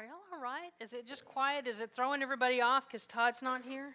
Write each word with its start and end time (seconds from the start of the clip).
Are 0.00 0.04
y'all 0.04 0.14
all 0.32 0.42
right? 0.42 0.70
Is 0.80 0.94
it 0.94 1.06
just 1.06 1.26
quiet? 1.26 1.66
Is 1.66 1.78
it 1.78 1.90
throwing 1.92 2.22
everybody 2.22 2.62
off 2.62 2.88
because 2.88 3.04
Todd's 3.04 3.42
not 3.42 3.60
here? 3.62 3.90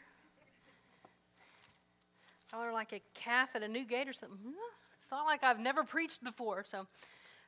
Y'all 2.51 2.62
are 2.62 2.71
like 2.71 2.93
a 2.93 3.01
calf 3.16 3.50
at 3.55 3.63
a 3.63 3.67
new 3.67 3.83
gate 3.83 4.07
or 4.07 4.13
something. 4.13 4.38
It's 5.02 5.10
not 5.10 5.26
like 5.26 5.44
I've 5.44 5.60
never 5.60 5.83
preached 5.83 6.23
before. 6.23 6.63
So, 6.63 6.86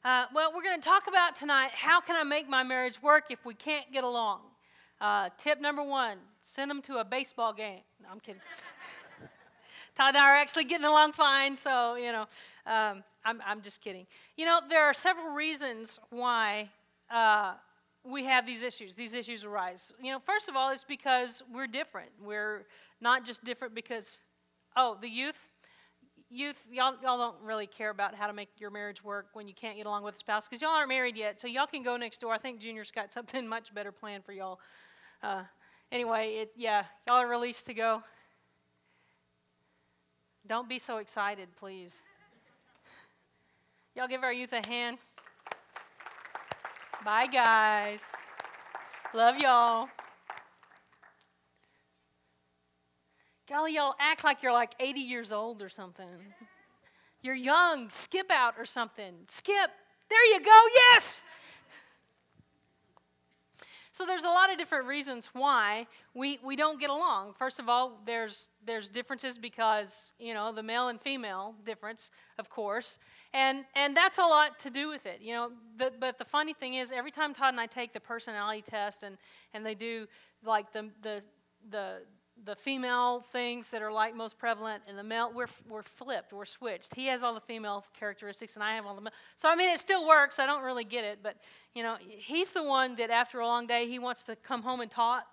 uh, 0.04 0.26
well, 0.34 0.52
we're 0.56 0.64
going 0.64 0.82
to 0.82 0.84
talk 0.84 1.04
about 1.08 1.36
tonight 1.36 1.70
how 1.72 2.02
can 2.02 2.16
I 2.16 2.24
make 2.24 2.50
my 2.50 2.64
marriage 2.64 3.00
work 3.00 3.26
if 3.30 3.46
we 3.46 3.54
can't 3.54 3.94
get 3.94 4.04
along? 4.04 4.40
Uh, 5.00 5.30
tip 5.38 5.62
number 5.62 5.84
one 5.84 6.18
send 6.42 6.72
them 6.72 6.82
to 6.82 6.98
a 6.98 7.06
baseball 7.06 7.54
game. 7.54 7.82
No, 8.02 8.10
I'm 8.12 8.20
kidding. 8.20 8.42
Todd 9.96 10.16
and 10.16 10.18
I 10.18 10.32
are 10.32 10.36
actually 10.36 10.64
getting 10.64 10.88
along 10.88 11.12
fine, 11.12 11.56
so, 11.56 11.94
you 11.94 12.12
know, 12.12 12.26
um, 12.66 13.04
I'm, 13.24 13.40
I'm 13.46 13.62
just 13.62 13.84
kidding. 13.84 14.08
You 14.36 14.48
know, 14.48 14.62
there 14.68 14.82
are 14.82 14.96
several 14.96 15.36
reasons 15.36 16.00
why 16.10 16.72
uh, 17.12 17.54
we 18.08 18.24
have 18.24 18.46
these 18.46 18.64
issues. 18.64 18.96
These 18.96 19.14
issues 19.14 19.44
arise. 19.44 19.92
You 20.02 20.12
know, 20.12 20.20
first 20.20 20.48
of 20.48 20.56
all, 20.56 20.72
it's 20.72 20.84
because 20.84 21.44
we're 21.54 21.68
different. 21.68 22.10
We're 22.24 22.66
not 23.02 23.26
just 23.26 23.44
different 23.44 23.76
because, 23.76 24.22
oh, 24.76 24.98
the 25.00 25.10
youth, 25.10 25.38
youth, 26.30 26.66
y'all, 26.72 26.96
y'all 27.04 27.18
don't 27.18 27.42
really 27.44 27.68
care 27.68 27.90
about 27.90 28.16
how 28.16 28.28
to 28.28 28.34
make 28.34 28.50
your 28.58 28.70
marriage 28.70 29.04
work 29.04 29.28
when 29.34 29.48
you 29.48 29.54
can't 29.54 29.76
get 29.78 29.86
along 29.86 30.04
with 30.04 30.16
a 30.16 30.18
spouse 30.18 30.48
because 30.48 30.62
y'all 30.62 30.72
aren't 30.72 30.90
married 30.90 31.18
yet. 31.18 31.42
So 31.42 31.48
y'all 31.48 31.68
can 31.68 31.84
go 31.84 31.98
next 31.98 32.20
door. 32.20 32.34
I 32.34 32.38
think 32.38 32.60
Junior's 32.60 32.92
got 32.92 33.12
something 33.18 33.48
much 33.48 33.74
better 33.74 33.92
planned 33.92 34.24
for 34.24 34.32
y'all. 34.32 34.60
Uh, 35.22 35.44
anyway, 35.92 36.36
it, 36.36 36.52
yeah, 36.56 36.84
y'all 37.08 37.18
are 37.18 37.28
released 37.28 37.66
to 37.66 37.74
go. 37.74 38.04
Don't 40.48 40.70
be 40.70 40.80
so 40.80 40.98
excited, 40.98 41.50
please. 41.58 42.04
Y'all 43.96 44.08
give 44.08 44.24
our 44.24 44.32
youth 44.32 44.54
a 44.54 44.66
hand. 44.66 44.98
Bye, 47.08 47.28
guys. 47.28 48.02
Love 49.14 49.38
y'all. 49.38 49.88
Golly, 53.48 53.76
y'all 53.76 53.96
act 53.98 54.26
like 54.26 54.44
you're 54.44 54.52
like 54.52 54.74
80 54.78 55.00
years 55.00 55.32
old 55.32 55.62
or 55.62 55.70
something. 55.70 56.06
You're 57.22 57.34
young. 57.34 57.90
Skip 57.90 58.30
out 58.30 58.56
or 58.58 58.66
something. 58.66 59.14
Skip. 59.30 59.72
There 60.10 60.34
you 60.34 60.42
go. 60.42 60.60
Yes. 60.76 61.26
So 63.94 64.06
there's 64.06 64.26
a 64.26 64.30
lot 64.30 64.52
of 64.52 64.58
different 64.58 64.86
reasons 64.86 65.30
why 65.32 65.88
we, 66.14 66.40
we 66.44 66.58
don't 66.58 66.80
get 66.80 66.90
along. 66.90 67.36
First 67.40 67.58
of 67.58 67.70
all, 67.70 68.02
there's 68.06 68.52
there's 68.66 68.90
differences 68.90 69.38
because, 69.38 70.12
you 70.20 70.34
know, 70.34 70.52
the 70.52 70.62
male 70.62 70.90
and 70.90 71.02
female 71.02 71.56
difference, 71.66 72.12
of 72.38 72.50
course. 72.50 73.00
And 73.38 73.66
and 73.76 73.96
that's 73.96 74.18
a 74.18 74.24
lot 74.24 74.58
to 74.62 74.72
do 74.72 74.90
with 74.90 75.06
it. 75.06 75.22
You 75.22 75.34
know, 75.36 75.52
but 75.78 76.00
but 76.00 76.18
the 76.18 76.26
funny 76.26 76.54
thing 76.54 76.74
is 76.74 76.92
every 76.92 77.12
time 77.12 77.36
Todd 77.36 77.54
and 77.54 77.62
I 77.62 77.68
take 77.68 77.94
the 77.94 78.00
personality 78.00 78.64
test 78.64 79.04
and, 79.04 79.16
and 79.54 79.64
they 79.64 79.76
do 79.76 80.08
like 80.44 80.74
the 80.74 80.90
the 81.04 81.24
the 81.70 82.00
the 82.46 82.56
female 82.56 83.20
things 83.20 83.70
that 83.70 83.84
are 83.84 83.92
like 83.92 84.16
most 84.16 84.40
prevalent 84.40 84.82
and 84.88 84.98
the 84.98 85.04
male 85.04 85.32
we're, 85.34 85.48
we're 85.70 85.84
flipped 85.84 86.34
we're 86.34 86.46
switched. 86.46 86.96
He 86.96 87.06
has 87.08 87.22
all 87.22 87.36
the 87.36 87.42
female 87.42 87.84
characteristics 88.00 88.56
and 88.56 88.64
i 88.64 88.76
have 88.76 88.86
all 88.86 88.96
the 88.96 89.02
male. 89.02 89.14
So 89.38 89.50
i 89.50 89.56
mean 89.56 89.70
it 89.70 89.80
still 89.80 90.08
works. 90.08 90.40
I 90.40 90.48
don't 90.48 90.64
really 90.64 90.84
get 90.84 91.04
it 91.04 91.20
but 91.22 91.36
you 91.76 91.84
know 91.84 91.96
he's 92.08 92.54
the 92.54 92.64
one 92.64 92.96
that 92.96 93.12
after 93.12 93.40
a 93.40 93.46
long 93.46 93.68
day 93.68 93.88
he 93.88 94.00
wants 94.00 94.24
to 94.24 94.36
come 94.36 94.64
home 94.64 94.82
and 94.82 94.90
talk 94.90 95.26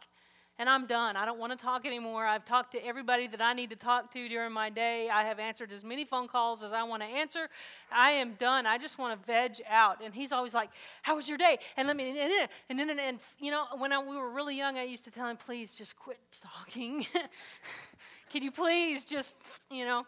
and 0.59 0.69
I'm 0.69 0.87
done. 0.87 1.17
I 1.17 1.25
don't 1.25 1.39
want 1.39 1.57
to 1.57 1.63
talk 1.63 1.85
anymore. 1.85 2.27
I've 2.27 2.45
talked 2.45 2.73
to 2.73 2.87
everybody 2.87 3.27
that 3.27 3.41
I 3.41 3.53
need 3.53 3.71
to 3.71 3.77
talk 3.77 4.13
to 4.13 4.29
during 4.29 4.53
my 4.53 4.71
day. 4.71 5.09
I 5.11 5.25
have 5.25 5.39
answered 5.39 5.73
as 5.73 5.83
many 5.83 6.05
phone 6.05 6.29
calls 6.29 6.63
as 6.63 6.73
I 6.73 6.85
want 6.85 7.03
to 7.03 7.09
answer. 7.09 7.49
I 7.93 8.13
am 8.13 8.35
done. 8.35 8.65
I 8.67 8.79
just 8.79 8.99
want 8.99 9.21
to 9.21 9.27
veg 9.27 9.61
out. 9.69 10.03
And 10.03 10.15
he's 10.15 10.33
always 10.33 10.55
like, 10.55 10.71
"How 11.03 11.17
was 11.17 11.29
your 11.29 11.39
day?" 11.39 11.59
And 11.77 11.89
let 11.89 11.97
me 11.97 12.09
and 12.09 12.31
then 12.31 12.49
and 12.69 12.79
then 12.79 12.91
and, 12.91 13.01
and 13.01 13.19
you 13.41 13.51
know, 13.51 13.65
when 13.77 13.93
I, 13.93 13.99
we 13.99 14.17
were 14.17 14.31
really 14.31 14.57
young, 14.57 14.79
I 14.79 14.85
used 14.85 15.05
to 15.05 15.11
tell 15.11 15.27
him, 15.27 15.37
"Please 15.37 15.75
just 15.75 15.97
quit 15.97 16.21
talking. 16.43 17.07
Can 18.31 18.43
you 18.43 18.51
please 18.53 19.05
just, 19.05 19.37
you 19.71 19.85
know?" 19.85 20.07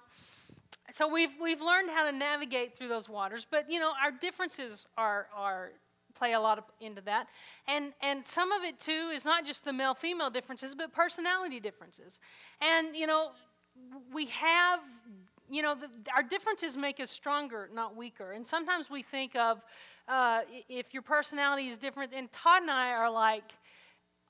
So 0.92 1.08
we've 1.08 1.34
we've 1.40 1.60
learned 1.60 1.90
how 1.90 2.08
to 2.08 2.16
navigate 2.16 2.76
through 2.76 2.88
those 2.88 3.08
waters, 3.08 3.44
but 3.50 3.70
you 3.70 3.80
know, 3.80 3.92
our 4.02 4.12
differences 4.12 4.86
are 4.96 5.26
are 5.34 5.72
play 6.18 6.32
a 6.32 6.40
lot 6.40 6.58
of, 6.58 6.64
into 6.80 7.02
that. 7.02 7.28
And, 7.66 7.92
and 8.00 8.26
some 8.26 8.52
of 8.52 8.62
it, 8.62 8.78
too, 8.78 9.10
is 9.12 9.24
not 9.24 9.44
just 9.44 9.64
the 9.64 9.72
male 9.72 9.94
female 9.94 10.30
differences, 10.30 10.74
but 10.74 10.92
personality 10.92 11.60
differences. 11.60 12.20
And, 12.60 12.96
you 12.96 13.06
know, 13.06 13.30
we 14.12 14.26
have, 14.26 14.80
you 15.50 15.62
know, 15.62 15.74
the, 15.74 15.88
our 16.14 16.22
differences 16.22 16.76
make 16.76 17.00
us 17.00 17.10
stronger, 17.10 17.68
not 17.72 17.96
weaker. 17.96 18.32
And 18.32 18.46
sometimes 18.46 18.90
we 18.90 19.02
think 19.02 19.36
of 19.36 19.64
uh, 20.08 20.40
if 20.68 20.94
your 20.94 21.02
personality 21.02 21.68
is 21.68 21.78
different, 21.78 22.12
and 22.14 22.30
Todd 22.32 22.62
and 22.62 22.70
I 22.70 22.90
are 22.90 23.10
like, 23.10 23.52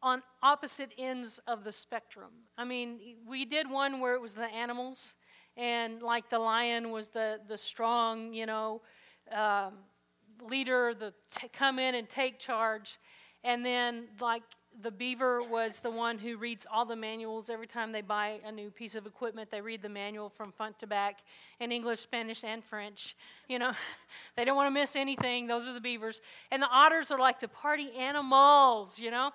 on 0.03 0.23
opposite 0.43 0.93
ends 0.99 1.41
of 1.47 1.65
the 1.65 1.73
spectrum. 1.73 2.31
I 2.57 2.65
mean, 2.65 2.99
we 3.27 3.45
did 3.45 3.69
one 3.69 3.99
where 3.99 4.15
it 4.15 4.21
was 4.21 4.35
the 4.35 4.47
animals, 4.47 5.15
and 5.57 6.03
like 6.03 6.29
the 6.29 6.39
lion 6.39 6.91
was 6.91 7.09
the 7.09 7.41
the 7.49 7.57
strong, 7.57 8.33
you 8.33 8.47
know, 8.47 8.83
um, 9.33 9.73
leader, 10.49 10.95
the 10.95 11.13
t- 11.35 11.49
come 11.53 11.79
in 11.79 11.95
and 11.95 12.09
take 12.09 12.39
charge. 12.39 12.99
And 13.45 13.65
then, 13.65 14.09
like, 14.21 14.43
the 14.83 14.91
beaver 14.91 15.41
was 15.43 15.81
the 15.81 15.91
one 15.91 16.19
who 16.19 16.37
reads 16.37 16.67
all 16.71 16.85
the 16.85 16.97
manuals 16.97 17.49
every 17.49 17.67
time 17.67 17.93
they 17.93 18.03
buy 18.03 18.41
a 18.45 18.53
new 18.53 18.71
piece 18.71 18.95
of 18.95 19.07
equipment. 19.07 19.51
They 19.51 19.61
read 19.61 19.83
the 19.83 19.89
manual 19.89 20.29
from 20.29 20.53
front 20.53 20.79
to 20.81 20.87
back 20.87 21.21
in 21.61 21.73
English, 21.73 22.01
Spanish, 22.01 22.45
and 22.45 22.63
French. 22.63 23.17
You 23.49 23.59
know, 23.59 23.73
they 24.37 24.45
don't 24.45 24.57
want 24.57 24.67
to 24.67 24.79
miss 24.79 24.97
anything. 24.97 25.47
Those 25.47 25.67
are 25.67 25.73
the 25.73 25.81
beavers. 25.81 26.21
And 26.51 26.63
the 26.63 26.69
otters 26.71 27.11
are 27.11 27.19
like 27.19 27.41
the 27.41 27.49
party 27.49 27.91
animals, 27.97 28.99
you 28.99 29.11
know. 29.11 29.31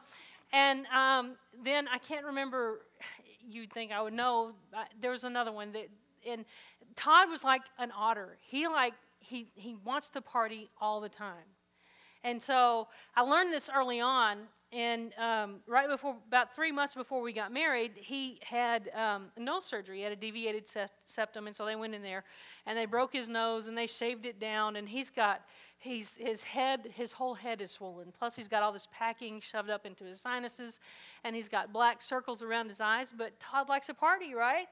And 0.54 0.86
um, 0.88 1.34
then 1.64 1.88
I 1.88 1.98
can't 1.98 2.26
remember, 2.26 2.82
you'd 3.50 3.74
think 3.74 3.92
I 3.92 4.02
would 4.02 4.14
know. 4.14 4.52
There 5.02 5.12
was 5.12 5.24
another 5.24 5.52
one 5.52 5.72
that, 5.72 5.88
and 6.28 6.46
Todd 6.96 7.30
was 7.30 7.44
like 7.44 7.64
an 7.80 7.92
otter. 7.98 8.38
He 8.42 8.68
like 8.68 8.94
he, 9.22 9.52
he 9.56 9.76
wants 9.76 10.10
to 10.10 10.22
party 10.22 10.70
all 10.82 11.00
the 11.00 11.10
time. 11.10 11.48
And 12.24 12.42
so 12.42 12.88
I 13.16 13.22
learned 13.22 13.52
this 13.52 13.70
early 13.74 14.00
on, 14.00 14.40
and 14.72 15.14
um, 15.18 15.56
right 15.68 15.90
before, 15.90 16.16
about 16.28 16.56
three 16.56 16.72
months 16.72 16.94
before 16.94 17.22
we 17.22 17.34
got 17.34 17.52
married, 17.52 17.94
he 17.96 18.40
had 18.44 18.90
um, 18.96 19.28
nose 19.38 19.66
surgery. 19.66 19.98
He 19.98 20.04
had 20.04 20.12
a 20.12 20.16
deviated 20.16 20.70
septum, 21.06 21.48
and 21.48 21.56
so 21.56 21.66
they 21.66 21.76
went 21.76 21.96
in 21.96 22.04
there 22.04 22.24
and 22.68 22.78
they 22.78 22.86
broke 22.86 23.12
his 23.12 23.28
nose 23.28 23.68
and 23.68 23.78
they 23.78 23.88
shaved 23.88 24.26
it 24.26 24.40
down, 24.40 24.76
and 24.76 24.88
he's 24.88 25.10
got 25.10 25.42
he's 25.82 26.16
his 26.16 26.44
head 26.44 26.88
his 26.94 27.12
whole 27.12 27.34
head 27.34 27.60
is 27.60 27.72
swollen 27.72 28.14
plus 28.18 28.36
he's 28.36 28.48
got 28.48 28.62
all 28.62 28.72
this 28.72 28.88
packing 28.94 29.42
shoved 29.42 29.70
up 29.72 29.84
into 29.84 30.04
his 30.04 30.22
sinuses 30.22 30.80
and 31.24 31.36
he's 31.36 31.50
got 31.50 31.74
black 31.74 32.04
circles 32.04 32.44
around 32.44 32.68
his 32.68 32.80
eyes 32.80 33.12
but 33.18 33.38
todd 33.40 33.68
likes 33.68 33.90
a 33.90 33.94
party 33.94 34.36
right 34.36 34.68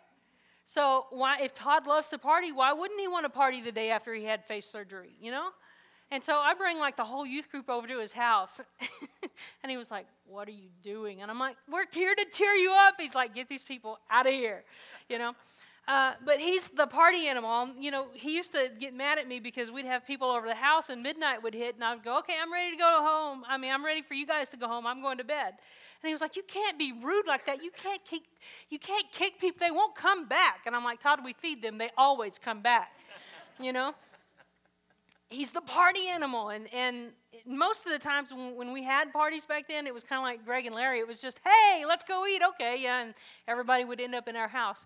so 0.69 1.07
why, 1.09 1.39
if 1.41 1.55
Todd 1.55 1.87
loves 1.87 2.09
to 2.09 2.19
party, 2.19 2.51
why 2.51 2.73
wouldn't 2.73 2.99
he 2.99 3.07
want 3.07 3.25
to 3.25 3.29
party 3.29 3.59
the 3.59 3.71
day 3.71 3.89
after 3.89 4.13
he 4.13 4.23
had 4.23 4.45
face 4.45 4.67
surgery? 4.67 5.15
You 5.19 5.31
know. 5.31 5.49
And 6.11 6.23
so 6.23 6.35
I 6.35 6.53
bring 6.53 6.77
like 6.77 6.95
the 6.95 7.03
whole 7.03 7.25
youth 7.25 7.49
group 7.49 7.71
over 7.71 7.87
to 7.87 7.99
his 7.99 8.11
house, 8.11 8.61
and 9.63 9.71
he 9.71 9.77
was 9.77 9.89
like, 9.89 10.05
"What 10.27 10.47
are 10.47 10.51
you 10.51 10.69
doing?" 10.83 11.23
And 11.23 11.31
I'm 11.31 11.39
like, 11.39 11.55
"We're 11.67 11.85
here 11.91 12.13
to 12.13 12.25
cheer 12.31 12.51
you 12.51 12.71
up." 12.71 12.95
He's 12.99 13.15
like, 13.15 13.33
"Get 13.33 13.49
these 13.49 13.63
people 13.63 13.97
out 14.11 14.27
of 14.27 14.31
here," 14.33 14.63
you 15.09 15.17
know. 15.17 15.33
Uh, 15.87 16.13
but 16.23 16.39
he's 16.39 16.67
the 16.67 16.85
party 16.85 17.27
animal. 17.27 17.69
You 17.79 17.89
know, 17.89 18.05
he 18.13 18.35
used 18.35 18.51
to 18.51 18.69
get 18.79 18.93
mad 18.93 19.17
at 19.17 19.27
me 19.27 19.39
because 19.39 19.71
we'd 19.71 19.85
have 19.85 20.05
people 20.05 20.29
over 20.29 20.45
the 20.45 20.53
house 20.53 20.89
and 20.89 21.01
midnight 21.01 21.41
would 21.41 21.55
hit, 21.55 21.73
and 21.73 21.83
I'd 21.83 22.03
go, 22.03 22.19
"Okay, 22.19 22.35
I'm 22.39 22.53
ready 22.53 22.69
to 22.69 22.77
go 22.77 22.99
home. 23.01 23.43
I 23.47 23.57
mean, 23.57 23.73
I'm 23.73 23.83
ready 23.83 24.03
for 24.03 24.13
you 24.13 24.27
guys 24.27 24.49
to 24.49 24.57
go 24.57 24.67
home. 24.67 24.85
I'm 24.85 25.01
going 25.01 25.17
to 25.17 25.23
bed." 25.23 25.55
And 26.01 26.07
he 26.07 26.13
was 26.13 26.21
like, 26.21 26.35
You 26.35 26.43
can't 26.43 26.77
be 26.77 26.93
rude 27.03 27.27
like 27.27 27.45
that. 27.45 27.63
You 27.63 27.71
can't 27.71 28.03
kick, 28.05 28.21
you 28.69 28.79
can't 28.79 29.11
kick 29.11 29.39
people. 29.39 29.59
They 29.59 29.71
won't 29.71 29.95
come 29.95 30.27
back. 30.27 30.61
And 30.65 30.75
I'm 30.75 30.83
like, 30.83 31.01
Todd, 31.01 31.19
we 31.23 31.33
feed 31.33 31.61
them. 31.61 31.77
They 31.77 31.89
always 31.97 32.37
come 32.37 32.61
back. 32.61 32.91
You 33.59 33.73
know? 33.73 33.93
He's 35.29 35.51
the 35.51 35.61
party 35.61 36.07
animal. 36.07 36.49
And, 36.49 36.73
and 36.73 37.11
most 37.45 37.85
of 37.85 37.91
the 37.91 37.99
times 37.99 38.31
when, 38.31 38.55
when 38.55 38.71
we 38.71 38.83
had 38.83 39.13
parties 39.13 39.45
back 39.45 39.67
then, 39.67 39.85
it 39.85 39.93
was 39.93 40.03
kind 40.03 40.19
of 40.19 40.23
like 40.23 40.43
Greg 40.43 40.65
and 40.65 40.73
Larry. 40.73 40.99
It 40.99 41.07
was 41.07 41.21
just, 41.21 41.39
hey, 41.45 41.83
let's 41.85 42.03
go 42.03 42.25
eat. 42.25 42.41
Okay, 42.55 42.81
yeah. 42.81 43.01
And 43.01 43.13
everybody 43.47 43.85
would 43.85 43.99
end 43.99 44.15
up 44.15 44.27
in 44.27 44.35
our 44.35 44.47
house. 44.47 44.85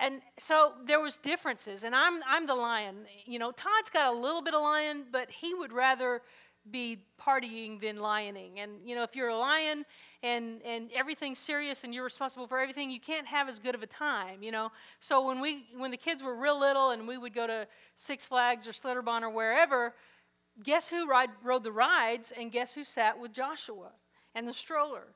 And 0.00 0.22
so 0.38 0.72
there 0.86 1.00
was 1.00 1.18
differences. 1.18 1.84
And 1.84 1.94
I'm, 1.94 2.22
I'm 2.26 2.46
the 2.46 2.54
lion. 2.54 2.96
You 3.26 3.38
know, 3.38 3.50
Todd's 3.50 3.90
got 3.92 4.12
a 4.12 4.16
little 4.16 4.42
bit 4.42 4.54
of 4.54 4.62
lion, 4.62 5.04
but 5.12 5.30
he 5.30 5.52
would 5.54 5.72
rather 5.72 6.22
be 6.70 6.98
partying 7.20 7.80
than 7.80 7.96
lioning. 7.96 8.58
And, 8.58 8.72
you 8.84 8.94
know, 8.94 9.02
if 9.02 9.16
you're 9.16 9.28
a 9.28 9.36
lion 9.36 9.84
and 10.22 10.62
and 10.64 10.90
everything's 10.94 11.38
serious 11.38 11.82
and 11.82 11.92
you're 11.92 12.04
responsible 12.04 12.46
for 12.46 12.60
everything 12.60 12.90
you 12.90 13.00
can't 13.00 13.26
have 13.26 13.48
as 13.48 13.58
good 13.58 13.74
of 13.74 13.82
a 13.82 13.86
time 13.86 14.42
you 14.42 14.52
know? 14.52 14.70
So 15.00 15.26
when 15.26 15.40
we 15.40 15.66
when 15.76 15.90
the 15.90 15.96
kids 15.96 16.22
were 16.22 16.36
real 16.36 16.58
little 16.58 16.90
and 16.90 17.08
we 17.08 17.18
would 17.18 17.34
go 17.34 17.46
to 17.46 17.66
six 17.96 18.26
flags 18.26 18.66
or 18.68 18.72
Schlitterbahn 18.72 19.22
or 19.22 19.30
wherever 19.30 19.94
guess 20.62 20.88
who 20.88 21.08
ride, 21.08 21.30
rode 21.42 21.64
the 21.64 21.72
rides 21.72 22.32
and 22.38 22.52
guess 22.52 22.74
who 22.74 22.84
sat 22.84 23.18
with 23.18 23.32
joshua 23.32 23.90
and 24.34 24.46
the 24.46 24.52
stroller? 24.52 25.08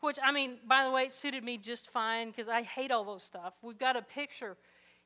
Which 0.00 0.18
i 0.22 0.30
mean 0.30 0.58
by 0.66 0.84
the 0.84 0.90
way 0.90 1.04
it 1.04 1.12
suited 1.12 1.42
me 1.42 1.56
just 1.58 1.90
fine 1.90 2.30
because 2.30 2.48
i 2.48 2.62
hate 2.62 2.92
all 2.92 3.04
those 3.04 3.24
stuff. 3.24 3.54
We've 3.62 3.78
got 3.78 3.96
a 3.96 4.02
picture 4.02 4.56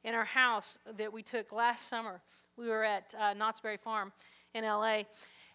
in 0.05 0.15
our 0.15 0.25
house 0.25 0.79
that 0.97 1.13
we 1.13 1.23
took 1.23 1.53
last 1.53 1.89
summer. 1.89 2.21
We 2.57 2.69
were 2.69 2.85
at 2.85 3.15
uh, 3.19 3.35
knott's 3.35 3.61
berry 3.61 3.77
farm 3.77 4.13
in 4.55 4.65
la 4.65 5.03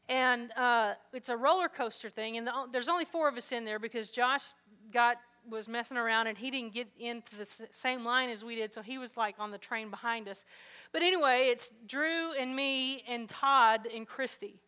and 0.09 0.51
uh, 0.53 0.93
it's 1.13 1.29
a 1.29 1.37
roller 1.37 1.69
coaster 1.69 2.09
thing. 2.09 2.37
And 2.37 2.47
the, 2.47 2.51
there's 2.71 2.89
only 2.89 3.05
four 3.05 3.27
of 3.27 3.37
us 3.37 3.51
in 3.51 3.65
there 3.65 3.79
because 3.79 4.09
Josh 4.09 4.43
got 4.91 5.17
was 5.49 5.67
messing 5.67 5.97
around 5.97 6.27
and 6.27 6.37
he 6.37 6.49
didn't 6.49 6.73
get 6.73 6.87
into 6.97 7.35
the 7.35 7.45
same 7.71 8.05
line 8.05 8.29
as 8.29 8.43
we 8.43 8.55
did, 8.55 8.73
so 8.73 8.81
he 8.81 8.97
was 8.97 9.17
like 9.17 9.35
on 9.39 9.51
the 9.51 9.57
train 9.57 9.89
behind 9.89 10.27
us. 10.27 10.45
But 10.91 11.01
anyway, 11.01 11.47
it's 11.49 11.71
Drew 11.85 12.33
and 12.33 12.55
me 12.55 13.03
and 13.07 13.27
Todd 13.27 13.87
and 13.93 14.07
Christy. 14.07 14.61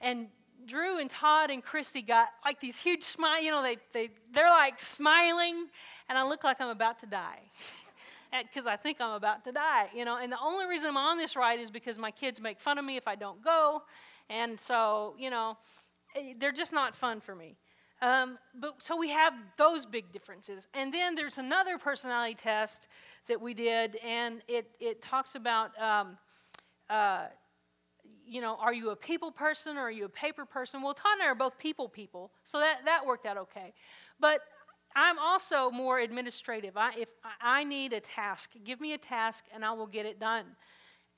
And 0.00 0.28
Drew 0.66 0.98
and 0.98 1.08
Todd 1.08 1.50
and 1.50 1.62
Christy 1.62 2.02
got 2.02 2.28
like 2.44 2.60
these 2.60 2.78
huge 2.80 3.02
smile, 3.02 3.42
you 3.42 3.50
know, 3.50 3.62
they, 3.62 3.78
they, 3.92 4.10
they're 4.32 4.50
like 4.50 4.80
smiling, 4.80 5.66
and 6.08 6.18
I 6.18 6.26
look 6.26 6.44
like 6.44 6.60
I'm 6.60 6.70
about 6.70 6.98
to 7.00 7.06
die. 7.06 7.40
Because 8.30 8.66
I 8.66 8.76
think 8.76 9.00
I'm 9.00 9.12
about 9.14 9.42
to 9.44 9.52
die, 9.52 9.88
you 9.94 10.04
know. 10.04 10.18
And 10.18 10.30
the 10.30 10.38
only 10.38 10.66
reason 10.66 10.90
I'm 10.90 10.98
on 10.98 11.16
this 11.16 11.34
ride 11.34 11.60
is 11.60 11.70
because 11.70 11.98
my 11.98 12.10
kids 12.10 12.42
make 12.42 12.60
fun 12.60 12.76
of 12.76 12.84
me 12.84 12.98
if 12.98 13.08
I 13.08 13.14
don't 13.14 13.42
go. 13.42 13.84
And 14.30 14.58
so, 14.58 15.14
you 15.18 15.30
know, 15.30 15.56
eh, 16.16 16.34
they're 16.38 16.52
just 16.52 16.72
not 16.72 16.94
fun 16.94 17.20
for 17.20 17.34
me. 17.34 17.56
Um, 18.00 18.38
but 18.54 18.80
so 18.82 18.96
we 18.96 19.10
have 19.10 19.34
those 19.56 19.84
big 19.84 20.12
differences. 20.12 20.68
And 20.74 20.94
then 20.94 21.14
there's 21.14 21.38
another 21.38 21.78
personality 21.78 22.34
test 22.34 22.86
that 23.26 23.40
we 23.40 23.54
did, 23.54 23.96
and 23.96 24.40
it, 24.46 24.70
it 24.78 25.02
talks 25.02 25.34
about, 25.34 25.70
um, 25.80 26.16
uh, 26.88 27.26
you 28.24 28.40
know, 28.40 28.56
are 28.60 28.72
you 28.72 28.90
a 28.90 28.96
people 28.96 29.32
person 29.32 29.76
or 29.76 29.82
are 29.82 29.90
you 29.90 30.04
a 30.04 30.08
paper 30.08 30.44
person? 30.44 30.80
Well, 30.80 30.94
Todd 30.94 31.14
and 31.14 31.22
I 31.22 31.26
are 31.26 31.34
both 31.34 31.58
people 31.58 31.88
people, 31.88 32.30
so 32.44 32.60
that, 32.60 32.80
that 32.84 33.04
worked 33.04 33.26
out 33.26 33.36
okay. 33.36 33.72
But 34.20 34.42
I'm 34.94 35.18
also 35.18 35.70
more 35.70 35.98
administrative. 35.98 36.76
I, 36.76 36.92
if 36.98 37.08
I 37.40 37.64
need 37.64 37.92
a 37.92 38.00
task, 38.00 38.50
give 38.64 38.80
me 38.80 38.94
a 38.94 38.98
task 38.98 39.44
and 39.54 39.64
I 39.64 39.72
will 39.72 39.86
get 39.86 40.06
it 40.06 40.18
done. 40.18 40.44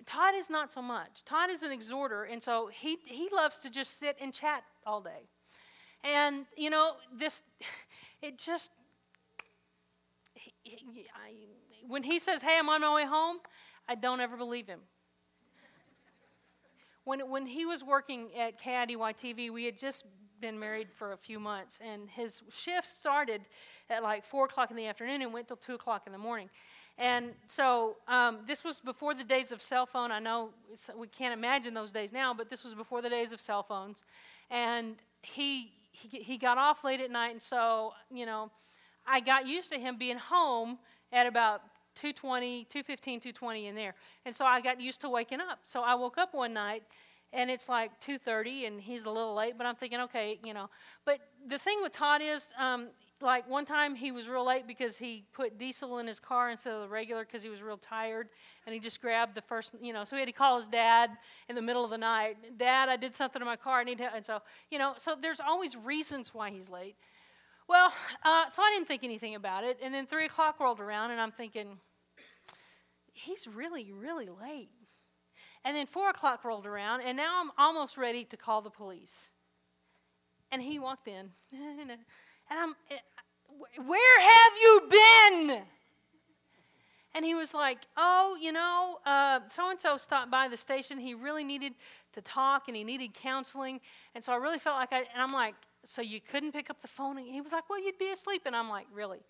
Todd 0.07 0.35
is 0.35 0.51
not 0.51 0.73
so 0.73 0.83
much. 0.83 1.25
Todd 1.25 1.51
is 1.51 1.63
an 1.63 1.73
exhorter, 1.73 2.25
and 2.25 2.43
so 2.43 2.71
he, 2.73 2.99
he 3.07 3.29
loves 3.33 3.59
to 3.59 3.71
just 3.71 3.99
sit 3.99 4.17
and 4.21 4.33
chat 4.33 4.65
all 4.87 5.01
day. 5.01 5.29
And, 6.03 6.47
you 6.57 6.71
know, 6.71 6.93
this, 7.17 7.43
it 8.23 8.39
just, 8.39 8.71
he, 10.35 10.53
he, 10.63 11.07
I, 11.15 11.33
when 11.87 12.03
he 12.03 12.19
says, 12.19 12.43
hey, 12.43 12.57
I'm 12.59 12.69
on 12.69 12.81
my 12.81 12.95
way 12.95 13.05
home, 13.05 13.39
I 13.89 13.95
don't 13.95 14.21
ever 14.21 14.37
believe 14.37 14.67
him. 14.67 14.81
When, 17.05 17.29
when 17.31 17.47
he 17.47 17.67
was 17.67 17.83
working 17.83 18.29
at 18.39 18.61
KIDY 18.61 18.97
TV, 18.97 19.51
we 19.51 19.65
had 19.65 19.77
just 19.77 20.05
been 20.41 20.59
married 20.59 20.89
for 20.93 21.13
a 21.13 21.17
few 21.17 21.39
months, 21.39 21.79
and 21.85 22.09
his 22.09 22.43
shift 22.51 22.87
started 22.87 23.43
at 23.89 24.03
like 24.03 24.25
4 24.25 24.47
o'clock 24.47 24.71
in 24.71 24.77
the 24.77 24.87
afternoon 24.87 25.23
and 25.23 25.33
went 25.33 25.49
till 25.49 25.57
2 25.57 25.75
o'clock 25.75 26.05
in 26.07 26.13
the 26.13 26.19
morning. 26.19 26.49
And 27.01 27.31
so 27.47 27.97
um, 28.07 28.41
this 28.47 28.63
was 28.63 28.79
before 28.79 29.15
the 29.15 29.25
days 29.25 29.53
of 29.53 29.63
cell 29.63 29.87
phone. 29.87 30.13
I 30.13 30.19
know 30.19 30.51
we 30.95 31.09
can't 31.09 31.33
imagine 31.33 31.73
those 31.73 31.93
days 31.93 32.13
now, 32.13 32.35
but 32.35 32.51
this 32.51 32.63
was 32.63 32.75
before 32.75 33.01
the 33.01 33.09
days 33.09 33.33
of 33.33 33.41
cell 33.41 33.63
phones. 33.63 34.05
And 34.51 34.97
he, 35.23 35.73
he, 35.93 36.19
he 36.19 36.37
got 36.37 36.59
off 36.59 36.85
late 36.85 37.01
at 37.01 37.11
night, 37.11 37.31
and 37.31 37.41
so, 37.41 37.95
you 38.13 38.27
know, 38.27 38.51
I 39.07 39.21
got 39.21 39.47
used 39.47 39.73
to 39.73 39.79
him 39.79 39.97
being 39.97 40.19
home 40.19 40.79
at 41.11 41.27
about 41.27 41.63
220, 41.95 42.65
215, 42.65 43.21
220 43.21 43.67
in 43.67 43.75
there. 43.75 43.95
And 44.27 44.37
so 44.37 44.45
I 44.45 44.61
got 44.61 44.79
used 44.79 45.01
to 45.01 45.09
waking 45.09 45.41
up. 45.41 45.61
So 45.65 45.81
I 45.81 45.95
woke 45.95 46.19
up 46.19 46.35
one 46.35 46.53
night 46.53 46.83
and 47.33 47.51
it's 47.51 47.69
like 47.69 47.99
2.30 48.01 48.67
and 48.67 48.81
he's 48.81 49.05
a 49.05 49.11
little 49.11 49.35
late 49.35 49.55
but 49.57 49.65
i'm 49.65 49.77
thinking 49.77 50.01
okay 50.01 50.41
you 50.45 50.53
know 50.53 50.69
but 51.05 51.21
the 51.47 51.59
thing 51.59 51.79
with 51.81 51.93
todd 51.93 52.21
is 52.21 52.49
um, 52.59 52.89
like 53.23 53.49
one 53.49 53.65
time 53.65 53.95
he 53.95 54.13
was 54.13 54.29
real 54.29 54.47
late 54.47 54.67
because 54.67 54.97
he 54.97 55.25
put 55.33 55.59
diesel 55.59 55.99
in 55.99 56.07
his 56.07 56.19
car 56.19 56.51
instead 56.51 56.73
of 56.73 56.83
the 56.83 56.89
regular 56.89 57.25
because 57.25 57.43
he 57.43 57.49
was 57.49 57.63
real 57.63 57.77
tired 57.77 58.29
and 58.67 58.75
he 58.75 58.81
just 58.81 59.01
grabbed 59.01 59.35
the 59.35 59.43
first 59.43 59.73
you 59.81 59.93
know 59.93 60.05
so 60.05 60.17
he 60.17 60.21
had 60.21 60.27
to 60.27 60.33
call 60.33 60.57
his 60.57 60.69
dad 60.69 61.11
in 61.49 61.55
the 61.55 61.63
middle 61.63 61.85
of 61.85 61.91
the 61.91 61.99
night 61.99 62.37
dad 62.59 62.89
i 62.89 62.97
did 62.97 63.15
something 63.15 63.41
to 63.41 63.47
my 63.47 63.57
car 63.57 63.81
i 63.81 63.85
need 63.85 64.01
help 64.01 64.13
and 64.15 64.25
so 64.25 64.41
you 64.71 64.79
know 64.79 64.95
so 64.97 65.17
there's 65.21 65.41
always 65.41 65.77
reasons 65.77 66.35
why 66.35 66.51
he's 66.51 66.71
late. 66.71 66.97
Well 67.69 67.93
uh, 68.25 68.49
so 68.49 68.63
i 68.63 68.71
didn't 68.75 68.89
think 68.89 69.05
anything 69.05 69.35
about 69.35 69.65
it 69.65 69.79
and 69.83 69.95
then 69.95 70.07
three 70.07 70.27
o'clock 70.27 70.59
rolled 70.59 70.81
around 70.81 71.11
and 71.11 71.21
i'm 71.21 71.33
thinking 71.33 71.79
he's 73.13 73.47
really 73.47 73.93
really 73.93 74.29
late. 74.29 74.71
And 75.63 75.77
then 75.77 75.87
four 75.87 76.09
o'clock 76.09 76.43
rolled 76.45 76.67
around 76.67 77.03
and 77.03 77.17
now 77.17 77.41
i'm 77.41 77.51
almost 77.59 77.99
ready 77.99 78.25
to 78.25 78.37
call 78.37 78.63
the 78.63 78.71
police. 78.71 79.31
And 80.53 80.61
he 80.61 80.79
walked 80.81 81.07
in 81.07 81.31
and 82.51 82.59
i'm 82.59 82.75
eh, 82.91 82.97
where 83.87 84.21
have 84.21 84.53
you 84.61 84.83
been? 84.91 85.63
And 87.15 87.25
he 87.25 87.35
was 87.35 87.55
like, 87.55 87.79
Oh, 87.97 88.37
you 88.41 88.53
know, 88.53 88.99
so 89.49 89.71
and 89.71 89.81
so 89.81 89.97
stopped 89.97 90.31
by 90.31 90.49
the 90.49 90.57
station. 90.57 90.99
He 90.99 91.15
really 91.15 91.45
needed 91.45 91.75
to 92.13 92.21
talk 92.21 92.65
and 92.69 92.77
he 92.77 92.85
needed 92.85 93.15
counseling. 93.15 93.81
And 94.15 94.23
so 94.23 94.33
I 94.33 94.37
really 94.37 94.59
felt 94.59 94.77
like 94.77 94.93
I, 94.93 94.99
and 94.99 95.23
I'm 95.23 95.33
like, 95.33 95.55
So 95.85 96.03
you 96.03 96.21
couldn't 96.21 96.53
pick 96.53 96.71
up 96.71 96.81
the 96.81 96.89
phone? 96.89 97.19
And 97.19 97.27
he 97.27 97.41
was 97.41 97.53
like, 97.53 97.69
Well, 97.69 97.83
you'd 97.83 97.99
be 97.99 98.11
asleep. 98.11 98.43
And 98.47 98.55
I'm 98.55 98.69
like, 98.69 98.87
Really? 98.93 99.21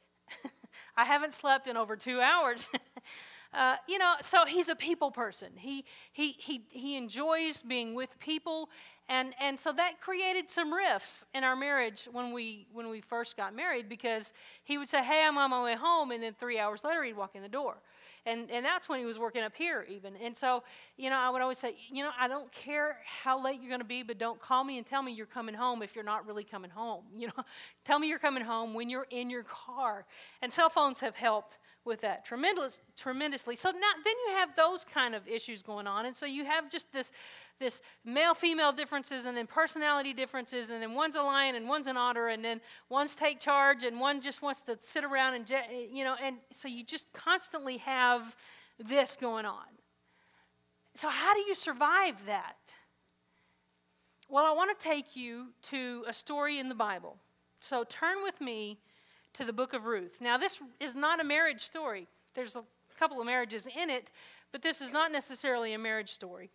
I 0.97 1.05
haven't 1.05 1.35
slept 1.35 1.67
in 1.67 1.77
over 1.77 1.97
two 1.97 2.21
hours. 2.21 2.69
Uh, 3.53 3.77
you 3.89 3.99
know, 3.99 4.15
so 4.21 4.45
he's 4.47 4.69
a 4.69 4.77
people 4.77 5.11
person. 5.11 5.49
He, 5.57 5.85
he, 6.13 6.37
he, 6.39 6.63
he 6.71 6.97
enjoys 6.97 7.63
being 7.63 7.95
with 7.95 8.19
people. 8.21 8.69
And, 9.09 9.35
and 9.41 9.59
so 9.59 9.73
that 9.73 10.01
created 10.01 10.49
some 10.49 10.73
rifts 10.73 11.25
in 11.35 11.43
our 11.43 11.57
marriage 11.57 12.09
when 12.13 12.33
we, 12.33 12.69
when 12.73 12.89
we 12.89 13.01
first 13.01 13.37
got 13.37 13.55
married 13.57 13.89
because 13.89 14.33
he 14.63 14.79
would 14.79 14.89
say, 14.89 15.03
Hey, 15.03 15.25
I'm 15.27 15.37
on 15.37 15.51
my 15.51 15.65
way 15.65 15.75
home. 15.75 16.13
And 16.13 16.23
then 16.23 16.35
three 16.39 16.61
hours 16.61 16.85
later, 16.85 17.03
he'd 17.03 17.17
walk 17.17 17.35
in 17.35 17.43
the 17.43 17.49
door. 17.49 17.79
And, 18.27 18.51
and 18.51 18.65
that's 18.65 18.89
when 18.89 18.99
he 18.99 19.07
was 19.07 19.19
working 19.19 19.43
up 19.43 19.57
here, 19.57 19.87
even. 19.89 20.15
And 20.17 20.37
so, 20.37 20.63
you 20.99 21.09
know, 21.09 21.17
I 21.17 21.31
would 21.31 21.41
always 21.41 21.59
say, 21.59 21.75
You 21.91 22.05
know, 22.05 22.11
I 22.19 22.29
don't 22.29 22.53
care 22.53 22.99
how 23.05 23.43
late 23.43 23.61
you're 23.61 23.71
going 23.71 23.81
to 23.81 23.87
be, 23.87 24.03
but 24.03 24.19
don't 24.19 24.39
call 24.39 24.63
me 24.63 24.79
and 24.79 24.87
tell 24.87 25.03
me 25.03 25.13
you're 25.13 25.27
coming 25.27 25.55
home 25.55 25.83
if 25.83 25.95
you're 25.97 26.05
not 26.05 26.27
really 26.27 26.45
coming 26.45 26.71
home. 26.71 27.05
You 27.21 27.27
know, 27.27 27.45
tell 27.85 27.99
me 27.99 28.09
you're 28.09 28.19
coming 28.19 28.43
home 28.43 28.73
when 28.75 28.89
you're 28.89 29.07
in 29.11 29.29
your 29.29 29.43
car. 29.43 30.07
And 30.41 30.53
cell 30.53 30.71
phones 30.71 31.01
have 31.01 31.17
helped 31.17 31.59
with 31.85 32.03
that 32.03 32.25
tremendous, 32.25 32.81
tremendously. 32.97 33.57
So 33.57 33.71
now, 33.71 33.91
then 34.05 34.15
you 34.29 34.37
have 34.37 34.55
those 34.55 34.85
kind 34.85 35.15
of 35.15 35.27
issues 35.27 35.63
going 35.63 35.87
on, 35.87 36.07
and 36.07 36.15
so 36.15 36.27
you 36.27 36.45
have 36.45 36.71
just 36.71 36.93
this, 36.93 37.11
this 37.59 37.81
male-female 38.05 38.73
differences, 38.73 39.27
and 39.27 39.37
then 39.37 39.47
personality 39.47 40.13
differences, 40.13 40.71
and 40.71 40.83
then 40.83 40.95
one's 40.95 41.17
a 41.17 41.23
lion 41.23 41.55
and 41.55 41.69
one's 41.69 41.87
an 41.87 41.97
otter, 41.97 42.29
and 42.29 42.45
then 42.45 42.61
one's 42.89 43.17
take 43.17 43.41
charge, 43.41 43.83
and 43.83 43.99
one 43.99 44.21
just 44.21 44.43
wants 44.43 44.63
to 44.63 44.77
sit 44.81 45.05
around 45.05 45.35
and 45.35 45.51
eh, 45.51 45.63
eh, 45.71 45.87
you 45.91 46.05
know, 46.05 46.17
and 46.23 46.37
so 46.53 46.69
you 46.69 46.85
just 46.85 47.11
constantly 47.13 47.79
have 47.79 48.37
this 48.79 49.17
going 49.19 49.47
on. 49.47 49.67
So 50.95 51.09
how 51.09 51.35
do 51.35 51.41
you 51.41 51.55
survive 51.55 52.27
that? 52.27 52.57
Well, 54.29 54.45
I 54.45 54.53
want 54.53 54.79
to 54.79 54.85
take 54.89 55.17
you 55.17 55.49
to 55.63 56.05
a 56.07 56.13
story 56.13 56.59
in 56.59 56.69
the 56.69 56.75
Bible. 56.75 57.17
So 57.59 57.85
turn 57.89 58.23
with 58.23 58.41
me 58.41 58.79
to 59.35 59.45
the 59.45 59.53
book 59.53 59.73
of 59.73 59.87
Ruth. 59.87 60.21
Now, 60.21 60.37
this 60.37 60.61
is 60.81 60.95
not 60.95 61.21
a 61.21 61.25
marriage 61.25 61.63
story. 61.63 62.07
There's 62.35 62.57
a 62.57 62.65
couple 62.99 63.21
of 63.21 63.27
marriages 63.27 63.67
in 63.67 63.91
it, 63.91 64.11
but 64.53 64.63
this 64.63 64.81
is 64.81 64.93
not 64.93 65.13
necessarily 65.13 65.73
a 65.73 65.79
marriage 65.79 66.11
story. 66.11 66.51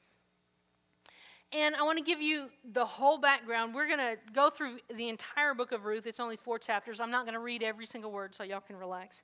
And 1.52 1.76
I 1.76 1.84
want 1.84 1.98
to 1.98 2.04
give 2.04 2.22
you 2.22 2.50
the 2.74 2.86
whole 2.86 3.18
background. 3.18 3.74
We're 3.74 3.88
going 3.88 4.00
to 4.00 4.18
go 4.34 4.50
through 4.50 4.80
the 4.94 5.10
entire 5.10 5.54
book 5.54 5.72
of 5.72 5.86
Ruth. 5.86 6.06
It's 6.06 6.20
only 6.20 6.36
four 6.36 6.60
chapters. 6.60 7.00
I'm 7.00 7.12
not 7.12 7.26
going 7.26 7.34
to 7.34 7.40
read 7.40 7.64
every 7.64 7.86
single 7.86 8.12
word 8.12 8.36
so 8.36 8.44
y'all 8.44 8.60
can 8.60 8.76
relax. 8.76 9.22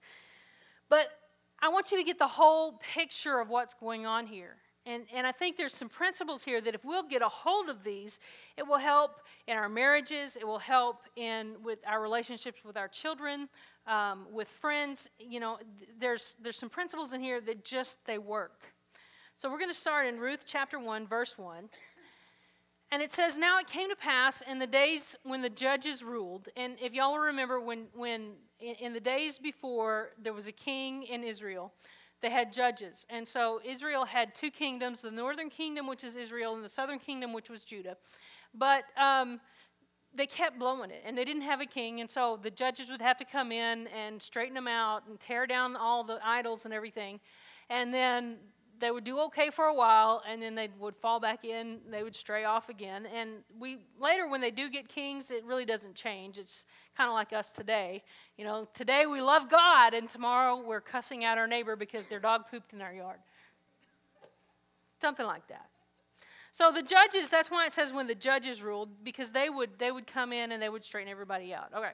But 0.87 1.07
I 1.59 1.69
want 1.69 1.91
you 1.91 1.97
to 1.97 2.03
get 2.03 2.19
the 2.19 2.27
whole 2.27 2.79
picture 2.93 3.39
of 3.39 3.49
what's 3.49 3.73
going 3.73 4.05
on 4.05 4.27
here. 4.27 4.55
And, 4.85 5.03
and 5.13 5.27
I 5.27 5.31
think 5.31 5.57
there's 5.57 5.75
some 5.75 5.89
principles 5.89 6.43
here 6.43 6.59
that 6.61 6.73
if 6.73 6.83
we'll 6.83 7.03
get 7.03 7.21
a 7.21 7.29
hold 7.29 7.69
of 7.69 7.83
these, 7.83 8.19
it 8.57 8.65
will 8.65 8.79
help 8.79 9.21
in 9.47 9.55
our 9.55 9.69
marriages, 9.69 10.35
it 10.35 10.45
will 10.45 10.59
help 10.59 11.03
in 11.15 11.55
with 11.63 11.79
our 11.85 12.01
relationships 12.01 12.61
with 12.65 12.77
our 12.77 12.87
children, 12.87 13.47
um, 13.85 14.25
with 14.31 14.47
friends. 14.47 15.07
You 15.19 15.39
know, 15.39 15.59
there's, 15.99 16.35
there's 16.41 16.57
some 16.57 16.69
principles 16.69 17.13
in 17.13 17.21
here 17.21 17.39
that 17.41 17.63
just, 17.63 18.03
they 18.05 18.17
work. 18.17 18.73
So 19.35 19.49
we're 19.49 19.59
going 19.59 19.71
to 19.71 19.77
start 19.77 20.07
in 20.07 20.19
Ruth 20.19 20.43
chapter 20.45 20.79
1, 20.79 21.07
verse 21.07 21.37
1. 21.37 21.69
And 22.91 23.01
it 23.01 23.11
says, 23.11 23.37
Now 23.37 23.59
it 23.59 23.67
came 23.67 23.89
to 23.89 23.95
pass 23.95 24.41
in 24.41 24.59
the 24.59 24.67
days 24.67 25.15
when 25.23 25.41
the 25.41 25.49
judges 25.49 26.03
ruled. 26.03 26.49
And 26.57 26.75
if 26.81 26.93
y'all 26.93 27.17
remember, 27.17 27.59
when, 27.59 27.85
when 27.95 28.33
in, 28.59 28.75
in 28.75 28.93
the 28.93 28.99
days 28.99 29.37
before 29.37 30.09
there 30.21 30.33
was 30.33 30.47
a 30.47 30.51
king 30.51 31.03
in 31.03 31.23
Israel, 31.23 31.71
they 32.21 32.29
had 32.29 32.53
judges. 32.53 33.05
And 33.09 33.27
so 33.27 33.59
Israel 33.65 34.05
had 34.05 34.35
two 34.35 34.51
kingdoms 34.51 35.01
the 35.01 35.11
northern 35.11 35.49
kingdom, 35.49 35.87
which 35.87 36.03
is 36.03 36.15
Israel, 36.15 36.55
and 36.55 36.63
the 36.63 36.69
southern 36.69 36.99
kingdom, 36.99 37.33
which 37.33 37.49
was 37.49 37.63
Judah. 37.63 37.97
But 38.53 38.83
um, 38.97 39.39
they 40.13 40.27
kept 40.27 40.59
blowing 40.59 40.91
it, 40.91 41.03
and 41.05 41.17
they 41.17 41.25
didn't 41.25 41.43
have 41.43 41.61
a 41.61 41.65
king. 41.65 42.01
And 42.01 42.09
so 42.09 42.39
the 42.41 42.51
judges 42.51 42.89
would 42.89 43.01
have 43.01 43.17
to 43.17 43.25
come 43.25 43.51
in 43.51 43.87
and 43.87 44.21
straighten 44.21 44.55
them 44.55 44.67
out 44.67 45.07
and 45.07 45.19
tear 45.19 45.47
down 45.47 45.75
all 45.75 46.03
the 46.03 46.19
idols 46.23 46.65
and 46.65 46.73
everything. 46.73 47.19
And 47.69 47.93
then 47.93 48.37
they 48.81 48.91
would 48.91 49.05
do 49.05 49.19
okay 49.21 49.49
for 49.49 49.65
a 49.65 49.73
while 49.73 50.21
and 50.29 50.41
then 50.41 50.55
they 50.55 50.69
would 50.79 50.95
fall 50.97 51.19
back 51.19 51.45
in 51.45 51.79
they 51.89 52.03
would 52.03 52.15
stray 52.15 52.43
off 52.43 52.67
again. 52.67 53.07
And 53.15 53.29
we 53.57 53.77
later 53.99 54.27
when 54.27 54.41
they 54.41 54.51
do 54.51 54.69
get 54.69 54.89
kings 54.89 55.31
it 55.31 55.45
really 55.45 55.65
doesn't 55.65 55.95
change. 55.95 56.37
It's 56.37 56.65
kind 56.97 57.07
of 57.07 57.13
like 57.13 57.31
us 57.31 57.51
today. 57.51 58.03
You 58.37 58.43
know 58.43 58.67
today 58.73 59.05
we 59.05 59.21
love 59.21 59.49
god 59.49 59.93
and 59.93 60.09
tomorrow 60.09 60.61
we're 60.61 60.81
cussing 60.81 61.23
out 61.23 61.37
our 61.37 61.47
neighbor 61.47 61.77
because 61.77 62.07
their 62.07 62.19
dog 62.19 62.43
pooped 62.51 62.73
in 62.73 62.81
our 62.81 62.93
yard. 62.93 63.19
Something 64.99 65.25
like 65.25 65.47
that. 65.47 65.67
So 66.51 66.69
the 66.71 66.83
judges, 66.83 67.29
that's 67.29 67.49
why 67.49 67.65
it 67.65 67.71
says 67.71 67.93
when 67.93 68.07
the 68.07 68.15
judges 68.15 68.61
ruled, 68.61 68.89
because 69.03 69.31
they 69.31 69.49
would 69.49 69.79
they 69.79 69.91
would 69.91 70.05
come 70.05 70.33
in 70.33 70.51
and 70.51 70.61
they 70.61 70.69
would 70.69 70.83
straighten 70.83 71.09
everybody 71.09 71.53
out. 71.53 71.69
Okay. 71.75 71.91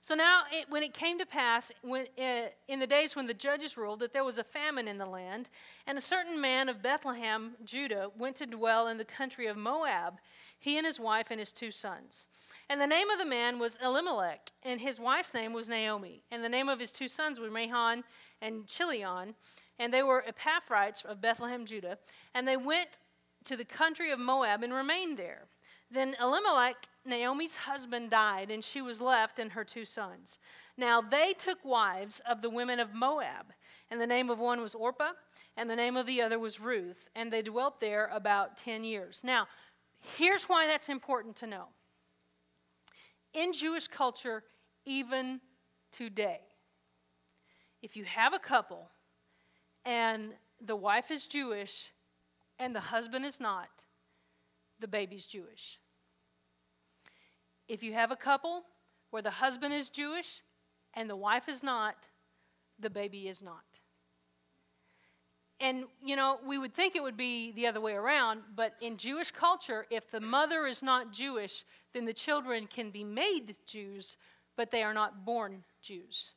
So 0.00 0.14
now, 0.14 0.42
it, 0.52 0.66
when 0.68 0.82
it 0.82 0.94
came 0.94 1.18
to 1.18 1.26
pass, 1.26 1.72
when, 1.82 2.06
uh, 2.18 2.48
in 2.68 2.78
the 2.78 2.86
days 2.86 3.16
when 3.16 3.26
the 3.26 3.34
judges 3.34 3.76
ruled, 3.76 4.00
that 4.00 4.12
there 4.12 4.24
was 4.24 4.38
a 4.38 4.44
famine 4.44 4.88
in 4.88 4.98
the 4.98 5.06
land, 5.06 5.50
and 5.86 5.98
a 5.98 6.02
certain 6.02 6.40
man 6.40 6.68
of 6.68 6.82
Bethlehem, 6.82 7.54
Judah, 7.64 8.10
went 8.16 8.36
to 8.36 8.46
dwell 8.46 8.88
in 8.88 8.98
the 8.98 9.04
country 9.04 9.46
of 9.46 9.56
Moab, 9.56 10.18
he 10.58 10.76
and 10.76 10.86
his 10.86 11.00
wife 11.00 11.30
and 11.30 11.40
his 11.40 11.52
two 11.52 11.70
sons. 11.70 12.26
And 12.68 12.80
the 12.80 12.86
name 12.86 13.10
of 13.10 13.18
the 13.18 13.24
man 13.24 13.58
was 13.58 13.78
Elimelech, 13.82 14.50
and 14.62 14.80
his 14.80 14.98
wife's 14.98 15.34
name 15.34 15.52
was 15.52 15.68
Naomi. 15.68 16.22
And 16.30 16.42
the 16.42 16.48
name 16.48 16.68
of 16.68 16.80
his 16.80 16.92
two 16.92 17.08
sons 17.08 17.38
were 17.38 17.50
Mahlon 17.50 18.02
and 18.42 18.66
Chilion, 18.66 19.34
and 19.78 19.92
they 19.92 20.02
were 20.02 20.24
Ephrathites 20.26 21.04
of 21.04 21.20
Bethlehem, 21.20 21.64
Judah. 21.66 21.98
And 22.34 22.46
they 22.46 22.56
went 22.56 22.98
to 23.44 23.56
the 23.56 23.64
country 23.64 24.10
of 24.10 24.18
Moab 24.18 24.62
and 24.62 24.72
remained 24.72 25.16
there. 25.16 25.44
Then 25.90 26.16
Elimelech, 26.20 26.88
Naomi's 27.04 27.56
husband, 27.56 28.10
died, 28.10 28.50
and 28.50 28.62
she 28.62 28.82
was 28.82 29.00
left 29.00 29.38
and 29.38 29.52
her 29.52 29.64
two 29.64 29.84
sons. 29.84 30.38
Now 30.76 31.00
they 31.00 31.32
took 31.32 31.64
wives 31.64 32.20
of 32.28 32.42
the 32.42 32.50
women 32.50 32.80
of 32.80 32.92
Moab, 32.92 33.52
and 33.90 34.00
the 34.00 34.06
name 34.06 34.30
of 34.30 34.38
one 34.38 34.60
was 34.60 34.74
Orpah, 34.74 35.12
and 35.56 35.70
the 35.70 35.76
name 35.76 35.96
of 35.96 36.06
the 36.06 36.20
other 36.20 36.38
was 36.38 36.60
Ruth, 36.60 37.08
and 37.14 37.32
they 37.32 37.42
dwelt 37.42 37.80
there 37.80 38.10
about 38.12 38.56
10 38.56 38.84
years. 38.84 39.22
Now, 39.24 39.46
here's 40.16 40.44
why 40.44 40.66
that's 40.66 40.88
important 40.88 41.36
to 41.36 41.46
know. 41.46 41.66
In 43.32 43.52
Jewish 43.52 43.86
culture, 43.86 44.42
even 44.84 45.40
today, 45.92 46.40
if 47.82 47.96
you 47.96 48.04
have 48.04 48.34
a 48.34 48.38
couple 48.38 48.90
and 49.84 50.32
the 50.60 50.76
wife 50.76 51.10
is 51.10 51.26
Jewish 51.26 51.92
and 52.58 52.74
the 52.74 52.80
husband 52.80 53.24
is 53.24 53.40
not, 53.40 53.85
the 54.80 54.88
baby's 54.88 55.26
Jewish. 55.26 55.78
If 57.68 57.82
you 57.82 57.92
have 57.94 58.10
a 58.10 58.16
couple 58.16 58.62
where 59.10 59.22
the 59.22 59.30
husband 59.30 59.74
is 59.74 59.90
Jewish 59.90 60.42
and 60.94 61.10
the 61.10 61.16
wife 61.16 61.48
is 61.48 61.62
not, 61.62 61.96
the 62.78 62.90
baby 62.90 63.28
is 63.28 63.42
not. 63.42 63.64
And, 65.58 65.84
you 66.04 66.16
know, 66.16 66.38
we 66.46 66.58
would 66.58 66.74
think 66.74 66.94
it 66.94 67.02
would 67.02 67.16
be 67.16 67.52
the 67.52 67.66
other 67.66 67.80
way 67.80 67.94
around, 67.94 68.42
but 68.54 68.74
in 68.82 68.98
Jewish 68.98 69.30
culture, 69.30 69.86
if 69.90 70.10
the 70.10 70.20
mother 70.20 70.66
is 70.66 70.82
not 70.82 71.12
Jewish, 71.12 71.64
then 71.94 72.04
the 72.04 72.12
children 72.12 72.66
can 72.66 72.90
be 72.90 73.04
made 73.04 73.56
Jews, 73.64 74.18
but 74.54 74.70
they 74.70 74.82
are 74.82 74.92
not 74.92 75.24
born 75.24 75.64
Jews. 75.80 76.32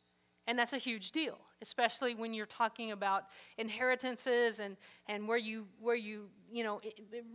And 0.48 0.58
that's 0.58 0.72
a 0.72 0.78
huge 0.78 1.12
deal, 1.12 1.38
especially 1.62 2.16
when 2.16 2.34
you're 2.34 2.46
talking 2.46 2.92
about 2.92 3.26
inheritances 3.58 4.60
and, 4.60 4.78
and 5.08 5.28
where 5.28 5.38
you, 5.38 5.66
where 5.82 5.96
you, 5.96 6.30
you 6.52 6.64
know, 6.64 6.82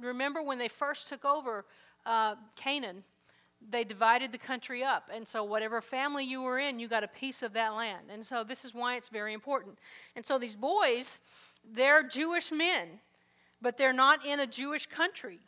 remember 0.00 0.43
when 0.43 0.59
they 0.59 0.69
first 0.69 1.09
took 1.09 1.25
over 1.25 1.64
uh, 2.07 2.35
Canaan, 2.57 3.04
they 3.71 3.85
divided 3.85 4.33
the 4.33 4.38
country 4.38 4.83
up. 4.83 5.11
And 5.12 5.26
so, 5.26 5.45
whatever 5.45 5.81
family 5.81 6.25
you 6.25 6.43
were 6.43 6.59
in, 6.59 6.78
you 6.78 6.88
got 6.88 7.04
a 7.04 7.09
piece 7.09 7.43
of 7.43 7.52
that 7.54 7.75
land. 7.75 8.07
And 8.11 8.25
so, 8.25 8.45
this 8.45 8.64
is 8.64 8.75
why 8.75 8.97
it's 8.97 9.09
very 9.09 9.33
important. 9.33 9.78
And 10.16 10.25
so, 10.25 10.38
these 10.38 10.57
boys, 10.57 11.19
they're 11.73 12.02
Jewish 12.02 12.52
men, 12.52 13.00
but 13.62 13.76
they're 13.76 13.93
not 13.93 14.25
in 14.26 14.40
a 14.40 14.47
Jewish 14.47 14.87
country. 14.87 15.38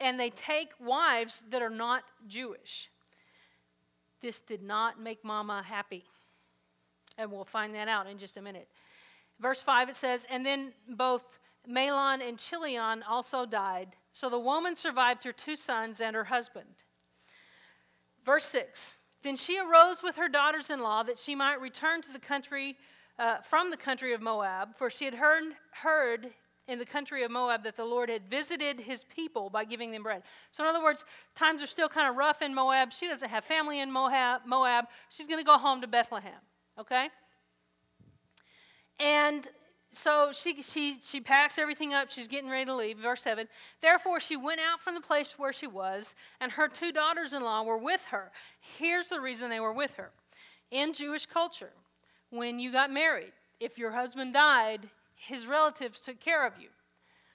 And 0.00 0.20
they 0.20 0.30
take 0.30 0.70
wives 0.78 1.42
that 1.50 1.62
are 1.62 1.70
not 1.70 2.02
Jewish. 2.26 2.90
This 4.20 4.40
did 4.40 4.62
not 4.62 5.00
make 5.00 5.24
mama 5.24 5.62
happy. 5.66 6.04
And 7.18 7.30
we'll 7.30 7.44
find 7.44 7.74
that 7.74 7.88
out 7.88 8.06
in 8.06 8.18
just 8.18 8.36
a 8.36 8.42
minute. 8.42 8.68
Verse 9.40 9.62
5 9.62 9.90
it 9.90 9.96
says, 9.96 10.26
And 10.30 10.44
then 10.44 10.72
both 10.88 11.38
Mahlon 11.68 12.26
and 12.26 12.38
Chilion 12.38 13.02
also 13.02 13.46
died. 13.46 13.96
So 14.12 14.30
the 14.30 14.38
woman 14.38 14.76
survived 14.76 15.24
her 15.24 15.32
two 15.32 15.56
sons 15.56 16.00
and 16.00 16.14
her 16.14 16.24
husband. 16.24 16.84
Verse 18.24 18.44
6 18.46 18.96
Then 19.22 19.36
she 19.36 19.58
arose 19.58 20.02
with 20.02 20.16
her 20.16 20.28
daughters 20.28 20.70
in 20.70 20.80
law 20.80 21.02
that 21.02 21.18
she 21.18 21.34
might 21.34 21.60
return 21.60 22.02
to 22.02 22.12
the 22.12 22.18
country, 22.18 22.76
uh, 23.18 23.38
from 23.38 23.70
the 23.70 23.76
country 23.76 24.12
of 24.14 24.20
Moab, 24.20 24.76
for 24.76 24.90
she 24.90 25.04
had 25.04 25.14
heard, 25.14 25.44
heard 25.82 26.30
in 26.68 26.78
the 26.78 26.84
country 26.84 27.22
of 27.22 27.30
Moab 27.30 27.62
that 27.64 27.76
the 27.76 27.84
Lord 27.84 28.08
had 28.08 28.28
visited 28.28 28.80
his 28.80 29.04
people 29.04 29.50
by 29.50 29.64
giving 29.64 29.92
them 29.92 30.02
bread. 30.02 30.22
So, 30.50 30.64
in 30.64 30.68
other 30.68 30.82
words, 30.82 31.04
times 31.34 31.62
are 31.62 31.66
still 31.66 31.88
kind 31.88 32.08
of 32.08 32.16
rough 32.16 32.42
in 32.42 32.54
Moab. 32.54 32.92
She 32.92 33.06
doesn't 33.06 33.28
have 33.28 33.44
family 33.44 33.80
in 33.80 33.90
Moab. 33.90 34.42
Moab. 34.44 34.86
She's 35.08 35.26
going 35.26 35.40
to 35.40 35.44
go 35.44 35.58
home 35.58 35.80
to 35.80 35.86
Bethlehem, 35.86 36.40
okay? 36.78 37.08
And 38.98 39.48
so 39.90 40.30
she, 40.32 40.62
she, 40.62 40.98
she 41.00 41.20
packs 41.20 41.58
everything 41.58 41.94
up. 41.94 42.10
She's 42.10 42.28
getting 42.28 42.50
ready 42.50 42.66
to 42.66 42.74
leave. 42.74 42.98
Verse 42.98 43.22
7 43.22 43.48
Therefore, 43.80 44.20
she 44.20 44.36
went 44.36 44.60
out 44.60 44.80
from 44.80 44.94
the 44.94 45.00
place 45.00 45.38
where 45.38 45.52
she 45.52 45.66
was, 45.66 46.14
and 46.40 46.52
her 46.52 46.68
two 46.68 46.92
daughters 46.92 47.32
in 47.32 47.42
law 47.42 47.62
were 47.62 47.78
with 47.78 48.04
her. 48.06 48.30
Here's 48.78 49.08
the 49.08 49.20
reason 49.20 49.50
they 49.50 49.60
were 49.60 49.72
with 49.72 49.94
her. 49.94 50.10
In 50.70 50.92
Jewish 50.92 51.26
culture, 51.26 51.72
when 52.30 52.58
you 52.58 52.72
got 52.72 52.90
married, 52.90 53.32
if 53.60 53.78
your 53.78 53.92
husband 53.92 54.34
died, 54.34 54.88
his 55.14 55.46
relatives 55.46 56.00
took 56.00 56.20
care 56.20 56.46
of 56.46 56.54
you. 56.60 56.68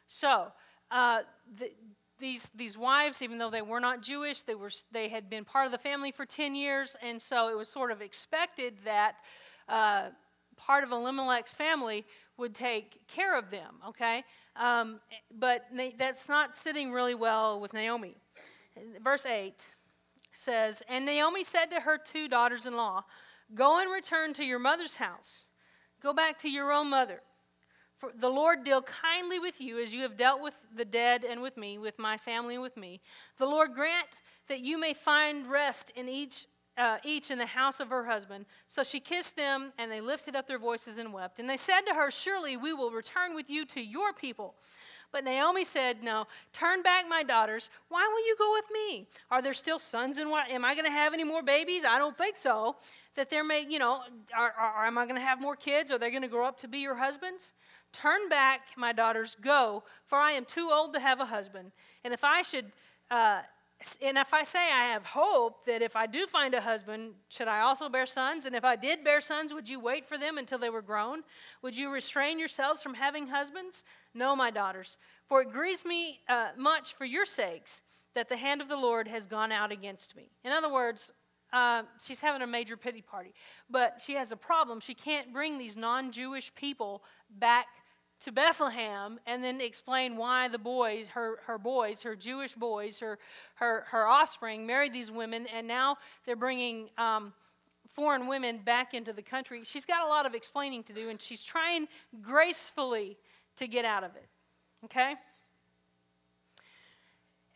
So, 0.07 0.51
uh, 0.91 1.21
the, 1.57 1.71
these, 2.21 2.49
these 2.55 2.77
wives, 2.77 3.21
even 3.21 3.37
though 3.37 3.49
they 3.49 3.61
were 3.61 3.79
not 3.79 4.01
Jewish, 4.01 4.43
they, 4.43 4.55
were, 4.55 4.71
they 4.91 5.09
had 5.09 5.29
been 5.29 5.43
part 5.43 5.65
of 5.65 5.71
the 5.71 5.77
family 5.77 6.11
for 6.11 6.25
10 6.25 6.55
years, 6.55 6.95
and 7.01 7.21
so 7.21 7.49
it 7.49 7.57
was 7.57 7.67
sort 7.67 7.91
of 7.91 8.01
expected 8.01 8.75
that 8.85 9.15
uh, 9.67 10.09
part 10.55 10.83
of 10.83 10.91
Elimelech's 10.91 11.53
family 11.53 12.05
would 12.37 12.55
take 12.55 13.05
care 13.07 13.37
of 13.37 13.49
them, 13.49 13.75
okay? 13.87 14.23
Um, 14.55 14.99
but 15.37 15.65
that's 15.97 16.29
not 16.29 16.55
sitting 16.55 16.91
really 16.91 17.15
well 17.15 17.59
with 17.59 17.73
Naomi. 17.73 18.15
Verse 19.03 19.25
8 19.25 19.67
says, 20.31 20.81
And 20.87 21.05
Naomi 21.05 21.43
said 21.43 21.65
to 21.67 21.81
her 21.81 21.97
two 21.97 22.27
daughters 22.27 22.65
in 22.65 22.75
law, 22.75 23.03
Go 23.53 23.81
and 23.81 23.91
return 23.91 24.33
to 24.35 24.45
your 24.45 24.59
mother's 24.59 24.95
house. 24.95 25.45
Go 26.01 26.13
back 26.13 26.39
to 26.39 26.49
your 26.49 26.71
own 26.71 26.89
mother. 26.89 27.21
For 28.01 28.09
the 28.17 28.29
Lord 28.29 28.63
deal 28.63 28.81
kindly 28.81 29.37
with 29.37 29.61
you 29.61 29.79
as 29.79 29.93
you 29.93 30.01
have 30.01 30.17
dealt 30.17 30.41
with 30.41 30.55
the 30.75 30.83
dead 30.83 31.23
and 31.23 31.39
with 31.39 31.55
me, 31.55 31.77
with 31.77 31.99
my 31.99 32.17
family 32.17 32.55
and 32.55 32.63
with 32.63 32.75
me. 32.75 32.99
The 33.37 33.45
Lord 33.45 33.75
grant 33.75 34.07
that 34.49 34.61
you 34.61 34.79
may 34.79 34.95
find 34.95 35.47
rest 35.47 35.91
in 35.95 36.09
each 36.09 36.47
uh, 36.77 36.97
each 37.03 37.29
in 37.29 37.37
the 37.37 37.45
house 37.45 37.79
of 37.79 37.89
her 37.89 38.03
husband. 38.05 38.47
So 38.65 38.83
she 38.83 38.99
kissed 38.99 39.35
them, 39.35 39.71
and 39.77 39.91
they 39.91 40.01
lifted 40.01 40.35
up 40.35 40.47
their 40.47 40.57
voices 40.57 40.97
and 40.97 41.13
wept. 41.13 41.37
And 41.37 41.47
they 41.47 41.57
said 41.57 41.81
to 41.81 41.93
her, 41.93 42.09
Surely 42.09 42.57
we 42.57 42.73
will 42.73 42.89
return 42.89 43.35
with 43.35 43.51
you 43.51 43.65
to 43.67 43.81
your 43.81 44.13
people. 44.13 44.55
But 45.11 45.23
Naomi 45.23 45.63
said, 45.63 46.01
No, 46.01 46.25
turn 46.53 46.81
back, 46.81 47.05
my 47.07 47.21
daughters. 47.21 47.69
Why 47.89 48.09
will 48.11 48.25
you 48.25 48.35
go 48.35 48.51
with 48.53 48.65
me? 48.73 49.07
Are 49.29 49.43
there 49.43 49.53
still 49.53 49.77
sons 49.77 50.17
and 50.17 50.31
what? 50.31 50.49
Am 50.49 50.65
I 50.65 50.73
going 50.73 50.85
to 50.85 50.91
have 50.91 51.13
any 51.13 51.25
more 51.25 51.43
babies? 51.43 51.83
I 51.85 51.99
don't 51.99 52.17
think 52.17 52.37
so. 52.37 52.77
That 53.15 53.29
there 53.29 53.43
may, 53.43 53.63
you 53.69 53.77
know, 53.77 54.01
are, 54.35 54.53
are, 54.57 54.87
am 54.87 54.97
I 54.97 55.05
going 55.05 55.17
to 55.17 55.21
have 55.21 55.39
more 55.39 55.55
kids? 55.55 55.91
Are 55.91 55.99
they 55.99 56.09
going 56.09 56.23
to 56.23 56.29
grow 56.29 56.47
up 56.47 56.57
to 56.61 56.67
be 56.67 56.79
your 56.79 56.95
husbands? 56.95 57.51
Turn 57.93 58.29
back, 58.29 58.61
my 58.77 58.93
daughters, 58.93 59.35
go, 59.41 59.83
for 60.05 60.17
I 60.17 60.31
am 60.31 60.45
too 60.45 60.69
old 60.71 60.93
to 60.93 60.99
have 60.99 61.19
a 61.19 61.25
husband. 61.25 61.71
And 62.03 62.13
if 62.13 62.23
I 62.23 62.41
should, 62.41 62.71
uh, 63.09 63.41
and 64.01 64.17
if 64.17 64.33
I 64.33 64.43
say 64.43 64.59
I 64.59 64.91
have 64.91 65.05
hope 65.05 65.65
that 65.65 65.81
if 65.81 65.95
I 65.95 66.05
do 66.05 66.25
find 66.27 66.53
a 66.53 66.61
husband, 66.61 67.13
should 67.29 67.47
I 67.47 67.61
also 67.61 67.89
bear 67.89 68.05
sons? 68.05 68.45
And 68.45 68.55
if 68.55 68.63
I 68.63 68.75
did 68.75 69.03
bear 69.03 69.19
sons, 69.21 69.53
would 69.53 69.67
you 69.67 69.79
wait 69.79 70.07
for 70.07 70.17
them 70.17 70.37
until 70.37 70.57
they 70.57 70.69
were 70.69 70.81
grown? 70.81 71.21
Would 71.61 71.75
you 71.75 71.89
restrain 71.89 72.39
yourselves 72.39 72.81
from 72.81 72.93
having 72.93 73.27
husbands? 73.27 73.83
No, 74.13 74.35
my 74.35 74.51
daughters, 74.51 74.97
for 75.27 75.41
it 75.41 75.51
grieves 75.51 75.83
me 75.83 76.19
uh, 76.29 76.49
much 76.57 76.93
for 76.93 77.05
your 77.05 77.25
sakes 77.25 77.81
that 78.13 78.29
the 78.29 78.37
hand 78.37 78.61
of 78.61 78.67
the 78.67 78.77
Lord 78.77 79.07
has 79.07 79.25
gone 79.25 79.51
out 79.51 79.71
against 79.71 80.15
me. 80.15 80.29
In 80.43 80.51
other 80.51 80.71
words, 80.71 81.11
uh, 81.53 81.83
she's 82.01 82.21
having 82.21 82.41
a 82.41 82.47
major 82.47 82.77
pity 82.77 83.01
party, 83.01 83.33
but 83.69 84.01
she 84.03 84.13
has 84.13 84.31
a 84.31 84.37
problem. 84.37 84.79
She 84.79 84.93
can't 84.93 85.33
bring 85.33 85.57
these 85.57 85.75
non 85.75 86.11
Jewish 86.11 86.53
people 86.55 87.03
back 87.29 87.67
to 88.21 88.31
Bethlehem 88.31 89.19
and 89.25 89.43
then 89.43 89.59
explain 89.59 90.15
why 90.15 90.47
the 90.47 90.57
boys, 90.57 91.07
her, 91.09 91.39
her 91.45 91.57
boys, 91.57 92.03
her 92.03 92.15
Jewish 92.15 92.53
boys, 92.53 92.99
her, 92.99 93.17
her, 93.55 93.85
her 93.89 94.07
offspring, 94.07 94.65
married 94.65 94.93
these 94.93 95.09
women, 95.09 95.47
and 95.47 95.67
now 95.67 95.97
they're 96.25 96.35
bringing 96.35 96.89
um, 96.97 97.33
foreign 97.87 98.27
women 98.27 98.59
back 98.63 98.93
into 98.93 99.11
the 99.11 99.21
country. 99.21 99.61
She's 99.63 99.85
got 99.85 100.05
a 100.05 100.09
lot 100.09 100.25
of 100.25 100.35
explaining 100.35 100.83
to 100.83 100.93
do, 100.93 101.09
and 101.09 101.19
she's 101.21 101.43
trying 101.43 101.87
gracefully 102.21 103.17
to 103.57 103.67
get 103.67 103.85
out 103.85 104.03
of 104.03 104.15
it. 104.15 104.27
Okay? 104.85 105.15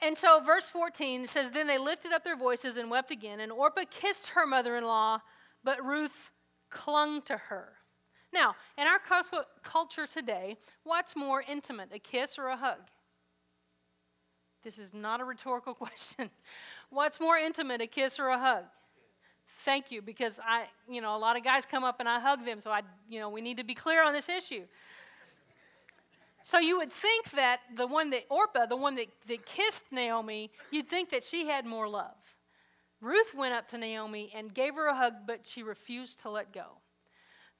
And 0.01 0.17
so, 0.17 0.41
verse 0.41 0.69
14 0.69 1.25
says, 1.25 1.51
Then 1.51 1.67
they 1.67 1.77
lifted 1.77 2.11
up 2.11 2.23
their 2.23 2.35
voices 2.35 2.77
and 2.77 2.89
wept 2.89 3.11
again, 3.11 3.39
and 3.39 3.51
Orpah 3.51 3.83
kissed 3.89 4.29
her 4.29 4.45
mother 4.45 4.75
in 4.77 4.83
law, 4.83 5.19
but 5.63 5.83
Ruth 5.85 6.31
clung 6.69 7.21
to 7.23 7.37
her. 7.37 7.73
Now, 8.33 8.55
in 8.77 8.85
our 8.87 8.99
culture 9.63 10.07
today, 10.07 10.57
what's 10.83 11.15
more 11.15 11.43
intimate, 11.47 11.89
a 11.93 11.99
kiss 11.99 12.37
or 12.37 12.47
a 12.47 12.57
hug? 12.57 12.79
This 14.63 14.79
is 14.79 14.93
not 14.93 15.21
a 15.21 15.23
rhetorical 15.23 15.73
question. 15.75 16.29
What's 16.89 17.19
more 17.19 17.37
intimate, 17.37 17.81
a 17.81 17.87
kiss 17.87 18.19
or 18.19 18.29
a 18.29 18.39
hug? 18.39 18.65
Thank 19.63 19.91
you, 19.91 20.01
because 20.01 20.39
I, 20.43 20.65
you 20.89 21.01
know, 21.01 21.15
a 21.15 21.19
lot 21.19 21.37
of 21.37 21.43
guys 21.43 21.65
come 21.65 21.83
up 21.83 21.99
and 21.99 22.09
I 22.09 22.19
hug 22.19 22.45
them, 22.45 22.59
so 22.59 22.71
I, 22.71 22.81
you 23.09 23.19
know, 23.19 23.29
we 23.29 23.41
need 23.41 23.57
to 23.57 23.63
be 23.63 23.73
clear 23.73 24.03
on 24.03 24.11
this 24.11 24.27
issue. 24.27 24.63
So 26.43 26.59
you 26.59 26.77
would 26.77 26.91
think 26.91 27.31
that 27.31 27.61
the 27.75 27.87
one 27.87 28.11
that, 28.11 28.25
Orpah, 28.29 28.67
the 28.67 28.75
one 28.75 28.95
that, 28.95 29.07
that 29.27 29.45
kissed 29.47 29.83
Naomi, 29.91 30.51
you'd 30.69 30.87
think 30.87 31.09
that 31.09 31.23
she 31.23 31.47
had 31.47 31.65
more 31.65 31.87
love. 31.87 32.35
Ruth 33.01 33.33
went 33.35 33.53
up 33.53 33.67
to 33.69 33.77
Naomi 33.77 34.31
and 34.35 34.53
gave 34.53 34.75
her 34.75 34.87
a 34.87 34.95
hug, 34.95 35.13
but 35.25 35.47
she 35.47 35.63
refused 35.63 36.19
to 36.21 36.29
let 36.29 36.53
go. 36.53 36.65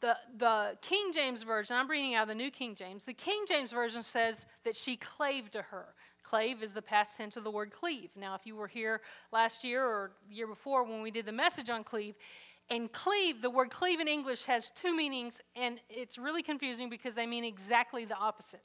The, 0.05 0.17
the 0.37 0.77
King 0.83 1.11
James 1.11 1.41
Version, 1.41 1.75
I'm 1.75 1.89
reading 1.89 2.13
out 2.13 2.21
of 2.21 2.27
the 2.27 2.35
New 2.35 2.51
King 2.51 2.75
James, 2.75 3.05
the 3.05 3.13
King 3.13 3.43
James 3.47 3.71
Version 3.71 4.03
says 4.03 4.45
that 4.63 4.75
she 4.75 4.97
clave 4.97 5.49
to 5.49 5.63
her. 5.63 5.95
Clave 6.21 6.61
is 6.61 6.73
the 6.73 6.81
past 6.83 7.17
tense 7.17 7.37
of 7.37 7.43
the 7.43 7.49
word 7.49 7.71
cleave. 7.71 8.11
Now, 8.15 8.35
if 8.35 8.45
you 8.45 8.55
were 8.55 8.67
here 8.67 9.01
last 9.33 9.63
year 9.63 9.83
or 9.83 10.11
year 10.29 10.45
before 10.45 10.83
when 10.83 11.01
we 11.01 11.09
did 11.09 11.25
the 11.25 11.31
message 11.31 11.71
on 11.71 11.83
cleave, 11.83 12.13
and 12.69 12.91
cleave, 12.91 13.41
the 13.41 13.49
word 13.49 13.71
cleave 13.71 13.99
in 13.99 14.07
English 14.07 14.45
has 14.45 14.69
two 14.69 14.95
meanings, 14.95 15.41
and 15.55 15.79
it's 15.89 16.19
really 16.19 16.43
confusing 16.43 16.87
because 16.87 17.15
they 17.15 17.25
mean 17.25 17.43
exactly 17.43 18.05
the 18.05 18.15
opposite. 18.15 18.61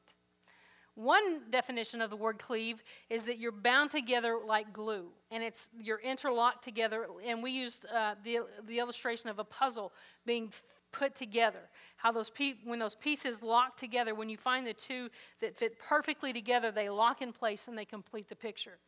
One 0.94 1.48
definition 1.48 2.02
of 2.02 2.10
the 2.10 2.16
word 2.16 2.38
cleave 2.38 2.84
is 3.08 3.22
that 3.24 3.38
you're 3.38 3.50
bound 3.50 3.90
together 3.90 4.38
like 4.46 4.74
glue, 4.74 5.06
and 5.30 5.42
it's 5.42 5.70
you're 5.80 6.00
interlocked 6.00 6.62
together. 6.62 7.06
And 7.24 7.42
we 7.42 7.52
used 7.52 7.86
uh, 7.86 8.16
the 8.22 8.40
the 8.66 8.78
illustration 8.78 9.30
of 9.30 9.38
a 9.38 9.44
puzzle 9.44 9.94
being 10.26 10.52
put 10.92 11.14
together. 11.14 11.68
How 11.96 12.12
those 12.12 12.30
pe- 12.30 12.54
when 12.64 12.78
those 12.78 12.94
pieces 12.94 13.42
lock 13.42 13.76
together, 13.76 14.14
when 14.14 14.28
you 14.28 14.36
find 14.36 14.66
the 14.66 14.72
two 14.72 15.08
that 15.40 15.56
fit 15.56 15.78
perfectly 15.78 16.32
together, 16.32 16.70
they 16.70 16.88
lock 16.88 17.22
in 17.22 17.32
place 17.32 17.68
and 17.68 17.76
they 17.76 17.84
complete 17.84 18.28
the 18.28 18.36
picture. 18.36 18.78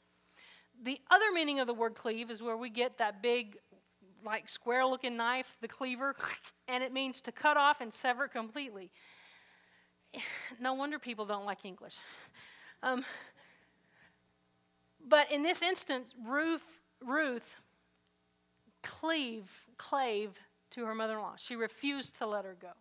The 0.82 1.00
other 1.10 1.32
meaning 1.32 1.60
of 1.60 1.66
the 1.66 1.74
word 1.74 1.94
cleave 1.94 2.30
is 2.30 2.42
where 2.42 2.56
we 2.56 2.70
get 2.70 2.98
that 2.98 3.22
big 3.22 3.58
like 4.24 4.48
square 4.48 4.86
looking 4.86 5.16
knife, 5.16 5.56
the 5.60 5.68
cleaver, 5.68 6.16
and 6.68 6.82
it 6.82 6.92
means 6.92 7.20
to 7.22 7.32
cut 7.32 7.56
off 7.56 7.80
and 7.80 7.92
sever 7.92 8.28
completely. 8.28 8.90
No 10.60 10.74
wonder 10.74 10.98
people 10.98 11.24
don't 11.24 11.44
like 11.44 11.64
English. 11.64 11.96
Um, 12.82 13.04
but 15.08 15.30
in 15.32 15.42
this 15.42 15.62
instance, 15.62 16.14
Ruth, 16.26 16.78
Ruth 17.00 17.56
cleave, 18.82 19.50
clave 19.78 20.38
to 20.72 20.84
her 20.84 20.94
mother 20.94 21.14
in 21.14 21.20
law. 21.20 21.34
She 21.36 21.56
refused 21.56 22.16
to 22.16 22.26
let 22.26 22.44
her 22.44 22.56
go. 22.60 22.72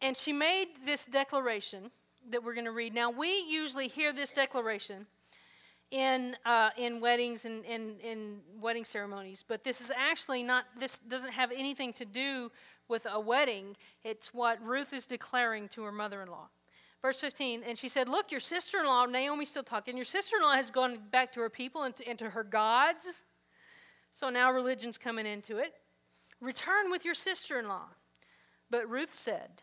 And 0.00 0.16
she 0.16 0.32
made 0.32 0.66
this 0.84 1.06
declaration 1.06 1.90
that 2.30 2.42
we're 2.42 2.54
going 2.54 2.66
to 2.66 2.72
read. 2.72 2.94
Now, 2.94 3.10
we 3.10 3.44
usually 3.48 3.88
hear 3.88 4.12
this 4.12 4.32
declaration 4.32 5.06
in, 5.90 6.36
uh, 6.44 6.70
in 6.76 7.00
weddings 7.00 7.44
and 7.44 7.64
in, 7.64 7.94
in 8.00 8.40
wedding 8.60 8.84
ceremonies, 8.84 9.44
but 9.46 9.62
this 9.62 9.80
is 9.80 9.92
actually 9.96 10.42
not, 10.42 10.64
this 10.78 10.98
doesn't 10.98 11.32
have 11.32 11.52
anything 11.52 11.92
to 11.94 12.04
do 12.04 12.50
with 12.88 13.06
a 13.10 13.20
wedding. 13.20 13.76
It's 14.04 14.34
what 14.34 14.62
Ruth 14.62 14.92
is 14.92 15.06
declaring 15.06 15.68
to 15.68 15.82
her 15.84 15.92
mother 15.92 16.22
in 16.22 16.28
law. 16.28 16.48
Verse 17.02 17.20
15, 17.20 17.62
and 17.62 17.78
she 17.78 17.88
said, 17.88 18.08
Look, 18.08 18.32
your 18.32 18.40
sister 18.40 18.78
in 18.78 18.86
law, 18.86 19.06
Naomi's 19.06 19.50
still 19.50 19.62
talking, 19.62 19.96
your 19.96 20.04
sister 20.04 20.36
in 20.38 20.42
law 20.42 20.54
has 20.54 20.70
gone 20.70 20.98
back 21.10 21.32
to 21.34 21.40
her 21.40 21.50
people 21.50 21.84
and 21.84 21.94
to, 21.94 22.08
and 22.08 22.18
to 22.18 22.30
her 22.30 22.42
gods. 22.42 23.22
So 24.12 24.28
now 24.30 24.50
religion's 24.50 24.98
coming 24.98 25.26
into 25.26 25.58
it. 25.58 25.74
Return 26.40 26.90
with 26.90 27.04
your 27.04 27.14
sister 27.14 27.58
in 27.58 27.68
law. 27.68 27.88
But 28.70 28.88
Ruth 28.88 29.14
said, 29.14 29.62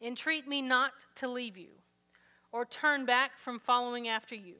Entreat 0.00 0.46
me 0.46 0.60
not 0.60 0.92
to 1.16 1.28
leave 1.28 1.56
you 1.56 1.70
or 2.54 2.64
turn 2.64 3.04
back 3.04 3.36
from 3.36 3.58
following 3.58 4.06
after 4.06 4.36
you. 4.36 4.54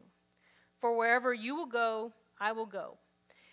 For 0.81 0.97
wherever 0.97 1.33
you 1.33 1.55
will 1.55 1.67
go, 1.67 2.13
I 2.41 2.51
will 2.51 2.67
go. 2.67 2.99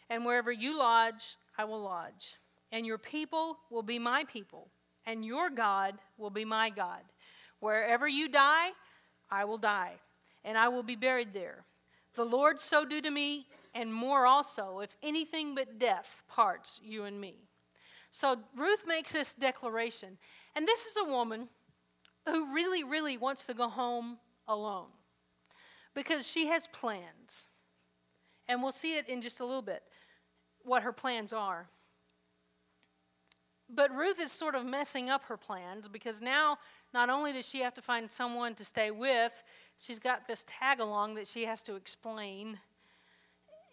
And 0.10 0.25
wherever 0.25 0.51
you 0.51 0.77
lodge, 0.77 1.38
I 1.60 1.65
will 1.65 1.82
lodge. 1.82 2.36
And 2.72 2.84
your 2.86 2.98
people 2.98 3.58
will 3.70 3.84
be 3.84 4.00
my 4.00 4.24
people, 4.24 4.68
and 5.06 5.24
your 5.24 5.51
God 5.51 5.96
will 6.18 6.32
be 6.32 6.44
my 6.44 6.72
God. 6.72 7.01
Wherever 7.60 8.08
you 8.08 8.27
die, 8.27 8.70
I 9.30 9.46
will 9.46 9.60
die, 9.60 9.94
and 10.44 10.58
I 10.58 10.70
will 10.70 10.84
be 10.84 10.96
buried 10.96 11.34
there. 11.34 11.63
The 12.15 12.25
Lord 12.25 12.60
so 12.60 12.84
do 12.84 13.00
to 13.00 13.12
me, 13.12 13.46
and 13.75 13.94
more 13.94 14.25
also, 14.25 14.80
if 14.80 14.96
anything 15.03 15.53
but 15.53 15.77
death 15.77 16.24
parts 16.27 16.82
you 16.84 17.03
and 17.03 17.22
me. 17.22 17.36
So 18.12 18.38
Ruth 18.56 18.84
makes 18.86 19.13
this 19.13 19.34
declaration. 19.34 20.17
And 20.56 20.67
this 20.67 20.86
is 20.86 20.97
a 20.97 21.10
woman 21.10 21.47
who 22.28 22.54
really, 22.54 22.84
really 22.84 23.17
wants 23.17 23.45
to 23.45 23.54
go 23.54 23.69
home 23.69 24.17
alone 24.47 24.89
because 25.95 26.28
she 26.28 26.47
has 26.47 26.67
plans. 26.67 27.47
And 28.47 28.62
we'll 28.62 28.74
see 28.74 28.97
it 28.97 29.08
in 29.08 29.21
just 29.21 29.39
a 29.39 29.45
little 29.45 29.62
bit 29.62 29.84
what 30.63 30.84
her 30.84 30.91
plans 30.91 31.34
are. 31.34 31.67
But 33.74 33.95
Ruth 33.95 34.19
is 34.19 34.34
sort 34.34 34.56
of 34.56 34.65
messing 34.65 35.10
up 35.10 35.24
her 35.24 35.38
plans 35.38 35.88
because 35.88 36.21
now 36.21 36.58
not 36.93 37.10
only 37.10 37.32
does 37.32 37.47
she 37.47 37.62
have 37.62 37.74
to 37.76 37.82
find 37.82 38.12
someone 38.12 38.54
to 38.56 38.65
stay 38.65 38.91
with, 38.91 39.32
she's 39.78 39.97
got 39.97 40.28
this 40.28 40.43
tag 40.45 40.82
along 40.82 41.15
that 41.15 41.28
she 41.28 41.45
has 41.45 41.62
to 41.63 41.76
explain. 41.76 42.60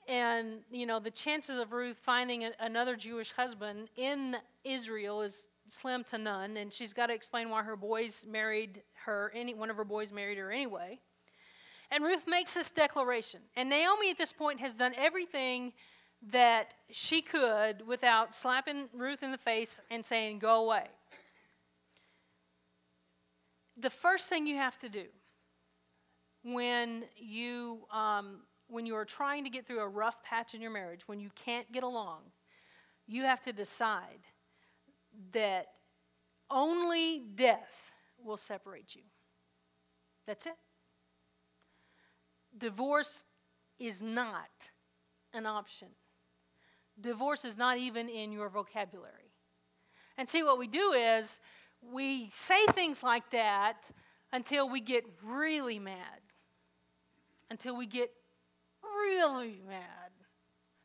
And, 0.08 0.60
you 0.70 0.86
know, 0.86 0.98
the 0.98 1.10
chances 1.10 1.58
of 1.58 1.72
Ruth 1.72 1.98
finding 2.00 2.44
a, 2.44 2.52
another 2.60 2.96
Jewish 2.96 3.30
husband 3.32 3.90
in 3.96 4.36
Israel 4.64 5.20
is 5.20 5.48
slim 5.68 6.02
to 6.04 6.16
none. 6.16 6.56
And 6.56 6.72
she's 6.72 6.94
got 6.94 7.06
to 7.08 7.14
explain 7.14 7.50
why 7.50 7.62
her 7.62 7.76
boys 7.76 8.24
married 8.28 8.82
her, 9.04 9.30
any, 9.34 9.52
one 9.52 9.68
of 9.68 9.76
her 9.76 9.84
boys 9.84 10.10
married 10.10 10.38
her 10.38 10.50
anyway. 10.50 10.98
And 11.90 12.02
Ruth 12.02 12.24
makes 12.26 12.54
this 12.54 12.70
declaration. 12.70 13.40
And 13.54 13.68
Naomi 13.68 14.10
at 14.10 14.16
this 14.16 14.32
point 14.32 14.60
has 14.60 14.74
done 14.74 14.94
everything 14.96 15.74
that 16.30 16.74
she 16.90 17.22
could 17.22 17.86
without 17.86 18.34
slapping 18.34 18.88
Ruth 18.94 19.22
in 19.22 19.30
the 19.30 19.38
face 19.38 19.80
and 19.90 20.04
saying, 20.04 20.38
Go 20.38 20.64
away. 20.64 20.86
The 23.76 23.90
first 23.90 24.28
thing 24.28 24.46
you 24.46 24.56
have 24.56 24.78
to 24.80 24.88
do 24.88 25.04
when 26.42 27.04
you, 27.16 27.80
um, 27.92 28.40
when 28.68 28.86
you 28.86 28.94
are 28.94 29.04
trying 29.04 29.44
to 29.44 29.50
get 29.50 29.66
through 29.66 29.80
a 29.80 29.88
rough 29.88 30.22
patch 30.22 30.54
in 30.54 30.60
your 30.60 30.70
marriage, 30.70 31.02
when 31.06 31.20
you 31.20 31.30
can't 31.34 31.70
get 31.72 31.82
along, 31.82 32.20
you 33.06 33.22
have 33.22 33.40
to 33.40 33.52
decide 33.52 34.20
that 35.32 35.68
only 36.50 37.20
death 37.34 37.92
will 38.22 38.36
separate 38.36 38.94
you. 38.94 39.02
That's 40.26 40.46
it. 40.46 40.56
Divorce 42.56 43.24
is 43.78 44.02
not 44.02 44.70
an 45.32 45.46
option. 45.46 45.88
Divorce 47.00 47.44
is 47.44 47.56
not 47.56 47.78
even 47.78 48.08
in 48.08 48.32
your 48.32 48.48
vocabulary. 48.48 49.32
And 50.16 50.28
see, 50.28 50.42
what 50.42 50.58
we 50.58 50.66
do 50.66 50.92
is 50.92 51.38
we 51.80 52.30
say 52.34 52.66
things 52.72 53.02
like 53.02 53.30
that 53.30 53.88
until 54.32 54.68
we 54.68 54.80
get 54.80 55.04
really 55.24 55.78
mad, 55.78 56.20
until 57.50 57.76
we 57.76 57.86
get 57.86 58.10
really 58.98 59.60
mad, 59.68 60.10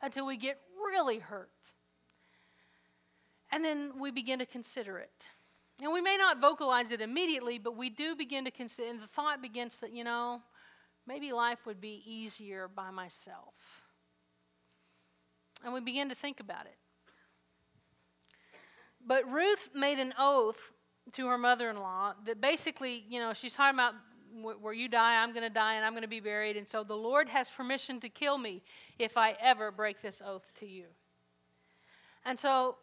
until 0.01 0.25
we 0.25 0.37
get 0.37 0.59
really 0.75 1.19
hurt. 1.19 1.49
And 3.51 3.63
then 3.63 3.99
we 3.99 4.11
begin 4.11 4.39
to 4.39 4.45
consider 4.45 4.97
it. 4.97 5.27
And 5.81 5.91
we 5.91 6.01
may 6.01 6.17
not 6.17 6.39
vocalize 6.39 6.91
it 6.91 7.01
immediately, 7.01 7.57
but 7.57 7.75
we 7.75 7.89
do 7.89 8.15
begin 8.15 8.45
to 8.45 8.51
consider, 8.51 8.89
and 8.89 9.01
the 9.01 9.07
thought 9.07 9.41
begins 9.41 9.77
to, 9.79 9.89
you 9.89 10.03
know, 10.03 10.41
maybe 11.05 11.31
life 11.31 11.65
would 11.65 11.81
be 11.81 12.01
easier 12.05 12.67
by 12.67 12.91
myself. 12.91 13.53
And 15.63 15.73
we 15.73 15.81
begin 15.81 16.09
to 16.09 16.15
think 16.15 16.39
about 16.39 16.65
it. 16.65 16.77
But 19.05 19.29
Ruth 19.29 19.69
made 19.73 19.99
an 19.99 20.13
oath 20.17 20.71
to 21.13 21.27
her 21.27 21.37
mother 21.37 21.69
in 21.69 21.77
law 21.77 22.13
that 22.25 22.39
basically, 22.39 23.03
you 23.09 23.19
know, 23.19 23.33
she's 23.33 23.53
talking 23.53 23.75
about 23.75 23.93
where 24.41 24.73
you 24.73 24.87
die, 24.87 25.21
I'm 25.21 25.31
going 25.33 25.43
to 25.43 25.53
die, 25.53 25.75
and 25.75 25.85
I'm 25.85 25.93
going 25.93 26.03
to 26.03 26.07
be 26.07 26.19
buried. 26.19 26.57
And 26.57 26.67
so 26.67 26.83
the 26.83 26.95
Lord 26.95 27.29
has 27.29 27.49
permission 27.49 27.99
to 27.99 28.09
kill 28.09 28.37
me 28.37 28.61
if 28.99 29.17
I 29.17 29.35
ever 29.41 29.71
break 29.71 30.01
this 30.01 30.21
oath 30.25 30.53
to 30.59 30.65
you. 30.65 30.85
And 32.25 32.37
so 32.37 32.77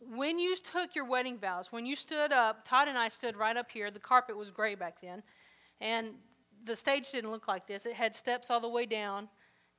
when 0.00 0.38
you 0.38 0.56
took 0.56 0.94
your 0.94 1.04
wedding 1.04 1.38
vows, 1.38 1.72
when 1.72 1.86
you 1.86 1.96
stood 1.96 2.32
up, 2.32 2.66
Todd 2.66 2.88
and 2.88 2.98
I 2.98 3.08
stood 3.08 3.36
right 3.36 3.56
up 3.56 3.70
here. 3.70 3.90
The 3.90 4.00
carpet 4.00 4.36
was 4.36 4.50
gray 4.50 4.74
back 4.74 5.00
then. 5.00 5.22
And 5.80 6.08
the 6.64 6.76
stage 6.76 7.10
didn't 7.12 7.30
look 7.30 7.48
like 7.48 7.66
this. 7.66 7.86
It 7.86 7.94
had 7.94 8.14
steps 8.14 8.50
all 8.50 8.60
the 8.60 8.68
way 8.68 8.86
down, 8.86 9.28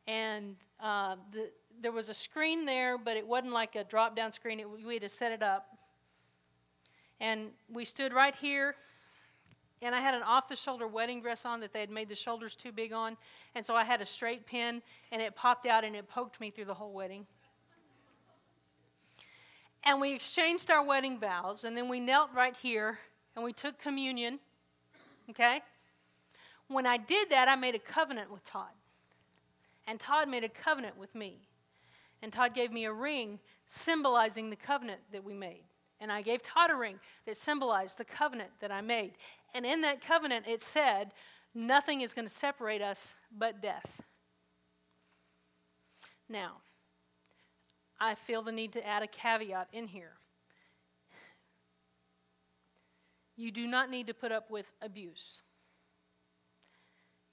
and 0.07 0.55
uh, 0.79 1.17
the, 1.31 1.51
there 1.81 1.91
was 1.91 2.09
a 2.09 2.13
screen 2.13 2.65
there, 2.65 2.97
but 2.97 3.17
it 3.17 3.27
wasn't 3.27 3.53
like 3.53 3.75
a 3.75 3.83
drop 3.83 4.15
down 4.15 4.31
screen. 4.31 4.59
It, 4.59 4.67
we 4.85 4.93
had 4.93 5.03
to 5.03 5.09
set 5.09 5.31
it 5.31 5.43
up. 5.43 5.67
And 7.19 7.47
we 7.71 7.83
stood 7.83 8.13
right 8.13 8.35
here, 8.35 8.75
and 9.81 9.93
I 9.93 9.99
had 9.99 10.15
an 10.15 10.23
off 10.23 10.49
the 10.49 10.55
shoulder 10.55 10.87
wedding 10.87 11.21
dress 11.21 11.45
on 11.45 11.59
that 11.59 11.71
they 11.71 11.79
had 11.79 11.89
made 11.89 12.09
the 12.09 12.15
shoulders 12.15 12.55
too 12.55 12.71
big 12.71 12.93
on. 12.93 13.15
And 13.55 13.65
so 13.65 13.75
I 13.75 13.83
had 13.83 14.01
a 14.01 14.05
straight 14.05 14.45
pin, 14.45 14.81
and 15.11 15.21
it 15.21 15.35
popped 15.35 15.67
out 15.67 15.83
and 15.83 15.95
it 15.95 16.07
poked 16.07 16.39
me 16.39 16.49
through 16.49 16.65
the 16.65 16.73
whole 16.73 16.93
wedding. 16.93 17.25
And 19.83 20.01
we 20.01 20.13
exchanged 20.13 20.71
our 20.71 20.83
wedding 20.83 21.19
vows, 21.19 21.63
and 21.63 21.77
then 21.77 21.87
we 21.87 21.99
knelt 21.99 22.29
right 22.35 22.55
here 22.61 22.99
and 23.35 23.45
we 23.45 23.53
took 23.53 23.79
communion. 23.79 24.39
Okay? 25.29 25.61
When 26.67 26.85
I 26.85 26.97
did 26.97 27.29
that, 27.29 27.47
I 27.47 27.55
made 27.55 27.75
a 27.75 27.79
covenant 27.79 28.31
with 28.31 28.43
Todd. 28.43 28.71
And 29.85 29.99
Todd 29.99 30.27
made 30.27 30.43
a 30.43 30.49
covenant 30.49 30.97
with 30.97 31.13
me. 31.15 31.37
And 32.21 32.33
Todd 32.33 32.53
gave 32.53 32.71
me 32.71 32.85
a 32.85 32.91
ring 32.91 33.39
symbolizing 33.67 34.49
the 34.49 34.55
covenant 34.55 35.01
that 35.11 35.23
we 35.23 35.33
made. 35.33 35.63
And 35.99 36.11
I 36.11 36.21
gave 36.21 36.41
Todd 36.41 36.69
a 36.69 36.75
ring 36.75 36.99
that 37.25 37.37
symbolized 37.37 37.97
the 37.97 38.05
covenant 38.05 38.49
that 38.59 38.71
I 38.71 38.81
made. 38.81 39.13
And 39.53 39.65
in 39.65 39.81
that 39.81 40.05
covenant, 40.05 40.45
it 40.47 40.61
said, 40.61 41.11
nothing 41.53 42.01
is 42.01 42.13
going 42.13 42.27
to 42.27 42.33
separate 42.33 42.81
us 42.81 43.15
but 43.35 43.61
death. 43.61 44.01
Now, 46.29 46.57
I 47.99 48.15
feel 48.15 48.41
the 48.41 48.51
need 48.51 48.73
to 48.73 48.85
add 48.85 49.01
a 49.01 49.07
caveat 49.07 49.69
in 49.71 49.87
here. 49.87 50.13
You 53.35 53.51
do 53.51 53.67
not 53.67 53.89
need 53.89 54.07
to 54.07 54.13
put 54.13 54.31
up 54.31 54.49
with 54.49 54.71
abuse. 54.81 55.41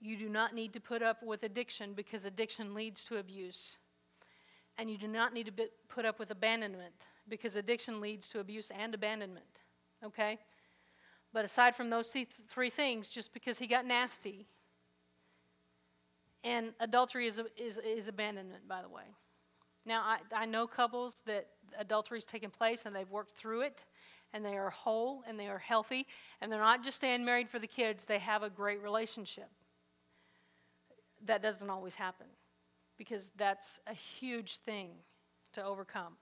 You 0.00 0.16
do 0.16 0.28
not 0.28 0.54
need 0.54 0.74
to 0.74 0.80
put 0.80 1.02
up 1.02 1.22
with 1.22 1.42
addiction 1.42 1.94
because 1.94 2.26
addiction 2.26 2.74
leads 2.74 3.04
to 3.04 3.16
abuse. 3.16 3.78
And 4.76 4.90
you 4.90 4.98
do 4.98 5.08
not 5.08 5.32
need 5.32 5.46
to 5.46 5.68
put 5.88 6.04
up 6.04 6.18
with 6.18 6.30
abandonment 6.30 6.94
because 7.28 7.56
addiction 7.56 8.00
leads 8.00 8.28
to 8.30 8.40
abuse 8.40 8.70
and 8.70 8.94
abandonment. 8.94 9.62
Okay? 10.04 10.38
But 11.34 11.44
aside 11.44 11.74
from 11.74 11.90
those 11.90 12.14
three 12.48 12.70
things, 12.70 13.08
just 13.08 13.34
because 13.34 13.58
he 13.58 13.66
got 13.66 13.84
nasty, 13.84 14.46
and 16.44 16.72
adultery 16.78 17.26
is, 17.26 17.40
is, 17.56 17.78
is 17.78 18.06
abandonment, 18.06 18.68
by 18.68 18.80
the 18.80 18.88
way. 18.88 19.02
Now, 19.84 20.02
I, 20.02 20.18
I 20.32 20.46
know 20.46 20.68
couples 20.68 21.22
that 21.26 21.48
adultery 21.76 22.18
has 22.18 22.24
taken 22.24 22.50
place 22.50 22.86
and 22.86 22.94
they've 22.94 23.10
worked 23.10 23.36
through 23.36 23.62
it 23.62 23.84
and 24.32 24.44
they 24.44 24.56
are 24.56 24.70
whole 24.70 25.24
and 25.26 25.38
they 25.38 25.48
are 25.48 25.58
healthy 25.58 26.06
and 26.40 26.52
they're 26.52 26.60
not 26.60 26.84
just 26.84 26.96
staying 26.96 27.24
married 27.24 27.50
for 27.50 27.58
the 27.58 27.66
kids, 27.66 28.06
they 28.06 28.20
have 28.20 28.44
a 28.44 28.50
great 28.50 28.80
relationship. 28.80 29.50
That 31.24 31.42
doesn't 31.42 31.68
always 31.68 31.96
happen 31.96 32.26
because 32.96 33.32
that's 33.36 33.80
a 33.88 33.94
huge 33.94 34.58
thing 34.58 34.90
to 35.54 35.64
overcome. 35.64 36.14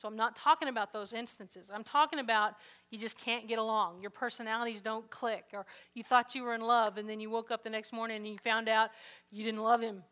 So 0.00 0.08
I'm 0.08 0.16
not 0.16 0.34
talking 0.34 0.68
about 0.68 0.94
those 0.94 1.12
instances. 1.12 1.70
I'm 1.72 1.84
talking 1.84 2.20
about 2.20 2.54
you 2.90 2.98
just 2.98 3.18
can't 3.18 3.46
get 3.46 3.58
along. 3.58 4.00
Your 4.00 4.08
personalities 4.08 4.80
don't 4.80 5.10
click, 5.10 5.44
or 5.52 5.66
you 5.92 6.02
thought 6.02 6.34
you 6.34 6.42
were 6.42 6.54
in 6.54 6.62
love, 6.62 6.96
and 6.96 7.06
then 7.06 7.20
you 7.20 7.28
woke 7.28 7.50
up 7.50 7.62
the 7.62 7.68
next 7.68 7.92
morning 7.92 8.16
and 8.16 8.26
you 8.26 8.38
found 8.38 8.66
out 8.66 8.92
you 9.30 9.44
didn't 9.44 9.60
love 9.60 9.82
him, 9.82 10.02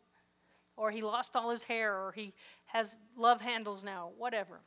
or 0.77 0.91
he 0.91 1.01
lost 1.01 1.35
all 1.35 1.49
his 1.49 1.63
hair, 1.63 1.95
or 1.95 2.11
he 2.11 2.35
has 2.67 2.97
love 3.17 3.41
handles 3.41 3.83
now, 3.83 4.11
whatever. 4.15 4.59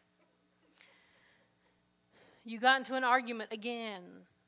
You 2.44 2.58
got 2.58 2.78
into 2.78 2.94
an 2.96 3.04
argument 3.04 3.50
again, 3.52 4.02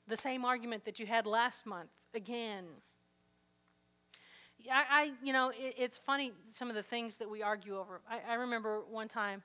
the 0.08 0.16
same 0.16 0.44
argument 0.44 0.86
that 0.86 0.98
you 0.98 1.06
had 1.06 1.24
last 1.24 1.66
month 1.66 1.90
again. 2.14 2.64
I, 4.68 4.84
I 4.90 5.12
you 5.22 5.32
know, 5.32 5.50
it, 5.50 5.76
it's 5.78 5.98
funny 5.98 6.32
some 6.48 6.68
of 6.68 6.74
the 6.74 6.82
things 6.82 7.18
that 7.18 7.30
we 7.30 7.44
argue 7.44 7.78
over. 7.78 8.00
I, 8.10 8.32
I 8.32 8.34
remember 8.34 8.80
one 8.90 9.06
time, 9.06 9.44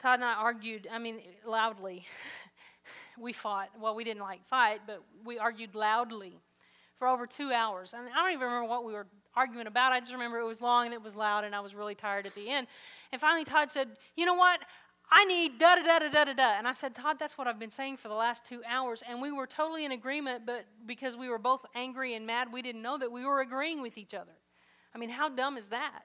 Todd 0.00 0.14
and 0.20 0.24
I 0.24 0.34
argued. 0.34 0.88
I 0.90 0.98
mean, 0.98 1.20
loudly. 1.46 2.06
we 3.18 3.32
fought. 3.32 3.70
Well, 3.80 3.94
we 3.94 4.04
didn't 4.04 4.22
like 4.22 4.44
fight, 4.46 4.80
but 4.86 5.02
we 5.24 5.38
argued 5.38 5.74
loudly 5.74 6.40
for 6.98 7.06
over 7.06 7.26
two 7.26 7.52
hours. 7.52 7.92
And 7.92 8.08
I 8.08 8.16
don't 8.16 8.32
even 8.32 8.46
remember 8.46 8.68
what 8.68 8.84
we 8.84 8.92
were 8.92 9.06
arguing 9.36 9.66
about. 9.66 9.92
I 9.92 10.00
just 10.00 10.12
remember 10.12 10.38
it 10.38 10.46
was 10.46 10.60
long 10.60 10.86
and 10.86 10.94
it 10.94 11.02
was 11.02 11.14
loud, 11.14 11.44
and 11.44 11.54
I 11.54 11.60
was 11.60 11.74
really 11.74 11.94
tired 11.94 12.26
at 12.26 12.34
the 12.34 12.48
end. 12.48 12.66
And 13.12 13.20
finally, 13.20 13.44
Todd 13.44 13.70
said, 13.70 13.88
"You 14.16 14.26
know 14.26 14.34
what? 14.34 14.60
I 15.12 15.24
need 15.24 15.58
da 15.58 15.74
da 15.74 15.82
da 15.82 15.98
da 15.98 16.08
da 16.08 16.24
da 16.24 16.32
da. 16.32 16.50
And 16.56 16.68
I 16.68 16.72
said, 16.72 16.94
Todd, 16.94 17.18
that's 17.18 17.36
what 17.36 17.48
I've 17.48 17.58
been 17.58 17.70
saying 17.70 17.96
for 17.96 18.08
the 18.08 18.14
last 18.14 18.44
two 18.44 18.62
hours. 18.66 19.02
And 19.08 19.20
we 19.20 19.32
were 19.32 19.46
totally 19.46 19.84
in 19.84 19.90
agreement, 19.92 20.46
but 20.46 20.66
because 20.86 21.16
we 21.16 21.28
were 21.28 21.38
both 21.38 21.66
angry 21.74 22.14
and 22.14 22.26
mad, 22.26 22.52
we 22.52 22.62
didn't 22.62 22.82
know 22.82 22.96
that 22.96 23.10
we 23.10 23.24
were 23.24 23.40
agreeing 23.40 23.82
with 23.82 23.98
each 23.98 24.14
other. 24.14 24.32
I 24.94 24.98
mean, 24.98 25.10
how 25.10 25.28
dumb 25.28 25.56
is 25.56 25.68
that? 25.68 26.02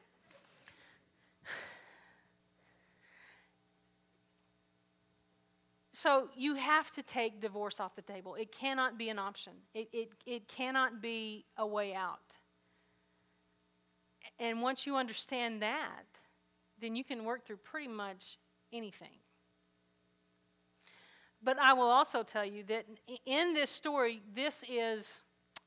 So 5.96 6.28
you 6.36 6.56
have 6.56 6.92
to 6.96 7.02
take 7.02 7.40
divorce 7.40 7.80
off 7.80 7.96
the 7.96 8.02
table. 8.02 8.36
It 8.36 8.52
cannot 8.52 8.98
be 8.98 9.08
an 9.08 9.18
option, 9.18 9.54
it, 9.74 9.88
it, 9.94 10.10
it 10.26 10.48
cannot 10.50 11.02
be 11.02 11.46
a 11.58 11.66
way 11.66 11.96
out. 11.96 12.36
And 14.38 14.62
once 14.62 14.86
you 14.86 14.98
understand 14.98 15.62
that, 15.62 16.04
then 16.82 16.98
you 16.98 17.06
can 17.06 17.24
work 17.24 17.46
through 17.46 17.58
pretty 17.58 17.88
much 17.88 18.38
anything. 18.74 19.20
But 21.42 21.58
I 21.60 21.72
will 21.72 21.90
also 21.90 22.24
tell 22.24 22.44
you 22.44 22.64
that 22.64 22.86
in 23.26 23.54
this 23.54 23.70
story, 23.70 24.22
this 24.36 24.66
is 24.68 25.24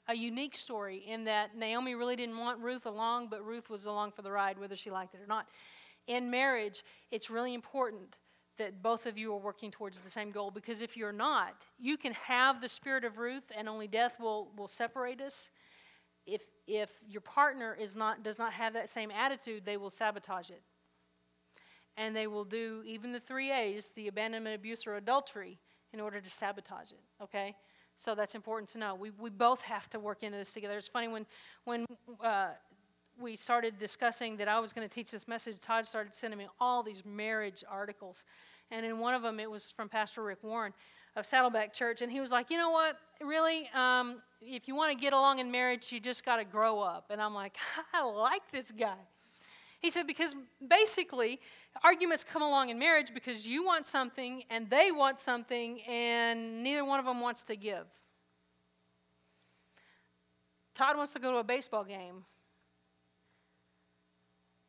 a 0.09 0.15
unique 0.15 0.57
story 0.57 1.05
in 1.09 1.25
that 1.25 1.57
Naomi 1.57 1.95
really 1.95 2.17
didn't 2.17 2.37
want 2.37 2.61
Ruth 2.61 2.85
along, 2.85 3.29
but 3.31 3.43
Ruth 3.47 3.71
was 3.71 3.87
along 3.87 4.13
for 4.13 4.21
the 4.21 4.31
ride, 4.31 4.59
whether 4.59 4.77
she 4.77 4.91
liked 4.91 5.15
it 5.15 5.23
or 5.23 5.27
not. 5.27 5.47
In 6.07 6.31
marriage, 6.31 6.85
it's 7.11 7.31
really 7.31 7.55
important 7.55 8.19
that 8.59 8.83
both 8.83 9.07
of 9.07 9.17
you 9.17 9.33
are 9.33 9.39
working 9.39 9.71
towards 9.71 10.01
the 10.01 10.11
same 10.11 10.31
goal 10.31 10.51
because 10.51 10.81
if 10.81 10.97
you're 10.97 11.13
not, 11.13 11.65
you 11.79 11.97
can 11.97 12.13
have 12.13 12.61
the 12.61 12.69
spirit 12.69 13.05
of 13.05 13.19
Ruth 13.19 13.51
and 13.57 13.69
only 13.69 13.89
death 13.89 14.17
will, 14.21 14.51
will 14.57 14.69
separate 14.69 15.21
us. 15.21 15.51
If, 16.27 16.43
if 16.67 16.91
your 17.09 17.23
partner 17.23 17.77
is 17.81 17.97
not, 17.97 18.23
does 18.23 18.39
not 18.39 18.53
have 18.53 18.75
that 18.75 18.91
same 18.91 19.11
attitude, 19.11 19.65
they 19.65 19.77
will 19.77 19.91
sabotage 19.91 20.51
it 20.51 20.63
and 21.99 22.15
they 22.15 22.29
will 22.29 22.45
do 22.45 22.83
even 22.87 23.13
the 23.13 23.21
three 23.21 23.51
A's 23.51 23.91
the 23.91 24.09
abandonment, 24.09 24.55
abuse, 24.55 24.87
or 24.87 24.97
adultery 24.97 25.59
in 25.93 26.01
order 26.01 26.21
to 26.21 26.31
sabotage 26.31 26.93
it, 26.93 27.01
okay? 27.23 27.57
So 27.97 28.15
that's 28.15 28.37
important 28.37 28.71
to 28.71 28.79
know. 28.79 28.95
We, 28.95 29.11
we 29.11 29.31
both 29.31 29.63
have 29.63 29.91
to 29.91 29.99
work 29.99 30.23
into 30.23 30.39
this 30.39 30.53
together. 30.53 30.79
It's 30.79 30.87
funny 30.87 31.09
when, 31.09 31.27
when 31.65 31.85
uh, 32.23 32.51
we 33.21 33.37
started 33.37 33.79
discussing 33.79 34.37
that 34.37 34.49
I 34.49 34.61
was 34.61 34.73
going 34.73 34.89
to 34.89 34.93
teach 34.93 35.11
this 35.11 35.27
message, 35.27 35.59
Todd 35.61 35.87
started 35.87 36.15
sending 36.15 36.39
me 36.39 36.47
all 36.61 36.83
these 36.83 37.03
marriage 37.05 37.65
articles. 37.69 38.25
And 38.71 38.85
in 38.85 38.99
one 38.99 39.15
of 39.15 39.23
them, 39.23 39.41
it 39.41 39.51
was 39.51 39.71
from 39.71 39.89
Pastor 39.89 40.23
Rick 40.23 40.39
Warren 40.43 40.73
of 41.17 41.27
Saddleback 41.27 41.73
Church. 41.73 42.03
And 42.03 42.13
he 42.13 42.21
was 42.21 42.31
like, 42.31 42.51
you 42.51 42.59
know 42.59 42.71
what? 42.71 42.99
Really, 43.21 43.69
um, 43.75 44.23
if 44.41 44.69
you 44.69 44.75
want 44.75 44.93
to 44.93 44.99
get 44.99 45.13
along 45.13 45.39
in 45.39 45.51
marriage, 45.51 45.91
you 45.91 46.01
just 46.01 46.25
got 46.25 46.37
to 46.37 46.45
grow 46.45 46.81
up. 46.81 47.07
And 47.11 47.21
I'm 47.21 47.35
like, 47.35 47.57
I 47.93 48.05
like 48.05 48.51
this 48.53 48.71
guy. 48.71 48.99
He 49.81 49.91
said, 49.91 50.07
because 50.07 50.35
basically, 50.67 51.41
arguments 51.85 52.25
come 52.25 52.43
along 52.43 52.71
in 52.71 52.79
marriage 52.79 53.15
because 53.15 53.47
you 53.47 53.65
want 53.65 53.87
something 53.87 54.43
and 54.51 54.69
they 54.69 54.91
want 54.91 55.21
something, 55.21 55.81
and 55.83 56.63
neither 56.63 56.85
one 56.85 56.99
of 56.99 57.07
them 57.07 57.21
wants 57.21 57.45
to 57.45 57.57
give. 57.57 57.87
Todd 60.75 60.97
wants 60.97 61.13
to 61.13 61.19
go 61.21 61.33
to 61.33 61.39
a 61.39 61.45
baseball 61.45 61.85
game, 61.85 62.25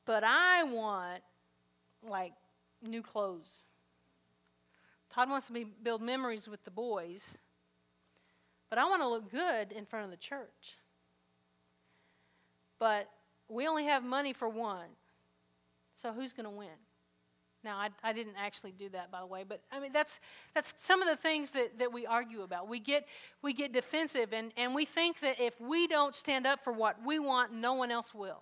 but 0.10 0.24
I 0.24 0.64
want 0.64 1.22
like 2.02 2.34
new 2.82 3.04
clothes. 3.04 3.48
Todd 5.14 5.30
wants 5.30 5.46
to 5.46 5.54
be, 5.54 5.66
build 5.66 6.02
memories 6.02 6.50
with 6.50 6.64
the 6.66 6.72
boys, 6.72 7.38
but 8.72 8.80
I 8.80 8.86
want 8.86 9.04
to 9.04 9.08
look 9.08 9.30
good 9.30 9.72
in 9.72 9.86
front 9.86 10.06
of 10.06 10.10
the 10.10 10.18
church. 10.18 10.78
But 12.80 13.08
we 13.50 13.68
only 13.68 13.86
have 13.86 14.04
money 14.04 14.34
for 14.34 14.50
one. 14.50 14.88
So 15.94 16.12
who's 16.12 16.34
going 16.34 16.46
to 16.46 16.58
win? 16.58 16.80
Now, 17.64 17.78
I, 17.78 17.90
I 18.04 18.12
didn't 18.12 18.36
actually 18.36 18.72
do 18.72 18.90
that, 18.90 19.12
by 19.12 19.20
the 19.20 19.28
way, 19.28 19.44
but 19.48 19.62
I 19.72 19.80
mean, 19.80 19.94
that's, 19.94 20.20
that's 20.56 20.74
some 20.76 21.04
of 21.04 21.08
the 21.08 21.18
things 21.18 21.52
that, 21.52 21.78
that 21.78 21.94
we 21.94 22.08
argue 22.08 22.42
about. 22.42 22.68
We 22.68 22.80
get, 22.80 23.06
we 23.44 23.54
get 23.54 23.74
defensive, 23.74 24.34
and, 24.34 24.54
and 24.58 24.74
we 24.74 24.86
think 24.86 25.20
that 25.20 25.40
if 25.40 25.62
we 25.62 25.86
don't 25.86 26.16
stand 26.16 26.48
up 26.48 26.64
for 26.64 26.74
what 26.74 26.98
we 27.06 27.20
want, 27.20 27.54
no 27.54 27.76
one 27.76 27.92
else 27.92 28.12
will. 28.12 28.42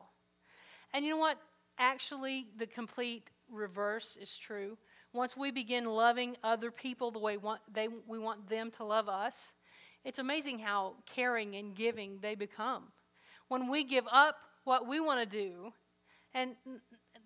And 0.94 1.04
you 1.04 1.12
know 1.12 1.18
what? 1.18 1.38
Actually, 1.80 2.48
the 2.58 2.66
complete 2.66 3.30
reverse 3.52 4.18
is 4.20 4.36
true. 4.36 4.78
Once 5.14 5.38
we 5.38 5.52
begin 5.52 5.86
loving 5.86 6.36
other 6.44 6.72
people 6.72 7.12
the 7.12 7.20
way 7.20 7.38
want, 7.38 7.62
they, 7.74 7.88
we 8.08 8.20
want 8.20 8.48
them 8.50 8.72
to 8.72 8.84
love 8.84 9.08
us, 9.08 9.54
it's 10.04 10.20
amazing 10.20 10.60
how 10.60 10.94
caring 11.06 11.56
and 11.56 11.76
giving 11.76 12.20
they 12.22 12.36
become. 12.36 12.84
When 13.48 13.70
we 13.70 13.84
give 13.84 14.06
up 14.12 14.38
what 14.64 14.88
we 14.88 15.00
want 15.00 15.20
to 15.20 15.26
do, 15.26 15.72
and 16.34 16.52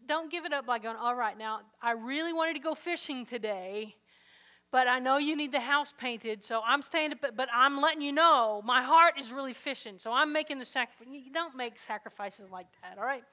don't 0.07 0.31
give 0.31 0.45
it 0.45 0.53
up 0.53 0.65
by 0.65 0.79
going, 0.79 0.95
all 0.95 1.15
right, 1.15 1.37
now 1.37 1.61
I 1.81 1.91
really 1.91 2.33
wanted 2.33 2.53
to 2.53 2.59
go 2.61 2.75
fishing 2.75 3.25
today, 3.25 3.95
but 4.71 4.87
I 4.87 4.99
know 4.99 5.17
you 5.17 5.35
need 5.35 5.51
the 5.51 5.59
house 5.59 5.93
painted, 5.97 6.43
so 6.43 6.61
I'm 6.65 6.81
staying, 6.81 7.13
but, 7.21 7.35
but 7.35 7.49
I'm 7.53 7.81
letting 7.81 8.01
you 8.01 8.11
know 8.11 8.61
my 8.63 8.81
heart 8.81 9.15
is 9.19 9.31
really 9.31 9.53
fishing, 9.53 9.97
so 9.97 10.13
I'm 10.13 10.31
making 10.31 10.59
the 10.59 10.65
sacrifice. 10.65 11.07
You 11.11 11.31
don't 11.31 11.55
make 11.55 11.77
sacrifices 11.77 12.49
like 12.49 12.67
that, 12.81 12.97
all 12.97 13.05
right? 13.05 13.23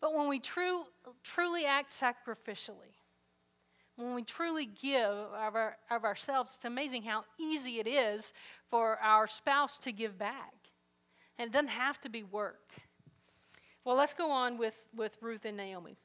But 0.00 0.14
when 0.14 0.28
we 0.28 0.38
true, 0.38 0.84
truly 1.22 1.64
act 1.64 1.90
sacrificially, 1.90 2.94
when 3.96 4.14
we 4.14 4.22
truly 4.22 4.66
give 4.66 5.10
of, 5.10 5.54
our, 5.56 5.78
of 5.90 6.04
ourselves, 6.04 6.52
it's 6.56 6.64
amazing 6.64 7.02
how 7.02 7.24
easy 7.38 7.80
it 7.80 7.86
is 7.86 8.32
for 8.68 8.98
our 8.98 9.26
spouse 9.26 9.78
to 9.78 9.92
give 9.92 10.18
back. 10.18 10.52
And 11.38 11.48
it 11.48 11.52
doesn't 11.52 11.68
have 11.68 12.00
to 12.02 12.08
be 12.10 12.22
work. 12.22 12.72
Well, 13.84 13.96
let's 13.96 14.14
go 14.14 14.30
on 14.30 14.58
with, 14.58 14.88
with 14.94 15.16
Ruth 15.20 15.44
and 15.44 15.56
Naomi. 15.56 15.96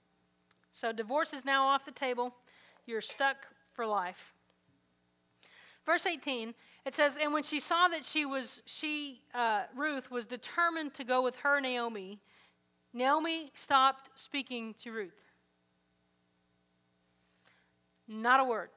So, 0.72 0.94
divorce 0.94 1.34
is 1.34 1.44
now 1.44 1.66
off 1.66 1.84
the 1.86 1.92
table. 1.92 2.34
You're 2.86 3.02
stuck 3.02 3.38
for 3.74 3.86
life. 3.86 4.34
Verse 5.86 6.06
18, 6.06 6.54
it 6.86 6.94
says, 6.94 7.18
And 7.22 7.34
when 7.34 7.44
she 7.44 7.60
saw 7.60 7.88
that 7.90 8.06
she 8.06 8.26
was, 8.26 8.62
she, 8.66 9.22
uh, 9.34 9.64
Ruth, 9.76 10.12
was 10.12 10.26
determined 10.26 10.94
to 10.94 11.04
go 11.04 11.22
with 11.22 11.38
her, 11.38 11.60
Naomi, 11.60 12.22
Naomi 12.94 13.52
stopped 13.54 14.10
speaking 14.16 14.74
to 14.80 14.92
Ruth. 14.92 15.14
Not 18.08 18.40
a 18.40 18.44
word. 18.44 18.70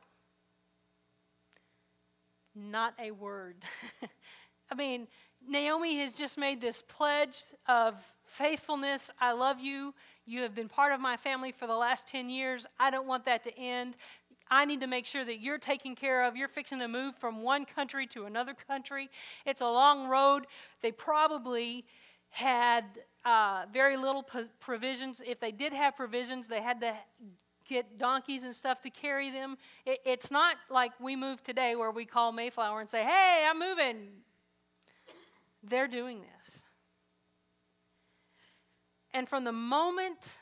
Not 2.55 2.95
a 3.01 3.11
word. 3.11 3.57
I 4.71 4.75
mean, 4.77 5.09
Naomi 5.47 5.99
has 5.99 6.17
just 6.17 6.39
made 6.39 6.61
this 6.61 6.83
pledge 6.83 7.39
of 7.67 8.13
faithfulness. 8.27 9.11
I 9.21 9.33
love 9.33 9.61
you. 9.61 9.93
You 10.25 10.43
have 10.43 10.55
been 10.55 10.69
part 10.69 10.93
of 10.93 11.01
my 11.01 11.17
family 11.17 11.53
for 11.53 11.67
the 11.67 11.75
last 11.75 12.09
10 12.09 12.29
years. 12.29 12.67
I 12.79 12.91
don't 12.91 13.07
want 13.07 13.25
that 13.25 13.43
to 13.45 13.59
end. 13.59 13.97
I 14.51 14.65
need 14.65 14.81
to 14.81 14.87
make 14.87 15.07
sure 15.07 15.25
that 15.25 15.41
you're 15.41 15.59
taken 15.59 15.97
care 15.97 16.25
of. 16.25 16.37
You're 16.37 16.49
fixing 16.49 16.79
to 16.79 16.89
move 16.89 17.17
from 17.17 17.43
one 17.43 17.65
country 17.65 18.07
to 18.09 18.27
another 18.27 18.55
country. 18.55 19.11
It's 19.45 19.61
a 19.61 19.67
long 19.67 20.09
road. 20.09 20.47
They 20.81 20.93
probably 20.93 21.85
had 22.31 22.85
uh, 23.25 23.65
very 23.73 23.97
little 23.97 24.25
provisions. 24.61 25.23
If 25.27 25.41
they 25.41 25.53
did 25.53 25.73
have 25.73 25.97
provisions, 25.97 26.47
they 26.49 26.63
had 26.63 26.81
to 26.81 26.95
get 27.67 27.99
donkeys 27.99 28.45
and 28.45 28.55
stuff 28.55 28.83
to 28.83 28.91
carry 28.91 29.31
them. 29.31 29.57
It, 29.87 30.01
it's 30.05 30.31
not 30.31 30.57
like 30.71 30.93
we 31.01 31.17
move 31.17 31.43
today 31.43 31.77
where 31.77 31.91
we 31.91 32.05
call 32.05 32.33
Mayflower 32.33 32.81
and 32.81 32.89
say, 32.89 33.03
hey, 33.03 33.47
I'm 33.49 33.59
moving. 33.59 34.09
They're 35.63 35.89
doing 35.89 36.23
this. 36.37 36.63
And 39.13 39.29
from 39.29 39.45
the 39.45 39.53
moment 39.53 40.41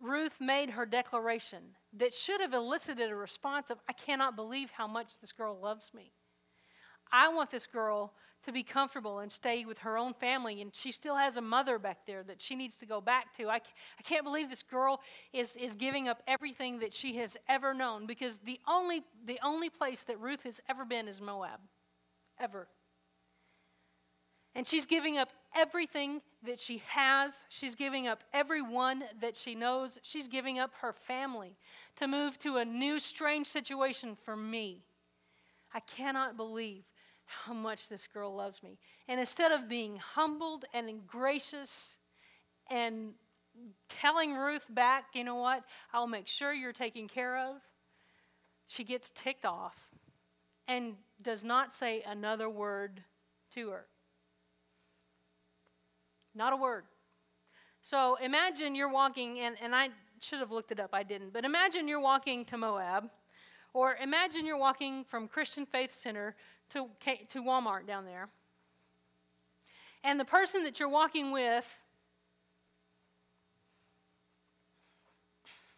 Ruth 0.00 0.40
made 0.40 0.70
her 0.70 0.86
declaration 0.86 1.58
that 1.98 2.14
should 2.14 2.40
have 2.40 2.54
elicited 2.54 3.10
a 3.10 3.16
response 3.16 3.70
of, 3.70 3.78
I 3.88 3.92
cannot 3.92 4.36
believe 4.36 4.70
how 4.70 4.86
much 4.86 5.18
this 5.20 5.32
girl 5.32 5.58
loves 5.60 5.90
me. 5.92 6.12
I 7.12 7.28
want 7.28 7.50
this 7.50 7.66
girl 7.66 8.12
to 8.44 8.52
be 8.52 8.62
comfortable 8.62 9.18
and 9.18 9.30
stay 9.30 9.64
with 9.64 9.78
her 9.78 9.98
own 9.98 10.14
family. 10.14 10.62
And 10.62 10.74
she 10.74 10.92
still 10.92 11.16
has 11.16 11.36
a 11.36 11.40
mother 11.40 11.78
back 11.78 12.06
there 12.06 12.22
that 12.24 12.40
she 12.40 12.54
needs 12.54 12.76
to 12.78 12.86
go 12.86 13.00
back 13.00 13.36
to. 13.36 13.48
I, 13.48 13.56
I 13.56 14.02
can't 14.02 14.24
believe 14.24 14.48
this 14.48 14.62
girl 14.62 15.00
is, 15.32 15.56
is 15.56 15.74
giving 15.74 16.08
up 16.08 16.22
everything 16.26 16.78
that 16.78 16.94
she 16.94 17.16
has 17.16 17.36
ever 17.48 17.74
known 17.74 18.06
because 18.06 18.38
the 18.38 18.58
only, 18.66 19.02
the 19.26 19.38
only 19.44 19.68
place 19.68 20.04
that 20.04 20.18
Ruth 20.18 20.44
has 20.44 20.60
ever 20.68 20.84
been 20.84 21.06
is 21.06 21.20
Moab. 21.20 21.60
Ever. 22.38 22.68
And 24.54 24.66
she's 24.66 24.86
giving 24.86 25.18
up 25.18 25.30
everything 25.54 26.22
that 26.42 26.58
she 26.58 26.82
has. 26.86 27.44
She's 27.50 27.74
giving 27.74 28.08
up 28.08 28.24
everyone 28.32 29.04
that 29.20 29.36
she 29.36 29.54
knows. 29.54 29.98
She's 30.02 30.28
giving 30.28 30.58
up 30.58 30.72
her 30.80 30.92
family 30.92 31.56
to 31.96 32.08
move 32.08 32.38
to 32.38 32.56
a 32.56 32.64
new, 32.64 32.98
strange 32.98 33.46
situation 33.46 34.16
for 34.24 34.34
me. 34.34 34.82
I 35.72 35.80
cannot 35.80 36.36
believe 36.36 36.82
how 37.30 37.52
much 37.52 37.88
this 37.88 38.06
girl 38.06 38.34
loves 38.34 38.62
me. 38.62 38.78
And 39.08 39.20
instead 39.20 39.52
of 39.52 39.68
being 39.68 39.96
humbled 39.96 40.64
and 40.74 41.06
gracious 41.06 41.96
and 42.68 43.12
telling 43.88 44.34
Ruth 44.34 44.66
back, 44.70 45.04
you 45.14 45.24
know 45.24 45.36
what, 45.36 45.64
I'll 45.92 46.06
make 46.06 46.26
sure 46.26 46.52
you're 46.52 46.72
taken 46.72 47.08
care 47.08 47.38
of, 47.38 47.56
she 48.66 48.84
gets 48.84 49.10
ticked 49.10 49.44
off 49.44 49.88
and 50.68 50.94
does 51.22 51.42
not 51.42 51.72
say 51.72 52.02
another 52.06 52.48
word 52.48 53.02
to 53.54 53.70
her. 53.70 53.86
Not 56.34 56.52
a 56.52 56.56
word. 56.56 56.84
So 57.82 58.16
imagine 58.22 58.74
you're 58.74 58.92
walking, 58.92 59.40
and, 59.40 59.56
and 59.60 59.74
I 59.74 59.88
should 60.20 60.38
have 60.38 60.50
looked 60.50 60.70
it 60.70 60.78
up, 60.78 60.90
I 60.92 61.02
didn't, 61.02 61.32
but 61.32 61.44
imagine 61.44 61.88
you're 61.88 62.00
walking 62.00 62.44
to 62.46 62.58
Moab, 62.58 63.10
or 63.72 63.96
imagine 63.96 64.46
you're 64.46 64.58
walking 64.58 65.04
from 65.04 65.26
Christian 65.26 65.64
Faith 65.66 65.92
Center 65.92 66.36
to, 66.70 66.88
to 67.28 67.42
Walmart 67.42 67.86
down 67.86 68.04
there. 68.04 68.28
And 70.02 70.18
the 70.18 70.24
person 70.24 70.64
that 70.64 70.80
you're 70.80 70.88
walking 70.88 71.30
with 71.30 71.78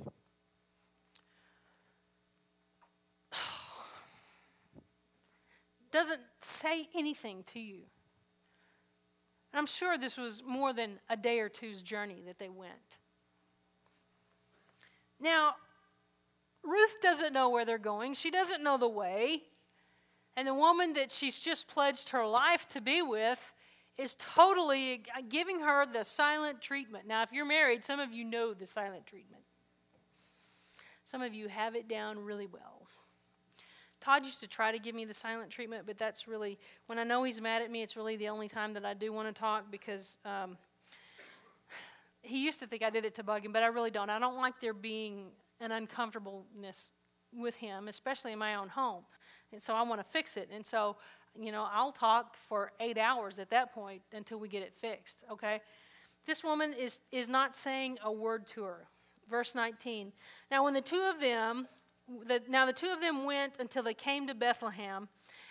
doesn't 5.91 6.21
say 6.41 6.87
anything 6.95 7.43
to 7.53 7.59
you. 7.59 7.83
And 9.51 9.59
I'm 9.59 9.67
sure 9.67 9.97
this 9.99 10.17
was 10.17 10.41
more 10.45 10.73
than 10.73 10.99
a 11.09 11.15
day 11.15 11.39
or 11.39 11.49
two's 11.49 11.83
journey 11.83 12.23
that 12.25 12.39
they 12.39 12.49
went. 12.49 12.97
Now, 15.19 15.55
Ruth 16.63 16.97
doesn't 17.01 17.33
know 17.33 17.49
where 17.49 17.65
they're 17.65 17.77
going, 17.77 18.15
she 18.15 18.31
doesn't 18.31 18.63
know 18.63 18.77
the 18.77 18.89
way. 18.89 19.43
And 20.35 20.47
the 20.47 20.53
woman 20.53 20.93
that 20.93 21.11
she's 21.11 21.39
just 21.39 21.67
pledged 21.67 22.09
her 22.09 22.25
life 22.25 22.67
to 22.69 22.81
be 22.81 23.01
with 23.01 23.53
is 23.97 24.15
totally 24.15 25.03
giving 25.29 25.59
her 25.59 25.85
the 25.85 26.03
silent 26.03 26.61
treatment. 26.61 27.07
Now, 27.07 27.21
if 27.21 27.31
you're 27.31 27.45
married, 27.45 27.83
some 27.83 27.99
of 27.99 28.11
you 28.11 28.23
know 28.23 28.53
the 28.53 28.65
silent 28.65 29.05
treatment. 29.05 29.43
Some 31.03 31.21
of 31.21 31.33
you 31.33 31.47
have 31.47 31.75
it 31.75 31.87
down 31.87 32.17
really 32.17 32.47
well. 32.47 32.83
Todd 34.03 34.25
used 34.25 34.41
to 34.41 34.47
try 34.47 34.69
to 34.69 34.79
give 34.79 34.95
me 34.95 35.05
the 35.05 35.13
silent 35.13 35.49
treatment, 35.49 35.85
but 35.85 35.97
that's 35.97 36.27
really, 36.27 36.59
when 36.87 36.99
I 36.99 37.05
know 37.05 37.23
he's 37.23 37.39
mad 37.39 37.61
at 37.61 37.71
me, 37.71 37.83
it's 37.83 37.95
really 37.95 38.17
the 38.17 38.27
only 38.27 38.49
time 38.49 38.73
that 38.73 38.83
I 38.83 38.93
do 38.93 39.13
want 39.13 39.33
to 39.33 39.39
talk 39.39 39.71
because 39.71 40.17
um, 40.25 40.57
he 42.21 42.43
used 42.43 42.59
to 42.59 42.67
think 42.67 42.83
I 42.83 42.89
did 42.89 43.05
it 43.05 43.15
to 43.15 43.23
bug 43.23 43.45
him, 43.45 43.53
but 43.53 43.63
I 43.63 43.67
really 43.67 43.91
don't. 43.91 44.09
I 44.09 44.19
don't 44.19 44.35
like 44.35 44.59
there 44.59 44.73
being 44.73 45.27
an 45.61 45.71
uncomfortableness 45.71 46.93
with 47.31 47.55
him, 47.55 47.87
especially 47.87 48.33
in 48.33 48.39
my 48.39 48.55
own 48.55 48.67
home. 48.67 49.03
And 49.53 49.61
so 49.61 49.73
I 49.73 49.83
want 49.83 50.03
to 50.03 50.03
fix 50.03 50.35
it. 50.35 50.49
And 50.51 50.65
so, 50.65 50.97
you 51.39 51.51
know, 51.51 51.67
I'll 51.71 51.91
talk 51.91 52.35
for 52.49 52.71
eight 52.79 52.97
hours 52.97 53.39
at 53.39 53.49
that 53.51 53.73
point 53.73 54.01
until 54.11 54.39
we 54.39 54.47
get 54.47 54.63
it 54.63 54.73
fixed, 54.73 55.23
okay? 55.31 55.61
This 56.25 56.43
woman 56.43 56.73
is, 56.73 57.01
is 57.11 57.29
not 57.29 57.55
saying 57.55 57.99
a 58.03 58.11
word 58.11 58.47
to 58.47 58.63
her. 58.63 58.87
Verse 59.29 59.55
19. 59.55 60.11
Now, 60.51 60.63
when 60.63 60.73
the 60.73 60.81
two 60.81 61.09
of 61.13 61.19
them, 61.19 61.67
the, 62.27 62.41
now 62.49 62.65
the 62.65 62.73
two 62.73 62.89
of 62.89 62.99
them 62.99 63.25
went 63.25 63.59
until 63.59 63.83
they 63.83 63.93
came 63.93 64.27
to 64.27 64.33
Bethlehem. 64.33 65.07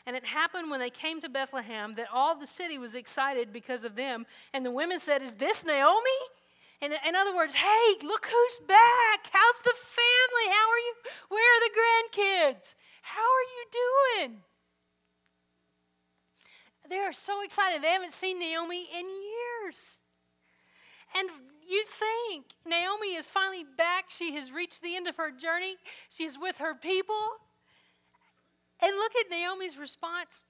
And 0.06 0.16
it 0.16 0.26
happened 0.26 0.70
when 0.70 0.80
they 0.80 0.90
came 0.90 1.20
to 1.20 1.28
Bethlehem 1.28 1.94
that 1.94 2.08
all 2.12 2.36
the 2.36 2.46
city 2.46 2.76
was 2.76 2.94
excited 2.94 3.52
because 3.52 3.84
of 3.84 3.94
them. 3.94 4.26
And 4.52 4.66
the 4.66 4.70
women 4.70 4.98
said, 4.98 5.22
Is 5.22 5.34
this 5.34 5.64
Naomi? 5.64 6.20
In, 6.80 6.92
in 7.06 7.14
other 7.14 7.34
words, 7.34 7.54
hey, 7.54 7.94
look 8.02 8.26
who's 8.26 8.66
back. 8.66 9.30
How's 9.30 9.62
the 9.62 9.72
family? 9.72 10.46
How 10.50 10.68
are 10.68 10.78
you? 10.78 10.94
Where 11.28 11.56
are 11.56 11.60
the 11.60 11.78
grandkids? 11.78 12.74
How 13.02 13.20
are 13.20 13.48
you 13.54 14.28
doing? 14.28 14.42
They 16.88 16.98
are 16.98 17.12
so 17.12 17.42
excited. 17.42 17.82
They 17.82 17.92
haven't 17.92 18.12
seen 18.12 18.38
Naomi 18.38 18.88
in 18.98 19.06
years. 19.06 19.98
And 21.16 21.28
you 21.68 21.84
think 21.86 22.46
Naomi 22.66 23.14
is 23.14 23.26
finally 23.26 23.64
back. 23.76 24.06
She 24.08 24.34
has 24.34 24.50
reached 24.50 24.82
the 24.82 24.96
end 24.96 25.06
of 25.06 25.16
her 25.16 25.30
journey. 25.30 25.76
She's 26.08 26.38
with 26.38 26.58
her 26.58 26.74
people. 26.74 27.14
And 28.80 28.96
look 28.96 29.12
at 29.20 29.30
Naomi's 29.30 29.76
response. 29.76 30.44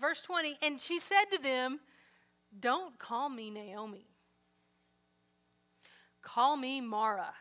Verse 0.00 0.20
20. 0.20 0.58
And 0.62 0.80
she 0.80 0.98
said 0.98 1.24
to 1.32 1.42
them, 1.42 1.80
Don't 2.58 2.98
call 2.98 3.28
me 3.28 3.50
Naomi. 3.50 4.06
Call 6.22 6.56
me 6.56 6.80
Mara. 6.80 7.34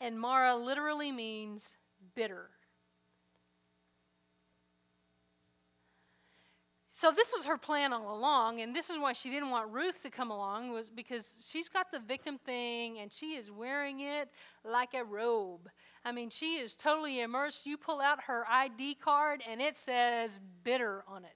And 0.00 0.18
Mara 0.18 0.56
literally 0.56 1.12
means 1.12 1.76
bitter. 2.14 2.50
So 7.00 7.12
this 7.12 7.32
was 7.32 7.44
her 7.44 7.56
plan 7.56 7.92
all 7.92 8.12
along, 8.12 8.60
and 8.60 8.74
this 8.74 8.90
is 8.90 8.98
why 8.98 9.12
she 9.12 9.30
didn't 9.30 9.50
want 9.50 9.70
Ruth 9.70 10.02
to 10.02 10.10
come 10.10 10.32
along, 10.32 10.72
was 10.72 10.90
because 10.90 11.32
she's 11.48 11.68
got 11.68 11.92
the 11.92 12.00
victim 12.00 12.38
thing 12.44 12.98
and 12.98 13.12
she 13.12 13.36
is 13.36 13.52
wearing 13.52 14.00
it 14.00 14.28
like 14.64 14.94
a 14.94 15.04
robe. 15.04 15.68
I 16.04 16.10
mean, 16.10 16.28
she 16.28 16.56
is 16.56 16.74
totally 16.74 17.20
immersed. 17.20 17.66
You 17.66 17.76
pull 17.76 18.00
out 18.00 18.24
her 18.24 18.44
ID 18.50 18.96
card 18.96 19.44
and 19.48 19.62
it 19.62 19.76
says 19.76 20.40
bitter 20.64 21.04
on 21.06 21.24
it. 21.24 21.30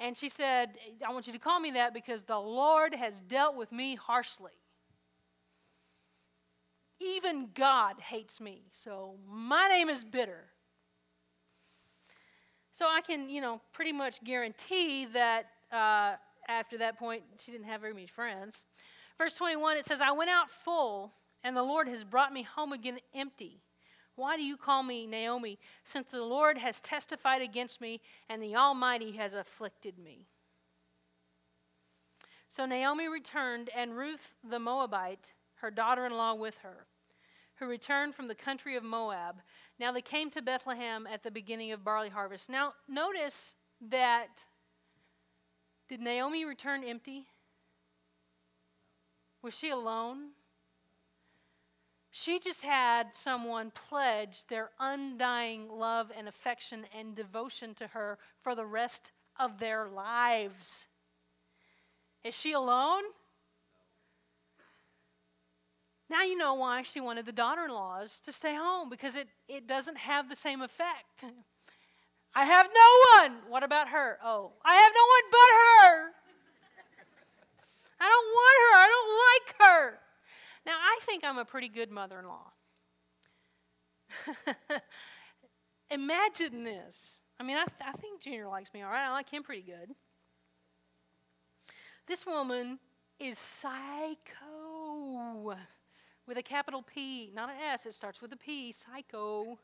And 0.00 0.16
she 0.16 0.30
said, 0.30 0.78
I 1.06 1.12
want 1.12 1.26
you 1.26 1.34
to 1.34 1.38
call 1.38 1.60
me 1.60 1.72
that 1.72 1.92
because 1.92 2.24
the 2.24 2.40
Lord 2.40 2.94
has 2.94 3.20
dealt 3.20 3.54
with 3.54 3.70
me 3.70 3.96
harshly. 3.96 4.52
Even 6.98 7.50
God 7.52 7.96
hates 8.00 8.40
me, 8.40 8.62
so 8.72 9.16
my 9.30 9.68
name 9.68 9.90
is 9.90 10.04
bitter. 10.04 10.46
So 12.78 12.86
I 12.88 13.00
can, 13.00 13.28
you 13.28 13.40
know, 13.40 13.60
pretty 13.72 13.90
much 13.90 14.22
guarantee 14.22 15.06
that 15.06 15.46
uh, 15.72 16.12
after 16.48 16.78
that 16.78 16.96
point, 16.96 17.24
she 17.36 17.50
didn't 17.50 17.66
have 17.66 17.80
very 17.80 17.92
many 17.92 18.06
friends. 18.06 18.66
Verse 19.18 19.34
21, 19.34 19.78
it 19.78 19.84
says, 19.84 20.00
I 20.00 20.12
went 20.12 20.30
out 20.30 20.48
full, 20.48 21.10
and 21.42 21.56
the 21.56 21.62
Lord 21.64 21.88
has 21.88 22.04
brought 22.04 22.32
me 22.32 22.44
home 22.44 22.72
again 22.72 23.00
empty. 23.12 23.62
Why 24.14 24.36
do 24.36 24.44
you 24.44 24.56
call 24.56 24.84
me 24.84 25.08
Naomi, 25.08 25.58
since 25.82 26.12
the 26.12 26.22
Lord 26.22 26.56
has 26.56 26.80
testified 26.80 27.42
against 27.42 27.80
me, 27.80 28.00
and 28.28 28.40
the 28.40 28.54
Almighty 28.54 29.10
has 29.10 29.34
afflicted 29.34 29.98
me? 29.98 30.28
So 32.48 32.64
Naomi 32.64 33.08
returned, 33.08 33.70
and 33.76 33.96
Ruth 33.96 34.36
the 34.48 34.60
Moabite, 34.60 35.32
her 35.56 35.72
daughter 35.72 36.06
in 36.06 36.12
law, 36.12 36.32
with 36.34 36.58
her, 36.58 36.86
who 37.56 37.66
returned 37.66 38.14
from 38.14 38.28
the 38.28 38.36
country 38.36 38.76
of 38.76 38.84
Moab. 38.84 39.40
Now 39.78 39.92
they 39.92 40.02
came 40.02 40.30
to 40.30 40.42
Bethlehem 40.42 41.06
at 41.06 41.22
the 41.22 41.30
beginning 41.30 41.72
of 41.72 41.84
barley 41.84 42.08
harvest. 42.08 42.50
Now 42.50 42.74
notice 42.88 43.54
that 43.80 44.44
did 45.88 46.00
Naomi 46.00 46.44
return 46.44 46.84
empty? 46.84 47.26
Was 49.42 49.54
she 49.54 49.70
alone? 49.70 50.30
She 52.10 52.38
just 52.38 52.64
had 52.64 53.14
someone 53.14 53.70
pledge 53.70 54.46
their 54.46 54.70
undying 54.80 55.68
love 55.70 56.10
and 56.16 56.26
affection 56.26 56.86
and 56.98 57.14
devotion 57.14 57.74
to 57.76 57.86
her 57.88 58.18
for 58.42 58.54
the 58.54 58.66
rest 58.66 59.12
of 59.38 59.60
their 59.60 59.86
lives. 59.88 60.88
Is 62.24 62.34
she 62.34 62.52
alone? 62.52 63.04
Now 66.10 66.22
you 66.22 66.36
know 66.36 66.54
why 66.54 66.82
she 66.82 67.00
wanted 67.00 67.26
the 67.26 67.32
daughter 67.32 67.64
in 67.66 67.70
laws 67.70 68.20
to 68.20 68.32
stay 68.32 68.54
home 68.54 68.88
because 68.88 69.14
it, 69.14 69.28
it 69.48 69.66
doesn't 69.66 69.98
have 69.98 70.28
the 70.28 70.36
same 70.36 70.62
effect. 70.62 71.24
I 72.34 72.44
have 72.44 72.68
no 72.72 73.22
one. 73.22 73.38
What 73.48 73.62
about 73.62 73.88
her? 73.88 74.18
Oh, 74.22 74.52
I 74.64 74.74
have 74.74 74.92
no 74.94 75.06
one 75.06 75.30
but 75.30 75.50
her. 75.58 76.12
I 78.00 78.08
don't 78.08 78.28
want 78.32 78.58
her. 78.64 78.78
I 78.78 78.88
don't 78.88 79.12
like 79.26 79.54
her. 79.60 79.98
Now, 80.66 80.76
I 80.78 80.98
think 81.02 81.24
I'm 81.24 81.38
a 81.38 81.44
pretty 81.44 81.68
good 81.68 81.90
mother 81.90 82.20
in 82.20 82.26
law. 82.26 82.52
Imagine 85.90 86.64
this. 86.64 87.20
I 87.40 87.42
mean, 87.42 87.56
I, 87.56 87.64
th- 87.64 87.80
I 87.86 87.92
think 87.92 88.22
Junior 88.22 88.48
likes 88.48 88.72
me 88.72 88.82
all 88.82 88.90
right. 88.90 89.06
I 89.06 89.12
like 89.12 89.30
him 89.30 89.42
pretty 89.42 89.62
good. 89.62 89.94
This 92.06 92.26
woman 92.26 92.78
is 93.18 93.38
psycho 93.38 94.16
with 96.28 96.36
a 96.36 96.42
capital 96.42 96.82
P, 96.82 97.32
not 97.34 97.48
an 97.48 97.56
S. 97.72 97.86
It 97.86 97.94
starts 97.94 98.20
with 98.20 98.32
a 98.32 98.36
P, 98.36 98.70
psycho. 98.70 99.58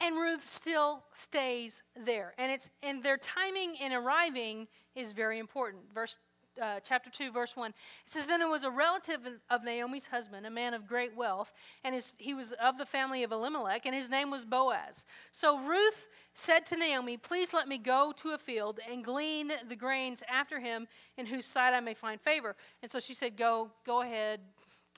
And 0.00 0.16
Ruth 0.16 0.46
still 0.46 1.04
stays 1.14 1.82
there. 2.04 2.34
And 2.36 2.52
it's 2.52 2.70
and 2.82 3.02
their 3.02 3.16
timing 3.16 3.76
in 3.76 3.92
arriving 3.92 4.66
is 4.94 5.12
very 5.12 5.38
important. 5.38 5.84
Verse 5.94 6.18
uh, 6.60 6.80
chapter 6.80 7.10
2, 7.10 7.30
verse 7.30 7.56
1. 7.56 7.70
It 7.70 7.76
says, 8.06 8.26
Then 8.26 8.42
it 8.42 8.48
was 8.48 8.64
a 8.64 8.70
relative 8.70 9.20
of 9.50 9.64
Naomi's 9.64 10.06
husband, 10.06 10.46
a 10.46 10.50
man 10.50 10.74
of 10.74 10.86
great 10.86 11.16
wealth, 11.16 11.52
and 11.84 11.94
his, 11.94 12.12
he 12.18 12.34
was 12.34 12.52
of 12.62 12.78
the 12.78 12.86
family 12.86 13.22
of 13.22 13.32
Elimelech, 13.32 13.86
and 13.86 13.94
his 13.94 14.10
name 14.10 14.30
was 14.30 14.44
Boaz. 14.44 15.06
So 15.32 15.58
Ruth 15.58 16.08
said 16.34 16.66
to 16.66 16.76
Naomi, 16.76 17.16
Please 17.16 17.52
let 17.52 17.68
me 17.68 17.78
go 17.78 18.12
to 18.16 18.30
a 18.30 18.38
field 18.38 18.80
and 18.90 19.04
glean 19.04 19.52
the 19.68 19.76
grains 19.76 20.22
after 20.28 20.60
him, 20.60 20.86
in 21.16 21.26
whose 21.26 21.46
sight 21.46 21.74
I 21.74 21.80
may 21.80 21.94
find 21.94 22.20
favor. 22.20 22.56
And 22.82 22.90
so 22.90 23.00
she 23.00 23.14
said, 23.14 23.36
Go, 23.36 23.70
go 23.84 24.02
ahead, 24.02 24.40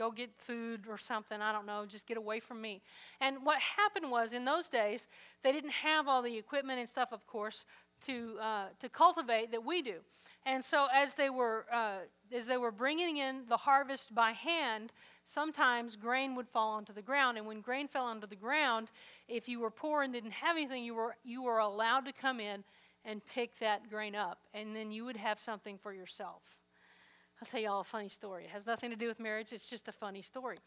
go 0.00 0.10
get 0.10 0.30
food 0.38 0.86
or 0.88 0.96
something. 0.96 1.42
I 1.42 1.52
don't 1.52 1.66
know. 1.66 1.84
Just 1.86 2.06
get 2.06 2.16
away 2.16 2.40
from 2.40 2.60
me. 2.60 2.80
And 3.20 3.44
what 3.44 3.58
happened 3.60 4.10
was 4.10 4.32
in 4.32 4.46
those 4.46 4.66
days, 4.66 5.08
they 5.42 5.52
didn't 5.52 5.72
have 5.72 6.08
all 6.08 6.22
the 6.22 6.36
equipment 6.38 6.80
and 6.80 6.88
stuff, 6.88 7.12
of 7.12 7.26
course, 7.26 7.66
to, 8.06 8.36
uh, 8.40 8.64
to 8.78 8.88
cultivate 8.88 9.50
that 9.50 9.62
we 9.62 9.82
do. 9.82 9.96
And 10.46 10.64
so 10.64 10.86
as 10.94 11.14
they 11.14 11.30
were 11.30 11.66
uh, 11.72 11.98
as 12.32 12.46
they 12.46 12.56
were 12.56 12.70
bringing 12.70 13.18
in 13.18 13.42
the 13.48 13.56
harvest 13.56 14.14
by 14.14 14.32
hand, 14.32 14.92
sometimes 15.24 15.96
grain 15.96 16.34
would 16.34 16.48
fall 16.48 16.70
onto 16.70 16.92
the 16.92 17.02
ground. 17.02 17.36
And 17.38 17.46
when 17.46 17.60
grain 17.60 17.88
fell 17.88 18.04
onto 18.04 18.26
the 18.26 18.36
ground, 18.36 18.90
if 19.28 19.48
you 19.48 19.60
were 19.60 19.70
poor 19.70 20.02
and 20.02 20.12
didn't 20.12 20.32
have 20.32 20.56
anything, 20.56 20.82
you 20.84 20.94
were 20.94 21.16
you 21.24 21.42
were 21.42 21.58
allowed 21.58 22.06
to 22.06 22.12
come 22.12 22.40
in 22.40 22.64
and 23.04 23.24
pick 23.26 23.58
that 23.58 23.88
grain 23.88 24.14
up, 24.14 24.40
and 24.52 24.74
then 24.76 24.90
you 24.90 25.04
would 25.04 25.16
have 25.16 25.40
something 25.40 25.78
for 25.78 25.92
yourself. 25.92 26.42
I'll 27.40 27.48
tell 27.48 27.60
you 27.60 27.70
all 27.70 27.80
a 27.80 27.84
funny 27.84 28.10
story. 28.10 28.44
It 28.44 28.50
has 28.50 28.66
nothing 28.66 28.90
to 28.90 28.96
do 28.96 29.08
with 29.08 29.18
marriage. 29.18 29.52
It's 29.52 29.68
just 29.68 29.88
a 29.88 29.92
funny 29.92 30.20
story. 30.20 30.58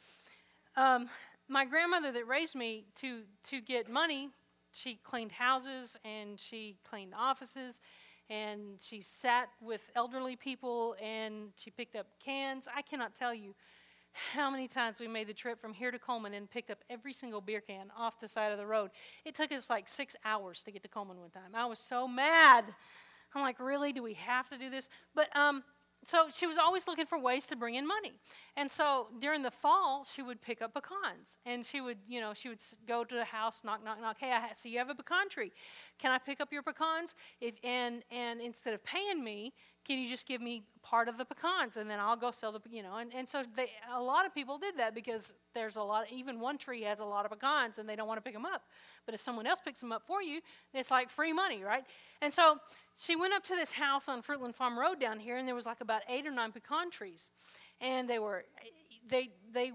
Um, 0.75 1.07
my 1.47 1.65
grandmother 1.65 2.11
that 2.11 2.27
raised 2.27 2.55
me 2.55 2.85
to 2.95 3.21
to 3.49 3.61
get 3.61 3.89
money, 3.89 4.29
she 4.71 4.99
cleaned 5.03 5.31
houses 5.31 5.95
and 6.05 6.39
she 6.39 6.77
cleaned 6.87 7.13
offices 7.17 7.79
and 8.33 8.81
she 8.81 9.01
sat 9.01 9.49
with 9.61 9.91
elderly 9.95 10.35
people 10.35 10.95
and 11.01 11.49
she 11.55 11.69
picked 11.69 11.95
up 11.95 12.07
cans. 12.23 12.67
I 12.73 12.81
cannot 12.81 13.13
tell 13.13 13.33
you 13.33 13.53
how 14.11 14.49
many 14.49 14.67
times 14.67 14.99
we 14.99 15.07
made 15.07 15.27
the 15.27 15.33
trip 15.33 15.59
from 15.59 15.73
here 15.73 15.91
to 15.91 15.99
Coleman 15.99 16.33
and 16.33 16.49
picked 16.49 16.71
up 16.71 16.79
every 16.89 17.13
single 17.13 17.41
beer 17.41 17.61
can 17.61 17.87
off 17.97 18.19
the 18.19 18.27
side 18.27 18.51
of 18.51 18.57
the 18.57 18.65
road. 18.65 18.91
It 19.25 19.35
took 19.35 19.51
us 19.51 19.69
like 19.69 19.87
six 19.87 20.15
hours 20.25 20.63
to 20.63 20.71
get 20.71 20.81
to 20.83 20.89
Coleman 20.89 21.19
one 21.19 21.29
time. 21.29 21.53
I 21.53 21.65
was 21.65 21.79
so 21.79 22.07
mad. 22.07 22.65
I'm 23.35 23.41
like, 23.41 23.59
really? 23.59 23.91
Do 23.91 24.03
we 24.03 24.13
have 24.13 24.49
to 24.49 24.57
do 24.57 24.69
this? 24.69 24.89
But 25.15 25.35
um, 25.35 25.63
so 26.05 26.25
she 26.31 26.47
was 26.47 26.57
always 26.57 26.87
looking 26.87 27.05
for 27.05 27.19
ways 27.19 27.45
to 27.47 27.55
bring 27.55 27.75
in 27.75 27.87
money. 27.87 28.13
And 28.55 28.69
so 28.69 29.07
during 29.19 29.41
the 29.41 29.51
fall, 29.51 30.03
she 30.03 30.21
would 30.21 30.41
pick 30.41 30.61
up 30.61 30.73
pecans. 30.73 31.37
And 31.45 31.65
she 31.65 31.81
would, 31.81 31.97
you 32.07 32.21
know, 32.21 32.33
she 32.33 32.49
would 32.49 32.61
go 32.87 33.03
to 33.03 33.15
the 33.15 33.23
house, 33.23 33.61
knock, 33.63 33.83
knock, 33.83 33.99
knock. 34.01 34.17
Hey, 34.19 34.31
I 34.31 34.53
see 34.53 34.69
you 34.69 34.79
have 34.79 34.89
a 34.89 34.95
pecan 34.95 35.29
tree. 35.29 35.51
Can 35.99 36.11
I 36.11 36.17
pick 36.17 36.41
up 36.41 36.51
your 36.51 36.61
pecans? 36.61 37.15
If, 37.41 37.55
and, 37.63 38.03
and 38.11 38.41
instead 38.41 38.73
of 38.73 38.83
paying 38.83 39.23
me, 39.23 39.53
can 39.85 39.97
you 39.99 40.07
just 40.07 40.27
give 40.27 40.41
me 40.41 40.63
part 40.81 41.09
of 41.09 41.17
the 41.17 41.25
pecans 41.25 41.75
and 41.77 41.89
then 41.89 41.99
I'll 41.99 42.15
go 42.15 42.31
sell 42.31 42.53
the, 42.53 42.61
you 42.69 42.83
know, 42.83 42.95
and, 42.97 43.13
and 43.13 43.27
so 43.27 43.43
they, 43.55 43.69
a 43.93 44.01
lot 44.01 44.25
of 44.25 44.33
people 44.33 44.57
did 44.57 44.77
that 44.77 44.95
because 44.95 45.33
there's 45.53 45.75
a 45.75 45.81
lot, 45.81 46.05
even 46.11 46.39
one 46.39 46.57
tree 46.57 46.83
has 46.83 46.99
a 46.99 47.05
lot 47.05 47.25
of 47.25 47.31
pecans 47.31 47.79
and 47.79 47.87
they 47.87 47.95
don't 47.95 48.07
want 48.07 48.17
to 48.17 48.21
pick 48.21 48.33
them 48.33 48.45
up. 48.45 48.63
But 49.05 49.13
if 49.13 49.19
someone 49.19 49.45
else 49.45 49.59
picks 49.59 49.81
them 49.81 49.91
up 49.91 50.03
for 50.07 50.21
you, 50.21 50.39
it's 50.73 50.89
like 50.89 51.09
free 51.09 51.33
money, 51.33 51.63
right? 51.63 51.83
And 52.21 52.33
so 52.33 52.59
she 52.95 53.15
went 53.15 53.33
up 53.33 53.43
to 53.45 53.55
this 53.55 53.71
house 53.71 54.07
on 54.07 54.21
Fruitland 54.21 54.55
Farm 54.55 54.77
Road 54.77 54.99
down 54.99 55.19
here 55.19 55.37
and 55.37 55.47
there 55.47 55.55
was 55.55 55.65
like 55.65 55.81
about 55.81 56.01
eight 56.07 56.25
or 56.27 56.31
nine 56.31 56.51
pecan 56.51 56.91
trees. 56.91 57.31
And 57.81 58.09
they 58.09 58.19
were, 58.19 58.45
they, 59.07 59.29
they, 59.51 59.71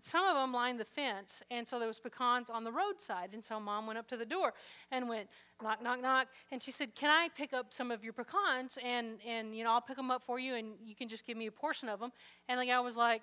some 0.00 0.26
of 0.26 0.34
them 0.34 0.52
lined 0.52 0.78
the 0.78 0.84
fence, 0.84 1.42
and 1.50 1.66
so 1.66 1.78
there 1.78 1.88
was 1.88 1.98
pecans 1.98 2.50
on 2.50 2.64
the 2.64 2.72
roadside. 2.72 3.30
And 3.32 3.42
so 3.42 3.58
mom 3.58 3.86
went 3.86 3.98
up 3.98 4.08
to 4.08 4.16
the 4.16 4.26
door 4.26 4.52
and 4.90 5.08
went 5.08 5.28
knock, 5.62 5.82
knock, 5.82 6.02
knock, 6.02 6.28
and 6.52 6.62
she 6.62 6.70
said, 6.70 6.94
"Can 6.94 7.10
I 7.10 7.28
pick 7.34 7.52
up 7.52 7.72
some 7.72 7.90
of 7.90 8.04
your 8.04 8.12
pecans? 8.12 8.78
And 8.82 9.18
and 9.26 9.56
you 9.56 9.64
know 9.64 9.72
I'll 9.72 9.80
pick 9.80 9.96
them 9.96 10.10
up 10.10 10.22
for 10.22 10.38
you, 10.38 10.54
and 10.54 10.74
you 10.84 10.94
can 10.94 11.08
just 11.08 11.26
give 11.26 11.36
me 11.36 11.46
a 11.46 11.52
portion 11.52 11.88
of 11.88 12.00
them." 12.00 12.12
And 12.48 12.60
the 12.60 12.66
guy 12.66 12.78
was 12.80 12.96
like, 12.96 13.22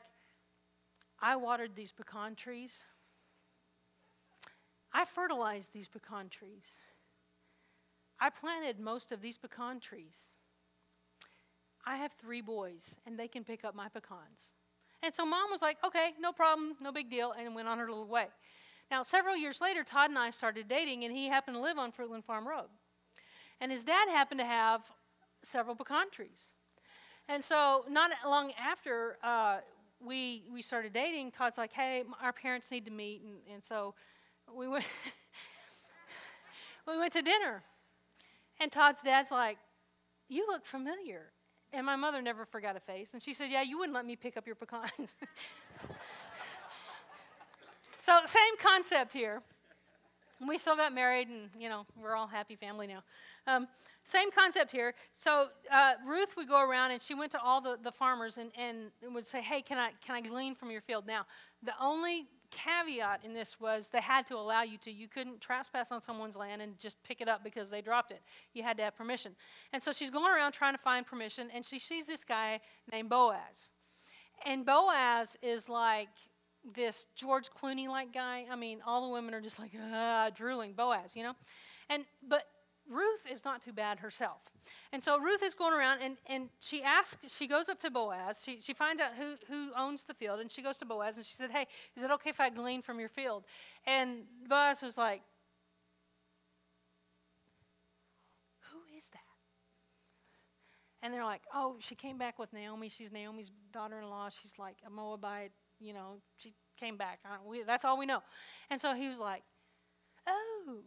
"I 1.19 1.35
watered 1.35 1.75
these 1.75 1.91
pecan 1.91 2.35
trees. 2.35 2.83
I 4.91 5.05
fertilized 5.05 5.73
these 5.73 5.87
pecan 5.87 6.29
trees. 6.29 6.77
I 8.23 8.29
planted 8.29 8.79
most 8.79 9.11
of 9.11 9.21
these 9.21 9.37
pecan 9.37 9.79
trees." 9.79 10.17
I 11.85 11.97
have 11.97 12.13
three 12.13 12.41
boys, 12.41 12.95
and 13.05 13.19
they 13.19 13.27
can 13.27 13.43
pick 13.43 13.65
up 13.65 13.75
my 13.75 13.89
pecans. 13.89 14.47
And 15.01 15.13
so 15.13 15.25
mom 15.25 15.51
was 15.51 15.61
like, 15.61 15.77
okay, 15.85 16.11
no 16.19 16.31
problem, 16.31 16.75
no 16.79 16.91
big 16.91 17.09
deal, 17.09 17.33
and 17.37 17.53
went 17.53 17.67
on 17.67 17.77
her 17.77 17.87
little 17.87 18.07
way. 18.07 18.27
Now, 18.89 19.03
several 19.03 19.35
years 19.35 19.59
later, 19.59 19.83
Todd 19.83 20.09
and 20.09 20.17
I 20.17 20.29
started 20.29 20.69
dating, 20.69 21.03
and 21.03 21.13
he 21.15 21.27
happened 21.27 21.57
to 21.57 21.61
live 21.61 21.77
on 21.77 21.91
Fruitland 21.91 22.23
Farm 22.23 22.47
Road. 22.47 22.69
And 23.59 23.71
his 23.71 23.83
dad 23.83 24.07
happened 24.09 24.39
to 24.39 24.45
have 24.45 24.81
several 25.43 25.75
pecan 25.75 26.09
trees. 26.09 26.49
And 27.27 27.43
so, 27.43 27.85
not 27.89 28.11
long 28.25 28.53
after 28.57 29.17
uh, 29.23 29.57
we, 29.99 30.43
we 30.51 30.61
started 30.61 30.93
dating, 30.93 31.31
Todd's 31.31 31.57
like, 31.57 31.73
hey, 31.73 32.03
our 32.21 32.33
parents 32.33 32.71
need 32.71 32.85
to 32.85 32.91
meet. 32.91 33.21
And, 33.23 33.35
and 33.53 33.63
so 33.63 33.93
we 34.53 34.67
went, 34.67 34.85
we 36.87 36.97
went 36.97 37.13
to 37.13 37.21
dinner. 37.21 37.63
And 38.59 38.71
Todd's 38.71 39.01
dad's 39.01 39.31
like, 39.31 39.57
you 40.29 40.45
look 40.47 40.65
familiar. 40.65 41.31
And 41.71 41.85
my 41.85 41.95
mother 41.95 42.21
never 42.21 42.45
forgot 42.45 42.75
a 42.75 42.79
face. 42.79 43.13
And 43.13 43.21
she 43.21 43.33
said, 43.33 43.49
Yeah, 43.49 43.63
you 43.63 43.79
wouldn't 43.79 43.95
let 43.95 44.05
me 44.05 44.15
pick 44.15 44.37
up 44.37 44.45
your 44.45 44.55
pecans. 44.55 45.15
so, 47.99 48.19
same 48.25 48.57
concept 48.61 49.11
here. 49.11 49.41
We 50.47 50.57
still 50.57 50.75
got 50.75 50.93
married, 50.93 51.29
and, 51.29 51.49
you 51.57 51.69
know, 51.69 51.85
we're 51.99 52.15
all 52.15 52.27
happy 52.27 52.55
family 52.55 52.85
now. 52.85 53.03
Um, 53.47 53.67
same 54.03 54.31
concept 54.31 54.71
here. 54.71 54.93
So 55.13 55.47
uh, 55.71 55.93
Ruth 56.05 56.35
would 56.35 56.47
go 56.47 56.61
around 56.61 56.91
and 56.91 57.01
she 57.01 57.13
went 57.13 57.31
to 57.31 57.41
all 57.41 57.61
the, 57.61 57.77
the 57.81 57.91
farmers 57.91 58.37
and, 58.37 58.51
and 58.57 58.91
would 59.13 59.25
say, 59.25 59.41
Hey, 59.41 59.61
can 59.61 59.77
I, 59.77 59.91
can 60.05 60.15
I 60.15 60.21
glean 60.21 60.55
from 60.55 60.71
your 60.71 60.81
field? 60.81 61.07
Now, 61.07 61.25
the 61.63 61.73
only 61.79 62.25
caveat 62.53 63.21
in 63.23 63.33
this 63.33 63.59
was 63.59 63.89
they 63.89 64.01
had 64.01 64.25
to 64.27 64.35
allow 64.35 64.63
you 64.63 64.77
to. 64.79 64.91
You 64.91 65.07
couldn't 65.07 65.41
trespass 65.41 65.91
on 65.91 66.01
someone's 66.01 66.35
land 66.35 66.61
and 66.61 66.77
just 66.77 67.01
pick 67.03 67.21
it 67.21 67.27
up 67.27 67.43
because 67.43 67.69
they 67.69 67.81
dropped 67.81 68.11
it. 68.11 68.21
You 68.53 68.63
had 68.63 68.77
to 68.77 68.83
have 68.83 68.95
permission. 68.95 69.35
And 69.73 69.81
so 69.81 69.91
she's 69.91 70.09
going 70.09 70.31
around 70.31 70.53
trying 70.53 70.73
to 70.73 70.81
find 70.81 71.05
permission, 71.05 71.49
and 71.53 71.65
she 71.65 71.79
sees 71.79 72.07
this 72.07 72.23
guy 72.23 72.59
named 72.91 73.09
Boaz. 73.09 73.69
And 74.45 74.65
Boaz 74.65 75.37
is 75.41 75.69
like 75.69 76.09
this 76.75 77.07
George 77.15 77.49
Clooney 77.49 77.87
like 77.87 78.13
guy. 78.13 78.45
I 78.49 78.55
mean, 78.55 78.79
all 78.85 79.07
the 79.07 79.13
women 79.13 79.33
are 79.33 79.41
just 79.41 79.59
like, 79.59 79.71
ah, 79.93 80.29
drooling. 80.33 80.73
Boaz, 80.73 81.15
you 81.15 81.23
know? 81.23 81.33
And, 81.89 82.05
but 82.27 82.43
Ruth 82.89 83.25
is 83.31 83.45
not 83.45 83.61
too 83.61 83.71
bad 83.71 83.99
herself. 83.99 84.41
And 84.91 85.03
so 85.03 85.17
Ruth 85.19 85.41
is 85.41 85.53
going 85.53 85.73
around 85.73 86.01
and, 86.01 86.17
and 86.27 86.49
she 86.59 86.83
asks, 86.83 87.33
she 87.33 87.47
goes 87.47 87.69
up 87.69 87.79
to 87.81 87.89
Boaz. 87.89 88.41
She, 88.43 88.59
she 88.61 88.73
finds 88.73 89.01
out 89.01 89.11
who, 89.17 89.35
who 89.47 89.71
owns 89.77 90.03
the 90.03 90.13
field 90.13 90.39
and 90.39 90.51
she 90.51 90.61
goes 90.61 90.77
to 90.79 90.85
Boaz 90.85 91.17
and 91.17 91.25
she 91.25 91.33
said, 91.33 91.51
Hey, 91.51 91.67
is 91.95 92.03
it 92.03 92.11
okay 92.11 92.29
if 92.29 92.39
I 92.39 92.49
glean 92.49 92.81
from 92.81 92.99
your 92.99 93.09
field? 93.09 93.45
And 93.87 94.23
Boaz 94.47 94.81
was 94.81 94.97
like, 94.97 95.21
Who 98.71 98.79
is 98.97 99.09
that? 99.09 99.19
And 101.01 101.13
they're 101.13 101.23
like, 101.23 101.43
Oh, 101.53 101.77
she 101.79 101.95
came 101.95 102.17
back 102.17 102.37
with 102.37 102.51
Naomi. 102.51 102.89
She's 102.89 103.11
Naomi's 103.11 103.51
daughter 103.71 103.99
in 103.99 104.09
law. 104.09 104.29
She's 104.29 104.53
like 104.59 104.75
a 104.85 104.89
Moabite. 104.89 105.51
You 105.79 105.93
know, 105.93 106.17
she 106.37 106.53
came 106.79 106.97
back. 106.97 107.19
We, 107.45 107.63
that's 107.63 107.85
all 107.85 107.97
we 107.97 108.05
know. 108.05 108.21
And 108.69 108.79
so 108.79 108.93
he 108.93 109.07
was 109.07 109.19
like, 109.19 109.43
Oh. 110.27 110.79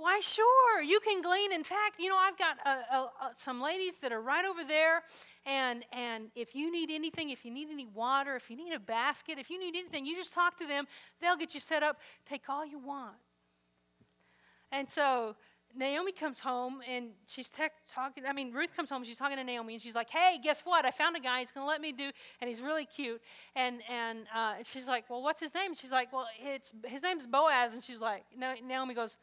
Why, 0.00 0.18
sure, 0.20 0.80
you 0.80 0.98
can 1.00 1.20
glean. 1.20 1.52
In 1.52 1.62
fact, 1.62 1.98
you 1.98 2.08
know, 2.08 2.16
I've 2.16 2.38
got 2.38 2.56
uh, 2.64 2.78
uh, 2.90 3.02
uh, 3.20 3.28
some 3.34 3.60
ladies 3.60 3.98
that 3.98 4.12
are 4.12 4.22
right 4.22 4.46
over 4.46 4.64
there, 4.64 5.02
and 5.44 5.84
and 5.92 6.30
if 6.34 6.54
you 6.54 6.72
need 6.72 6.90
anything, 6.90 7.28
if 7.28 7.44
you 7.44 7.50
need 7.50 7.68
any 7.70 7.84
water, 7.84 8.34
if 8.34 8.48
you 8.48 8.56
need 8.56 8.72
a 8.72 8.80
basket, 8.80 9.38
if 9.38 9.50
you 9.50 9.60
need 9.60 9.76
anything, 9.76 10.06
you 10.06 10.16
just 10.16 10.32
talk 10.32 10.56
to 10.56 10.66
them. 10.66 10.86
They'll 11.20 11.36
get 11.36 11.52
you 11.52 11.60
set 11.60 11.82
up. 11.82 11.98
Take 12.26 12.48
all 12.48 12.64
you 12.64 12.78
want. 12.78 13.16
And 14.72 14.88
so 14.88 15.36
Naomi 15.76 16.12
comes 16.12 16.40
home 16.40 16.80
and 16.88 17.10
she's 17.26 17.50
tech, 17.50 17.72
talking. 17.86 18.24
I 18.26 18.32
mean, 18.32 18.54
Ruth 18.54 18.74
comes 18.74 18.88
home. 18.88 19.04
She's 19.04 19.18
talking 19.18 19.36
to 19.36 19.44
Naomi 19.44 19.74
and 19.74 19.82
she's 19.82 19.94
like, 19.94 20.08
"Hey, 20.08 20.38
guess 20.42 20.62
what? 20.62 20.86
I 20.86 20.92
found 20.92 21.14
a 21.14 21.20
guy. 21.20 21.40
He's 21.40 21.50
going 21.50 21.66
to 21.66 21.68
let 21.68 21.82
me 21.82 21.92
do, 21.92 22.10
and 22.40 22.48
he's 22.48 22.62
really 22.62 22.86
cute." 22.86 23.20
And 23.54 23.82
and 23.86 24.20
uh, 24.34 24.54
she's 24.62 24.88
like, 24.88 25.10
"Well, 25.10 25.22
what's 25.22 25.40
his 25.40 25.52
name?" 25.54 25.74
She's 25.74 25.92
like, 25.92 26.10
"Well, 26.10 26.26
it's 26.42 26.72
his 26.86 27.02
name's 27.02 27.26
Boaz." 27.26 27.74
And 27.74 27.84
she's 27.84 28.00
like, 28.00 28.24
no, 28.34 28.54
Naomi 28.66 28.94
goes, 28.94 29.18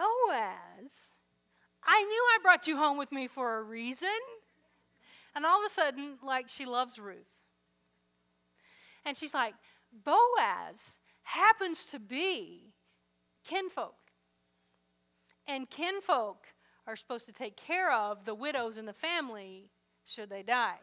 "Boaz? 0.00 1.14
I 1.82 2.02
knew 2.02 2.24
I 2.34 2.38
brought 2.42 2.66
you 2.66 2.76
home 2.76 2.96
with 2.96 3.12
me 3.12 3.28
for 3.28 3.58
a 3.58 3.62
reason." 3.62 4.20
And 5.34 5.46
all 5.46 5.60
of 5.60 5.66
a 5.70 5.74
sudden, 5.74 6.18
like 6.22 6.48
she 6.48 6.64
loves 6.64 6.98
Ruth, 6.98 7.32
and 9.04 9.16
she's 9.16 9.34
like, 9.34 9.54
"Boaz 9.92 10.96
happens 11.22 11.86
to 11.86 11.98
be 11.98 12.72
kinfolk." 13.44 14.00
and 15.50 15.68
kinfolk 15.68 16.46
are 16.86 16.96
supposed 16.96 17.26
to 17.26 17.32
take 17.32 17.56
care 17.56 17.92
of 17.92 18.24
the 18.24 18.34
widows 18.34 18.76
in 18.76 18.86
the 18.86 18.92
family 18.92 19.70
should 20.04 20.30
they 20.30 20.42
die. 20.42 20.78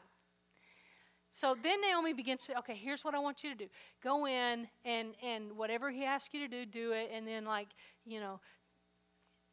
So 1.34 1.56
then 1.62 1.82
Naomi 1.82 2.14
begins 2.14 2.46
to, 2.48 2.58
okay, 2.60 2.76
here's 2.76 3.04
what 3.06 3.14
I 3.14 3.20
want 3.20 3.44
you 3.44 3.52
to 3.52 3.56
do. 3.56 3.68
Go 4.04 4.26
in 4.26 4.68
and 4.84 5.14
and 5.22 5.56
whatever 5.56 5.92
he 5.92 6.04
asks 6.04 6.34
you 6.34 6.40
to 6.40 6.48
do, 6.48 6.66
do 6.66 6.92
it. 6.94 7.12
And 7.14 7.28
then 7.28 7.46
like, 7.46 7.68
you 8.06 8.20
know, 8.20 8.40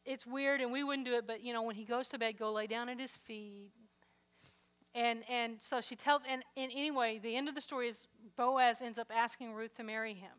it's 0.05 0.25
weird 0.25 0.61
and 0.61 0.71
we 0.71 0.83
wouldn't 0.83 1.05
do 1.05 1.15
it, 1.15 1.25
but 1.27 1.43
you 1.43 1.53
know, 1.53 1.61
when 1.61 1.75
he 1.75 1.83
goes 1.83 2.07
to 2.09 2.19
bed, 2.19 2.37
go 2.37 2.51
lay 2.51 2.67
down 2.67 2.89
at 2.89 2.99
his 2.99 3.17
feet. 3.17 3.71
And 4.93 5.23
and 5.29 5.57
so 5.59 5.81
she 5.81 5.95
tells 5.95 6.23
and, 6.29 6.43
and 6.55 6.71
anyway, 6.71 7.19
the 7.21 7.35
end 7.35 7.49
of 7.49 7.55
the 7.55 7.61
story 7.61 7.89
is 7.89 8.07
Boaz 8.37 8.81
ends 8.81 8.97
up 8.97 9.11
asking 9.13 9.53
Ruth 9.53 9.73
to 9.75 9.83
marry 9.83 10.13
him. 10.13 10.31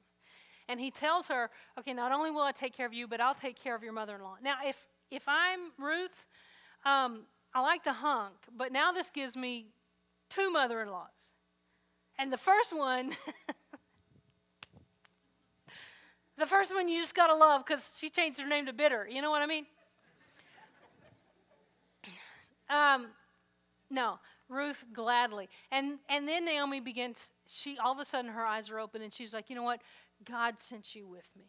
And 0.68 0.80
he 0.80 0.90
tells 0.90 1.28
her, 1.28 1.50
okay, 1.78 1.92
not 1.92 2.12
only 2.12 2.30
will 2.30 2.42
I 2.42 2.52
take 2.52 2.76
care 2.76 2.86
of 2.86 2.92
you, 2.92 3.06
but 3.06 3.20
I'll 3.20 3.34
take 3.34 3.62
care 3.62 3.74
of 3.74 3.82
your 3.82 3.92
mother 3.92 4.16
in 4.16 4.22
law. 4.22 4.36
Now, 4.42 4.56
if, 4.64 4.86
if 5.10 5.24
I'm 5.28 5.70
Ruth, 5.78 6.26
um, 6.84 7.22
I 7.54 7.60
like 7.60 7.84
the 7.84 7.92
hunk, 7.92 8.34
but 8.54 8.72
now 8.72 8.90
this 8.92 9.10
gives 9.10 9.36
me 9.36 9.68
two 10.28 10.50
mother 10.50 10.82
in 10.82 10.90
laws. 10.90 11.32
And 12.18 12.32
the 12.32 12.38
first 12.38 12.76
one, 12.76 13.12
the 16.38 16.46
first 16.46 16.74
one 16.74 16.88
you 16.88 17.00
just 17.00 17.14
got 17.14 17.28
to 17.28 17.34
love 17.34 17.64
because 17.64 17.96
she 17.98 18.10
changed 18.10 18.40
her 18.40 18.46
name 18.46 18.66
to 18.66 18.72
Bitter. 18.72 19.08
You 19.10 19.22
know 19.22 19.30
what 19.30 19.42
I 19.42 19.46
mean? 19.46 19.66
Um, 22.68 23.06
no, 23.90 24.18
Ruth 24.48 24.84
gladly. 24.92 25.48
And 25.70 26.00
and 26.08 26.26
then 26.26 26.44
Naomi 26.44 26.80
begins, 26.80 27.32
she 27.46 27.78
all 27.78 27.92
of 27.92 28.00
a 28.00 28.04
sudden 28.04 28.28
her 28.32 28.44
eyes 28.44 28.70
are 28.70 28.80
open 28.80 29.02
and 29.02 29.12
she's 29.12 29.32
like, 29.32 29.48
you 29.48 29.54
know 29.54 29.62
what? 29.62 29.80
God 30.24 30.58
sent 30.58 30.92
you 30.92 31.06
with 31.06 31.30
me. 31.38 31.44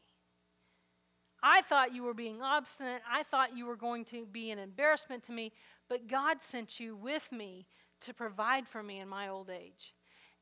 I 1.41 1.61
thought 1.61 1.93
you 1.93 2.03
were 2.03 2.13
being 2.13 2.41
obstinate. 2.41 3.01
I 3.09 3.23
thought 3.23 3.55
you 3.55 3.65
were 3.65 3.75
going 3.75 4.05
to 4.05 4.25
be 4.25 4.51
an 4.51 4.59
embarrassment 4.59 5.23
to 5.23 5.31
me, 5.31 5.53
but 5.87 6.07
God 6.07 6.41
sent 6.41 6.79
you 6.79 6.95
with 6.95 7.31
me 7.31 7.67
to 8.01 8.13
provide 8.13 8.67
for 8.67 8.83
me 8.83 8.99
in 8.99 9.07
my 9.07 9.27
old 9.27 9.49
age. 9.49 9.93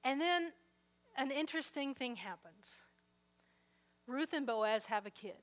And 0.04 0.20
then 0.20 0.52
an 1.18 1.32
interesting 1.32 1.94
thing 1.94 2.16
happens 2.16 2.80
Ruth 4.08 4.34
and 4.34 4.46
Boaz 4.46 4.86
have 4.86 5.06
a 5.06 5.10
kid. 5.10 5.34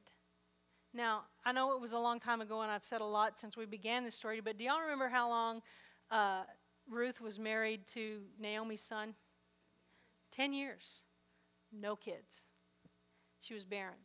Now, 0.95 1.23
I 1.45 1.53
know 1.53 1.75
it 1.75 1.81
was 1.81 1.93
a 1.93 1.99
long 1.99 2.21
time 2.21 2.41
ago, 2.41 2.61
and 2.63 2.71
I've 2.71 2.85
said 2.85 3.01
a 3.01 3.05
lot 3.07 3.39
since 3.39 3.57
we 3.57 3.65
began 3.65 4.05
this 4.05 4.15
story, 4.15 4.41
but 4.41 4.59
do 4.59 4.65
y'all 4.65 4.81
remember 4.81 5.09
how 5.09 5.29
long 5.29 5.63
uh, 6.11 6.43
Ruth 6.89 7.21
was 7.21 7.39
married 7.39 7.87
to 7.89 8.21
Naomi's 8.39 8.83
son? 8.83 9.15
Ten 10.31 10.53
years, 10.53 11.03
no 11.73 11.97
kids. 11.97 12.45
She 13.41 13.55
was 13.55 13.65
barren. 13.65 13.97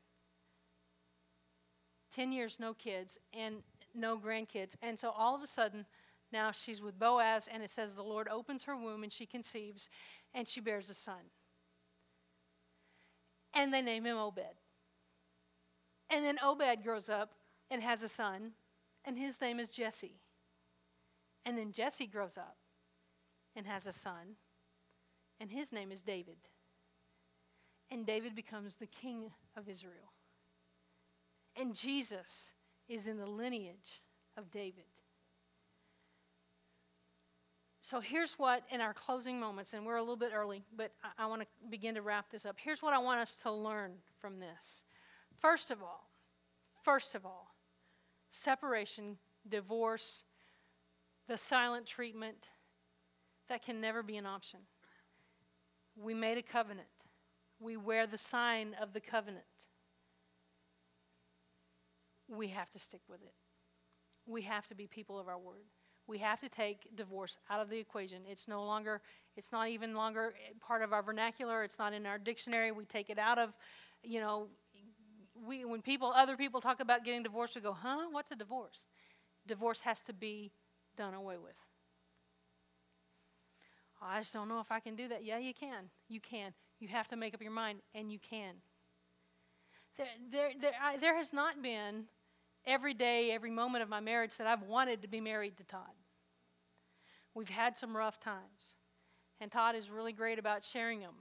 10 2.18 2.32
years, 2.32 2.60
no 2.60 2.74
kids, 2.74 3.20
and 3.32 3.58
no 3.93 4.18
grandkids. 4.18 4.76
And 4.82 4.97
so 4.97 5.12
all 5.12 5.36
of 5.36 5.43
a 5.43 5.47
sudden, 5.47 5.86
now 6.34 6.51
she's 6.51 6.82
with 6.82 6.97
Boaz, 6.97 7.47
and 7.51 7.62
it 7.62 7.70
says 7.70 7.93
the 7.93 8.01
Lord 8.01 8.28
opens 8.28 8.64
her 8.64 8.76
womb 8.76 9.03
and 9.03 9.14
she 9.14 9.28
conceives, 9.28 9.88
and 10.34 10.47
she 10.47 10.60
bears 10.60 10.89
a 10.89 10.95
son. 10.95 11.30
And 13.58 13.74
they 13.74 13.82
name 13.82 14.05
him 14.05 14.18
Obed. 14.18 14.62
And 16.10 16.24
then 16.24 16.38
Obed 16.41 16.84
grows 16.84 17.10
up 17.10 17.32
and 17.70 17.84
has 17.84 18.03
a 18.03 18.08
son, 18.08 18.51
and 19.03 19.18
his 19.18 19.41
name 19.41 19.60
is 19.60 19.72
Jesse. 19.72 20.22
And 21.45 21.58
then 21.58 21.74
Jesse 21.74 22.08
grows 22.08 22.38
up 22.38 22.55
and 23.55 23.66
has 23.66 23.88
a 23.88 23.93
son, 23.93 24.36
and 25.41 25.51
his 25.51 25.74
name 25.74 25.91
is 25.91 26.01
David 26.01 26.38
and 27.89 28.05
David 28.05 28.36
becomes 28.36 28.76
the 28.76 28.88
king 28.88 29.32
of 29.55 29.70
Israel. 29.70 30.14
And 31.55 31.74
Jesus 31.74 32.53
is 32.88 33.08
in 33.08 33.18
the 33.18 33.26
lineage 33.26 34.01
of 34.38 34.51
David. 34.51 34.84
So 37.88 38.02
here's 38.02 38.34
what, 38.34 38.64
in 38.70 38.82
our 38.82 38.94
closing 38.94 39.40
moments, 39.40 39.74
and 39.74 39.86
we're 39.86 39.96
a 39.96 40.02
little 40.02 40.18
bit 40.18 40.32
early, 40.36 40.62
but 40.76 40.92
I, 41.02 41.24
I 41.24 41.26
want 41.28 41.44
to 41.44 41.48
begin 41.70 41.96
to 41.96 42.02
wrap 42.02 42.30
this 42.30 42.46
up. 42.46 42.58
Here's 42.60 42.82
what 42.82 42.92
I 42.92 42.98
want 42.98 43.22
us 43.22 43.34
to 43.44 43.52
learn 43.52 43.94
from 44.20 44.40
this. 44.40 44.84
First 45.40 45.72
of 45.72 45.82
all, 45.82 46.10
first 46.84 47.16
of 47.16 47.26
all, 47.26 47.56
separation, 48.30 49.18
divorce, 49.48 50.26
the 51.30 51.38
silent 51.38 51.86
treatment, 51.86 52.50
that 53.48 53.64
can 53.64 53.80
never 53.80 54.04
be 54.04 54.18
an 54.18 54.26
option. 54.26 54.60
We 55.96 56.14
made 56.14 56.38
a 56.38 56.44
covenant 56.44 56.90
we 57.60 57.78
wear 57.78 58.06
the 58.06 58.18
sign 58.18 58.76
of 58.80 58.94
the 58.94 59.00
covenant. 59.00 59.46
We 62.28 62.50
have 62.50 62.70
to 62.72 62.80
stick 62.80 63.02
with 63.10 63.22
it. 63.24 63.34
We 64.26 64.44
have 64.44 64.68
to 64.68 64.76
be 64.76 64.88
people 64.88 65.18
of 65.18 65.28
our 65.28 65.40
word. 65.40 65.66
We 66.08 66.18
have 66.20 66.39
to 66.39 66.49
take 66.49 66.95
divorce 66.95 67.38
out 67.49 67.60
of 67.60 67.70
the 67.70 67.78
equation. 67.78 68.20
It's 68.30 68.47
no 68.47 68.64
longer, 68.64 69.01
it's 69.36 69.51
not 69.51 69.68
even 69.68 69.93
longer 69.93 70.34
part 70.66 70.82
of 70.82 70.93
our 70.93 71.03
vernacular. 71.03 71.64
It's 71.64 71.78
not 71.78 71.93
in 71.93 72.05
our 72.05 72.18
dictionary. 72.18 72.72
We 72.72 72.86
take 72.86 73.10
it 73.10 73.20
out 73.20 73.38
of, 73.38 73.53
you 74.03 74.22
know, 74.22 74.47
we, 75.45 75.66
when 75.66 75.82
people, 75.82 76.14
other 76.16 76.38
people 76.38 76.62
talk 76.62 76.80
about 76.80 77.03
getting 77.03 77.24
divorced, 77.24 77.55
we 77.55 77.62
go, 77.62 77.74
huh? 77.74 78.05
What's 78.12 78.32
a 78.32 78.36
divorce? 78.36 78.88
Divorce 79.45 79.82
has 79.82 80.01
to 80.03 80.14
be 80.14 80.51
done 80.95 81.14
away 81.14 81.36
with. 81.38 81.53
Oh, 84.01 84.08
I 84.10 84.20
just 84.20 84.34
don't 84.34 84.47
know 84.47 84.60
if 84.60 84.72
I 84.72 84.80
can 84.80 84.95
do 84.95 85.08
that. 85.10 85.24
Yeah, 85.24 85.39
you 85.39 85.53
can. 85.53 85.89
You 86.08 86.20
can. 86.20 86.53
You 86.80 86.88
have 86.88 87.08
to 87.10 87.16
make 87.16 87.34
up 87.34 87.41
your 87.41 87.51
mind, 87.51 87.80
and 87.95 88.12
you 88.12 88.20
can. 88.20 88.55
There, 89.97 90.08
there, 90.32 90.51
there, 90.62 90.72
I, 90.82 90.97
there 90.97 91.18
has 91.18 91.34
not 91.34 91.62
been 91.62 92.05
every 92.68 92.93
day, 92.93 93.32
every 93.32 93.49
moment 93.49 93.82
of 93.82 93.89
my 93.89 94.01
marriage 94.01 94.36
that 94.38 94.45
I've 94.45 94.63
wanted 94.63 95.01
to 95.01 95.07
be 95.07 95.22
married 95.22 95.57
to 95.57 95.63
Todd. 95.63 95.95
We've 97.34 97.49
had 97.49 97.78
some 97.78 97.95
rough 97.95 98.20
times, 98.20 98.74
and 99.39 99.49
Todd 99.49 99.76
is 99.76 99.89
really 99.89 100.11
great 100.11 100.38
about 100.38 100.63
sharing 100.63 100.99
them. 100.99 101.13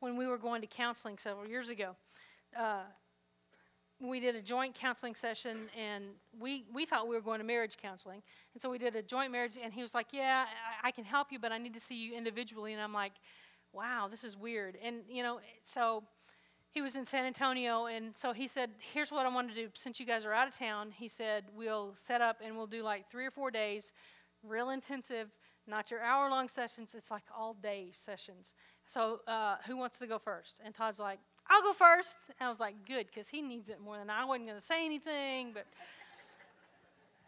When 0.00 0.16
we 0.16 0.26
were 0.26 0.38
going 0.38 0.60
to 0.60 0.68
counseling 0.68 1.18
several 1.18 1.48
years 1.48 1.68
ago, 1.68 1.96
uh, 2.56 2.82
we 4.00 4.20
did 4.20 4.36
a 4.36 4.42
joint 4.42 4.74
counseling 4.74 5.16
session 5.16 5.68
and 5.76 6.04
we, 6.38 6.64
we 6.72 6.86
thought 6.86 7.08
we 7.08 7.16
were 7.16 7.20
going 7.20 7.40
to 7.40 7.44
marriage 7.44 7.76
counseling 7.76 8.22
and 8.54 8.62
so 8.62 8.70
we 8.70 8.78
did 8.78 8.94
a 8.94 9.02
joint 9.02 9.32
marriage 9.32 9.58
and 9.60 9.72
he 9.72 9.82
was 9.82 9.92
like 9.92 10.06
yeah 10.12 10.44
I, 10.84 10.88
I, 10.88 10.90
can 10.92 11.04
help 11.04 11.32
you 11.32 11.40
but 11.40 11.50
i 11.50 11.58
need 11.58 11.74
to 11.74 11.80
see 11.80 11.96
you 11.96 12.16
individually 12.16 12.72
and 12.72 12.80
i'm 12.80 12.92
like 12.92 13.14
wow 13.72 14.06
this 14.08 14.22
is 14.22 14.36
weird 14.36 14.78
and 14.84 14.98
you 15.10 15.24
know 15.24 15.40
so 15.62 16.04
he 16.78 16.82
was 16.82 16.94
in 16.94 17.04
san 17.04 17.24
antonio 17.24 17.86
and 17.86 18.16
so 18.16 18.32
he 18.32 18.46
said 18.46 18.70
here's 18.94 19.10
what 19.10 19.26
i 19.26 19.28
want 19.28 19.48
to 19.48 19.54
do 19.54 19.68
since 19.74 19.98
you 19.98 20.06
guys 20.06 20.24
are 20.24 20.32
out 20.32 20.46
of 20.46 20.56
town 20.56 20.92
he 20.92 21.08
said 21.08 21.42
we'll 21.56 21.92
set 21.96 22.20
up 22.20 22.36
and 22.40 22.56
we'll 22.56 22.68
do 22.68 22.84
like 22.84 23.04
three 23.10 23.26
or 23.26 23.32
four 23.32 23.50
days 23.50 23.92
real 24.44 24.70
intensive 24.70 25.28
not 25.66 25.90
your 25.90 26.00
hour 26.00 26.30
long 26.30 26.48
sessions 26.48 26.94
it's 26.94 27.10
like 27.10 27.24
all 27.36 27.54
day 27.54 27.88
sessions 27.90 28.52
so 28.86 29.18
uh, 29.26 29.56
who 29.66 29.76
wants 29.76 29.98
to 29.98 30.06
go 30.06 30.20
first 30.20 30.60
and 30.64 30.72
todd's 30.72 31.00
like 31.00 31.18
I'll 31.50 31.62
go 31.62 31.72
first. 31.72 32.18
And 32.38 32.46
I 32.46 32.50
was 32.50 32.60
like, 32.60 32.74
good, 32.86 33.06
because 33.06 33.28
he 33.28 33.40
needs 33.40 33.70
it 33.70 33.80
more 33.80 33.96
than 33.96 34.10
I. 34.10 34.20
I 34.20 34.24
wasn't 34.26 34.48
going 34.48 34.58
to 34.58 34.64
say 34.64 34.84
anything, 34.84 35.52
but. 35.54 35.66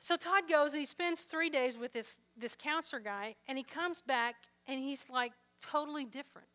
So 0.02 0.16
Todd 0.16 0.44
goes 0.48 0.72
and 0.72 0.80
he 0.80 0.86
spends 0.86 1.20
three 1.20 1.50
days 1.50 1.76
with 1.76 1.92
this, 1.92 2.20
this 2.34 2.56
counselor 2.56 3.00
guy, 3.00 3.34
and 3.46 3.58
he 3.58 3.62
comes 3.62 4.00
back 4.00 4.34
and 4.66 4.80
he's 4.80 5.06
like 5.10 5.32
totally 5.60 6.06
different. 6.06 6.48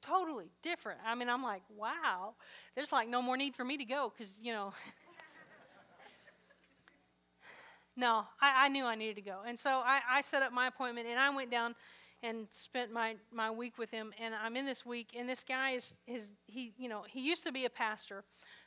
Totally 0.00 0.50
different. 0.62 1.00
I 1.04 1.14
mean, 1.14 1.28
I'm 1.28 1.42
like, 1.42 1.62
wow, 1.76 2.34
there's 2.74 2.92
like 2.92 3.08
no 3.08 3.20
more 3.20 3.36
need 3.36 3.56
for 3.56 3.64
me 3.64 3.76
to 3.76 3.84
go 3.84 4.12
because, 4.16 4.40
you 4.42 4.52
know. 4.52 4.72
no, 7.96 8.24
I, 8.40 8.66
I, 8.66 8.68
knew 8.68 8.84
I 8.84 8.94
needed 8.94 9.16
to 9.16 9.22
go. 9.22 9.40
And 9.46 9.58
so 9.58 9.82
I, 9.84 10.00
I 10.08 10.20
set 10.20 10.42
up 10.42 10.52
my 10.52 10.68
appointment 10.68 11.08
and 11.08 11.18
I 11.18 11.30
went 11.30 11.50
down 11.50 11.74
and 12.22 12.46
spent 12.50 12.92
my, 12.92 13.16
my 13.32 13.50
week 13.50 13.78
with 13.78 13.90
him. 13.90 14.12
And 14.20 14.34
I'm 14.34 14.56
in 14.56 14.66
this 14.66 14.84
week, 14.84 15.14
and 15.16 15.28
this 15.28 15.44
guy 15.44 15.72
is 15.72 15.94
his 16.06 16.32
he 16.46 16.72
you 16.78 16.88
know 16.88 17.04
he 17.08 17.20
used 17.20 17.44
to 17.44 17.52
be 17.52 17.64
a 17.64 17.70
pastor, 17.70 18.24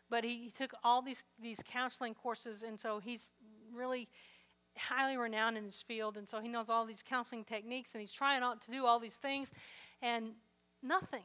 but 0.10 0.24
he, 0.24 0.38
he 0.38 0.52
took 0.52 0.74
all 0.84 1.02
these 1.02 1.24
these 1.42 1.62
counseling 1.66 2.14
courses, 2.14 2.64
and 2.64 2.80
so 2.80 3.00
he's 3.00 3.32
really 3.74 4.08
highly 4.78 5.18
renowned 5.18 5.58
in 5.58 5.64
his 5.64 5.82
field, 5.82 6.18
and 6.18 6.28
so 6.28 6.40
he 6.40 6.48
knows 6.48 6.70
all 6.70 6.86
these 6.86 7.04
counseling 7.04 7.44
techniques, 7.44 7.94
and 7.94 8.02
he's 8.02 8.14
trying 8.14 8.42
out 8.42 8.62
to 8.62 8.72
do 8.72 8.86
all 8.86 9.00
these 9.00 9.18
things, 9.18 9.54
and 10.02 10.32
nothing, 10.84 11.24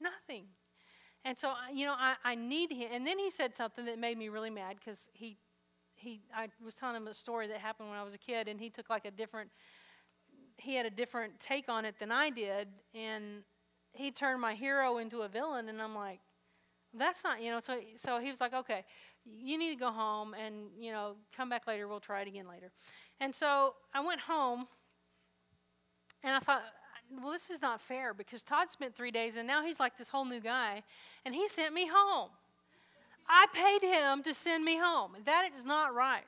nothing. 0.00 0.44
And 1.24 1.36
so, 1.36 1.52
you 1.72 1.84
know, 1.84 1.94
I, 1.98 2.14
I 2.24 2.34
need 2.34 2.72
him. 2.72 2.88
And 2.92 3.06
then 3.06 3.18
he 3.18 3.30
said 3.30 3.54
something 3.54 3.84
that 3.84 3.98
made 3.98 4.16
me 4.16 4.28
really 4.28 4.50
mad 4.50 4.76
because 4.78 5.10
he, 5.12 5.36
he, 5.94 6.22
I 6.34 6.48
was 6.64 6.74
telling 6.74 6.96
him 6.96 7.06
a 7.08 7.14
story 7.14 7.46
that 7.48 7.58
happened 7.58 7.90
when 7.90 7.98
I 7.98 8.02
was 8.02 8.14
a 8.14 8.18
kid, 8.18 8.48
and 8.48 8.58
he 8.58 8.70
took 8.70 8.88
like 8.88 9.04
a 9.04 9.10
different, 9.10 9.50
he 10.56 10.74
had 10.74 10.86
a 10.86 10.90
different 10.90 11.38
take 11.38 11.68
on 11.68 11.84
it 11.84 11.96
than 11.98 12.10
I 12.10 12.30
did, 12.30 12.68
and 12.94 13.42
he 13.92 14.10
turned 14.10 14.40
my 14.40 14.54
hero 14.54 14.98
into 14.98 15.22
a 15.22 15.28
villain, 15.28 15.68
and 15.68 15.82
I'm 15.82 15.94
like, 15.94 16.20
that's 16.94 17.22
not, 17.22 17.42
you 17.42 17.50
know. 17.50 17.60
So, 17.60 17.80
so 17.96 18.18
he 18.18 18.30
was 18.30 18.40
like, 18.40 18.54
okay, 18.54 18.84
you 19.24 19.58
need 19.58 19.70
to 19.70 19.78
go 19.78 19.90
home, 19.90 20.34
and 20.34 20.70
you 20.78 20.90
know, 20.90 21.16
come 21.36 21.48
back 21.48 21.66
later. 21.66 21.86
We'll 21.86 22.00
try 22.00 22.22
it 22.22 22.28
again 22.28 22.48
later. 22.48 22.70
And 23.20 23.34
so 23.34 23.74
I 23.92 24.00
went 24.00 24.20
home, 24.20 24.66
and 26.22 26.34
I 26.34 26.38
thought, 26.38 26.62
well, 27.22 27.32
this 27.32 27.50
is 27.50 27.62
not 27.62 27.80
fair 27.80 28.14
because 28.14 28.42
Todd 28.42 28.70
spent 28.70 28.94
three 28.94 29.10
days 29.10 29.36
and 29.36 29.46
now 29.46 29.64
he's 29.64 29.80
like 29.80 29.98
this 29.98 30.08
whole 30.08 30.24
new 30.24 30.40
guy, 30.40 30.82
and 31.24 31.34
he 31.34 31.48
sent 31.48 31.74
me 31.74 31.88
home. 31.92 32.30
I 33.28 33.46
paid 33.52 33.86
him 33.86 34.22
to 34.24 34.34
send 34.34 34.64
me 34.64 34.76
home. 34.76 35.12
That 35.24 35.48
is 35.56 35.64
not 35.64 35.94
right. 35.94 36.24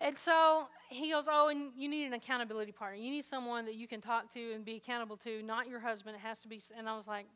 And 0.00 0.18
so 0.18 0.66
he 0.90 1.12
goes, 1.12 1.28
Oh, 1.30 1.48
and 1.48 1.70
you 1.76 1.88
need 1.88 2.06
an 2.06 2.12
accountability 2.14 2.72
partner. 2.72 2.98
You 2.98 3.10
need 3.10 3.24
someone 3.24 3.64
that 3.66 3.76
you 3.76 3.86
can 3.86 4.00
talk 4.00 4.32
to 4.34 4.52
and 4.52 4.64
be 4.64 4.74
accountable 4.74 5.16
to, 5.18 5.42
not 5.42 5.68
your 5.68 5.78
husband. 5.78 6.16
It 6.16 6.20
has 6.20 6.40
to 6.40 6.48
be. 6.48 6.60
And 6.76 6.88
I 6.88 6.96
was 6.96 7.06
like, 7.06 7.26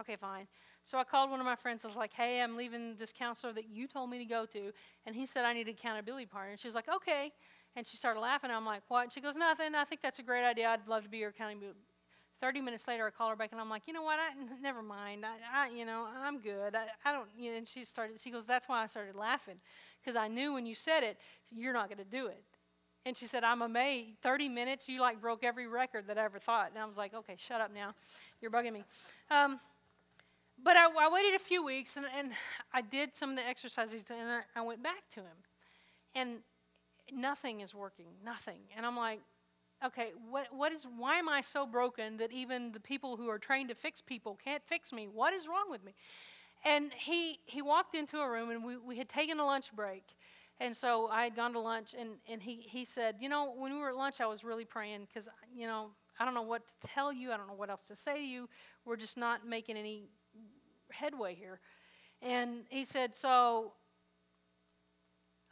Okay, 0.00 0.14
fine. 0.14 0.46
So 0.84 0.96
I 0.96 1.04
called 1.04 1.30
one 1.30 1.40
of 1.40 1.46
my 1.46 1.56
friends. 1.56 1.84
I 1.84 1.88
was 1.88 1.96
like, 1.96 2.12
Hey, 2.12 2.40
I'm 2.40 2.56
leaving 2.56 2.94
this 2.96 3.12
counselor 3.12 3.52
that 3.54 3.68
you 3.68 3.88
told 3.88 4.10
me 4.10 4.18
to 4.18 4.24
go 4.24 4.46
to. 4.46 4.70
And 5.06 5.16
he 5.16 5.26
said, 5.26 5.44
I 5.44 5.52
need 5.52 5.66
an 5.66 5.74
accountability 5.74 6.26
partner. 6.26 6.52
And 6.52 6.60
she 6.60 6.68
was 6.68 6.76
like, 6.76 6.88
Okay. 6.88 7.32
And 7.76 7.86
she 7.86 7.96
started 7.96 8.20
laughing. 8.20 8.50
I'm 8.50 8.66
like, 8.66 8.82
what? 8.88 9.12
She 9.12 9.20
goes, 9.20 9.36
nothing. 9.36 9.74
I 9.74 9.84
think 9.84 10.02
that's 10.02 10.18
a 10.18 10.22
great 10.22 10.44
idea. 10.44 10.68
I'd 10.68 10.88
love 10.88 11.04
to 11.04 11.08
be 11.08 11.18
your 11.18 11.30
accountability. 11.30 11.78
30 12.40 12.60
minutes 12.60 12.86
later, 12.86 13.06
I 13.06 13.10
call 13.10 13.30
her 13.30 13.36
back 13.36 13.50
and 13.52 13.60
I'm 13.60 13.68
like, 13.68 13.82
you 13.86 13.92
know 13.92 14.02
what? 14.02 14.18
I, 14.18 14.30
never 14.62 14.82
mind. 14.82 15.24
I, 15.24 15.66
I, 15.66 15.68
you 15.70 15.84
know, 15.84 16.06
I'm 16.16 16.38
good. 16.38 16.74
I, 16.74 16.86
I 17.04 17.12
don't, 17.12 17.26
you 17.36 17.50
know, 17.50 17.58
and 17.58 17.66
she 17.66 17.84
started, 17.84 18.20
she 18.20 18.30
goes, 18.30 18.46
that's 18.46 18.68
why 18.68 18.82
I 18.82 18.86
started 18.86 19.16
laughing. 19.16 19.56
Because 20.00 20.16
I 20.16 20.28
knew 20.28 20.52
when 20.52 20.66
you 20.66 20.74
said 20.74 21.02
it, 21.02 21.18
you're 21.50 21.72
not 21.72 21.88
going 21.88 21.98
to 21.98 22.04
do 22.04 22.26
it. 22.26 22.42
And 23.04 23.16
she 23.16 23.26
said, 23.26 23.42
I'm 23.42 23.62
amazed. 23.62 24.18
30 24.22 24.48
minutes, 24.48 24.88
you 24.88 25.00
like 25.00 25.20
broke 25.20 25.42
every 25.42 25.66
record 25.66 26.06
that 26.08 26.18
I 26.18 26.24
ever 26.24 26.38
thought. 26.38 26.70
And 26.70 26.82
I 26.82 26.86
was 26.86 26.96
like, 26.96 27.14
okay, 27.14 27.34
shut 27.38 27.60
up 27.60 27.72
now. 27.74 27.94
You're 28.40 28.50
bugging 28.50 28.72
me. 28.72 28.84
Um, 29.30 29.58
but 30.62 30.76
I, 30.76 30.86
I, 30.86 31.08
waited 31.10 31.34
a 31.34 31.38
few 31.38 31.64
weeks 31.64 31.96
and, 31.96 32.06
and 32.16 32.32
I 32.72 32.82
did 32.82 33.14
some 33.14 33.30
of 33.30 33.36
the 33.36 33.46
exercises 33.46 34.04
and 34.10 34.42
I 34.54 34.62
went 34.62 34.82
back 34.82 35.08
to 35.14 35.20
him. 35.20 35.36
And 36.14 36.38
nothing 37.14 37.60
is 37.60 37.74
working, 37.74 38.06
nothing. 38.24 38.60
And 38.76 38.84
I'm 38.84 38.96
like, 38.96 39.20
okay, 39.84 40.12
what, 40.30 40.46
what 40.50 40.72
is, 40.72 40.86
why 40.96 41.16
am 41.16 41.28
I 41.28 41.40
so 41.40 41.66
broken 41.66 42.16
that 42.18 42.32
even 42.32 42.72
the 42.72 42.80
people 42.80 43.16
who 43.16 43.28
are 43.28 43.38
trained 43.38 43.68
to 43.68 43.74
fix 43.74 44.00
people 44.00 44.38
can't 44.42 44.62
fix 44.66 44.92
me? 44.92 45.06
What 45.06 45.32
is 45.32 45.46
wrong 45.46 45.70
with 45.70 45.84
me? 45.84 45.94
And 46.64 46.92
he, 46.92 47.38
he 47.44 47.62
walked 47.62 47.94
into 47.94 48.18
a 48.18 48.28
room 48.28 48.50
and 48.50 48.64
we, 48.64 48.76
we 48.76 48.96
had 48.96 49.08
taken 49.08 49.38
a 49.38 49.46
lunch 49.46 49.72
break. 49.72 50.04
And 50.60 50.74
so 50.74 51.06
I 51.06 51.22
had 51.22 51.36
gone 51.36 51.52
to 51.52 51.60
lunch 51.60 51.94
and, 51.98 52.10
and 52.28 52.42
he, 52.42 52.56
he 52.56 52.84
said, 52.84 53.16
You 53.20 53.28
know, 53.28 53.54
when 53.56 53.72
we 53.72 53.78
were 53.78 53.90
at 53.90 53.96
lunch, 53.96 54.20
I 54.20 54.26
was 54.26 54.42
really 54.42 54.64
praying 54.64 55.06
because, 55.06 55.28
you 55.54 55.68
know, 55.68 55.90
I 56.18 56.24
don't 56.24 56.34
know 56.34 56.42
what 56.42 56.66
to 56.66 56.74
tell 56.84 57.12
you. 57.12 57.30
I 57.30 57.36
don't 57.36 57.46
know 57.46 57.54
what 57.54 57.70
else 57.70 57.82
to 57.82 57.96
say 57.96 58.16
to 58.16 58.24
you. 58.24 58.48
We're 58.84 58.96
just 58.96 59.16
not 59.16 59.46
making 59.46 59.76
any 59.76 60.08
headway 60.90 61.36
here. 61.36 61.60
And 62.20 62.64
he 62.70 62.84
said, 62.84 63.14
So, 63.14 63.72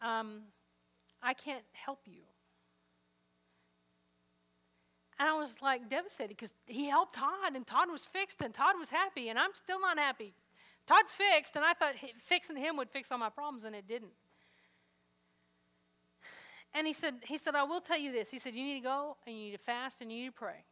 um, 0.02 0.42
I 1.22 1.34
can't 1.34 1.64
help 1.72 2.00
you. 2.06 2.22
And 5.18 5.28
I 5.28 5.34
was 5.34 5.62
like 5.62 5.88
devastated 5.88 6.36
because 6.36 6.52
he 6.66 6.88
helped 6.88 7.14
Todd 7.14 7.54
and 7.54 7.66
Todd 7.66 7.90
was 7.90 8.06
fixed 8.06 8.42
and 8.42 8.52
Todd 8.52 8.74
was 8.78 8.90
happy 8.90 9.28
and 9.30 9.38
I'm 9.38 9.54
still 9.54 9.80
not 9.80 9.98
happy. 9.98 10.34
Todd's 10.86 11.12
fixed 11.12 11.56
and 11.56 11.64
I 11.64 11.72
thought 11.72 11.94
fixing 12.18 12.56
him 12.56 12.76
would 12.76 12.90
fix 12.90 13.10
all 13.10 13.18
my 13.18 13.30
problems 13.30 13.64
and 13.64 13.74
it 13.74 13.88
didn't. 13.88 14.12
And 16.74 16.86
he 16.86 16.92
said, 16.92 17.14
he 17.24 17.38
said, 17.38 17.54
I 17.54 17.62
will 17.62 17.80
tell 17.80 17.98
you 17.98 18.12
this. 18.12 18.30
He 18.30 18.38
said, 18.38 18.54
you 18.54 18.62
need 18.62 18.80
to 18.80 18.84
go 18.84 19.16
and 19.26 19.34
you 19.34 19.44
need 19.44 19.52
to 19.52 19.58
fast 19.58 20.02
and 20.02 20.12
you 20.12 20.24
need 20.24 20.26
to 20.26 20.32
pray. 20.32 20.64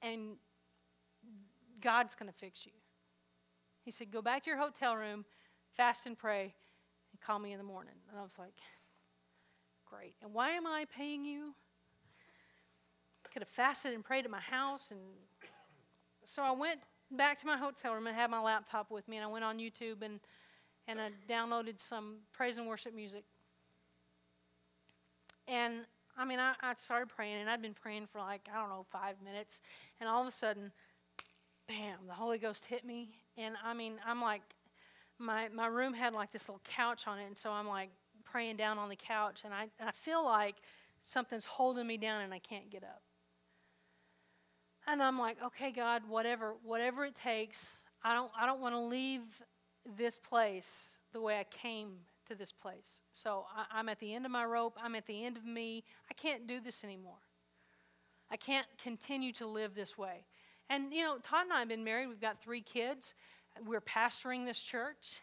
And 0.00 0.36
God's 1.82 2.14
going 2.14 2.32
to 2.32 2.38
fix 2.38 2.64
you. 2.64 2.72
He 3.84 3.90
said, 3.90 4.10
go 4.10 4.22
back 4.22 4.44
to 4.44 4.50
your 4.50 4.58
hotel 4.58 4.96
room, 4.96 5.26
fast 5.76 6.06
and 6.06 6.16
pray, 6.16 6.54
call 7.24 7.38
me 7.38 7.52
in 7.52 7.58
the 7.58 7.64
morning. 7.64 7.94
And 8.10 8.18
I 8.18 8.22
was 8.22 8.36
like, 8.38 8.54
great. 9.90 10.14
And 10.22 10.32
why 10.32 10.50
am 10.50 10.66
I 10.66 10.86
paying 10.96 11.24
you? 11.24 11.54
I 13.24 13.28
could 13.32 13.42
have 13.42 13.48
fasted 13.48 13.94
and 13.94 14.04
prayed 14.04 14.24
at 14.24 14.30
my 14.30 14.40
house. 14.40 14.90
And 14.90 15.00
so 16.24 16.42
I 16.42 16.52
went 16.52 16.80
back 17.10 17.38
to 17.38 17.46
my 17.46 17.56
hotel 17.56 17.94
room 17.94 18.06
and 18.06 18.16
had 18.16 18.30
my 18.30 18.40
laptop 18.40 18.90
with 18.90 19.06
me. 19.08 19.16
And 19.16 19.24
I 19.24 19.28
went 19.28 19.44
on 19.44 19.58
YouTube 19.58 20.02
and, 20.02 20.20
and 20.88 21.00
I 21.00 21.10
downloaded 21.28 21.80
some 21.80 22.16
praise 22.32 22.58
and 22.58 22.66
worship 22.66 22.94
music. 22.94 23.24
And 25.46 25.80
I 26.16 26.24
mean, 26.24 26.38
I, 26.38 26.54
I 26.60 26.74
started 26.74 27.08
praying, 27.08 27.40
and 27.40 27.48
I'd 27.48 27.62
been 27.62 27.74
praying 27.74 28.06
for 28.06 28.18
like, 28.18 28.48
I 28.52 28.60
don't 28.60 28.68
know, 28.68 28.84
five 28.90 29.16
minutes. 29.24 29.60
And 30.00 30.08
all 30.08 30.20
of 30.20 30.28
a 30.28 30.30
sudden, 30.30 30.70
bam, 31.66 31.98
the 32.06 32.12
Holy 32.12 32.38
Ghost 32.38 32.66
hit 32.66 32.84
me. 32.84 33.08
And 33.36 33.54
I 33.64 33.74
mean, 33.74 33.94
I'm 34.06 34.20
like, 34.20 34.42
my, 35.20 35.48
my 35.54 35.66
room 35.66 35.92
had 35.92 36.14
like 36.14 36.32
this 36.32 36.48
little 36.48 36.62
couch 36.64 37.06
on 37.06 37.18
it, 37.18 37.26
and 37.26 37.36
so 37.36 37.50
I'm 37.50 37.68
like 37.68 37.90
praying 38.24 38.56
down 38.56 38.78
on 38.78 38.88
the 38.88 38.96
couch, 38.96 39.42
and 39.44 39.52
I, 39.52 39.68
and 39.78 39.88
I 39.88 39.92
feel 39.92 40.24
like 40.24 40.56
something's 41.00 41.44
holding 41.44 41.86
me 41.86 41.96
down 41.96 42.22
and 42.22 42.32
I 42.32 42.38
can't 42.38 42.70
get 42.70 42.82
up. 42.82 43.02
And 44.86 45.02
I'm 45.02 45.18
like, 45.18 45.36
okay, 45.44 45.70
God, 45.70 46.02
whatever, 46.08 46.54
whatever 46.62 47.04
it 47.04 47.14
takes, 47.14 47.82
I 48.02 48.14
don't, 48.14 48.30
I 48.38 48.46
don't 48.46 48.60
want 48.60 48.74
to 48.74 48.80
leave 48.80 49.22
this 49.96 50.18
place 50.18 51.02
the 51.12 51.20
way 51.20 51.38
I 51.38 51.44
came 51.44 51.92
to 52.28 52.34
this 52.34 52.52
place. 52.52 53.02
So 53.12 53.44
I, 53.56 53.78
I'm 53.78 53.88
at 53.88 53.98
the 54.00 54.14
end 54.14 54.24
of 54.24 54.32
my 54.32 54.44
rope. 54.44 54.76
I'm 54.82 54.94
at 54.94 55.06
the 55.06 55.24
end 55.24 55.36
of 55.36 55.44
me. 55.44 55.84
I 56.10 56.14
can't 56.14 56.46
do 56.46 56.60
this 56.60 56.84
anymore. 56.84 57.18
I 58.30 58.36
can't 58.36 58.66
continue 58.82 59.32
to 59.34 59.46
live 59.46 59.74
this 59.74 59.98
way. 59.98 60.24
And, 60.68 60.92
you 60.92 61.02
know, 61.02 61.16
Todd 61.22 61.44
and 61.44 61.52
I 61.52 61.60
have 61.60 61.68
been 61.68 61.84
married. 61.84 62.08
We've 62.08 62.20
got 62.20 62.40
three 62.40 62.62
kids 62.62 63.14
we're 63.66 63.80
pastoring 63.80 64.44
this 64.44 64.60
church. 64.60 65.20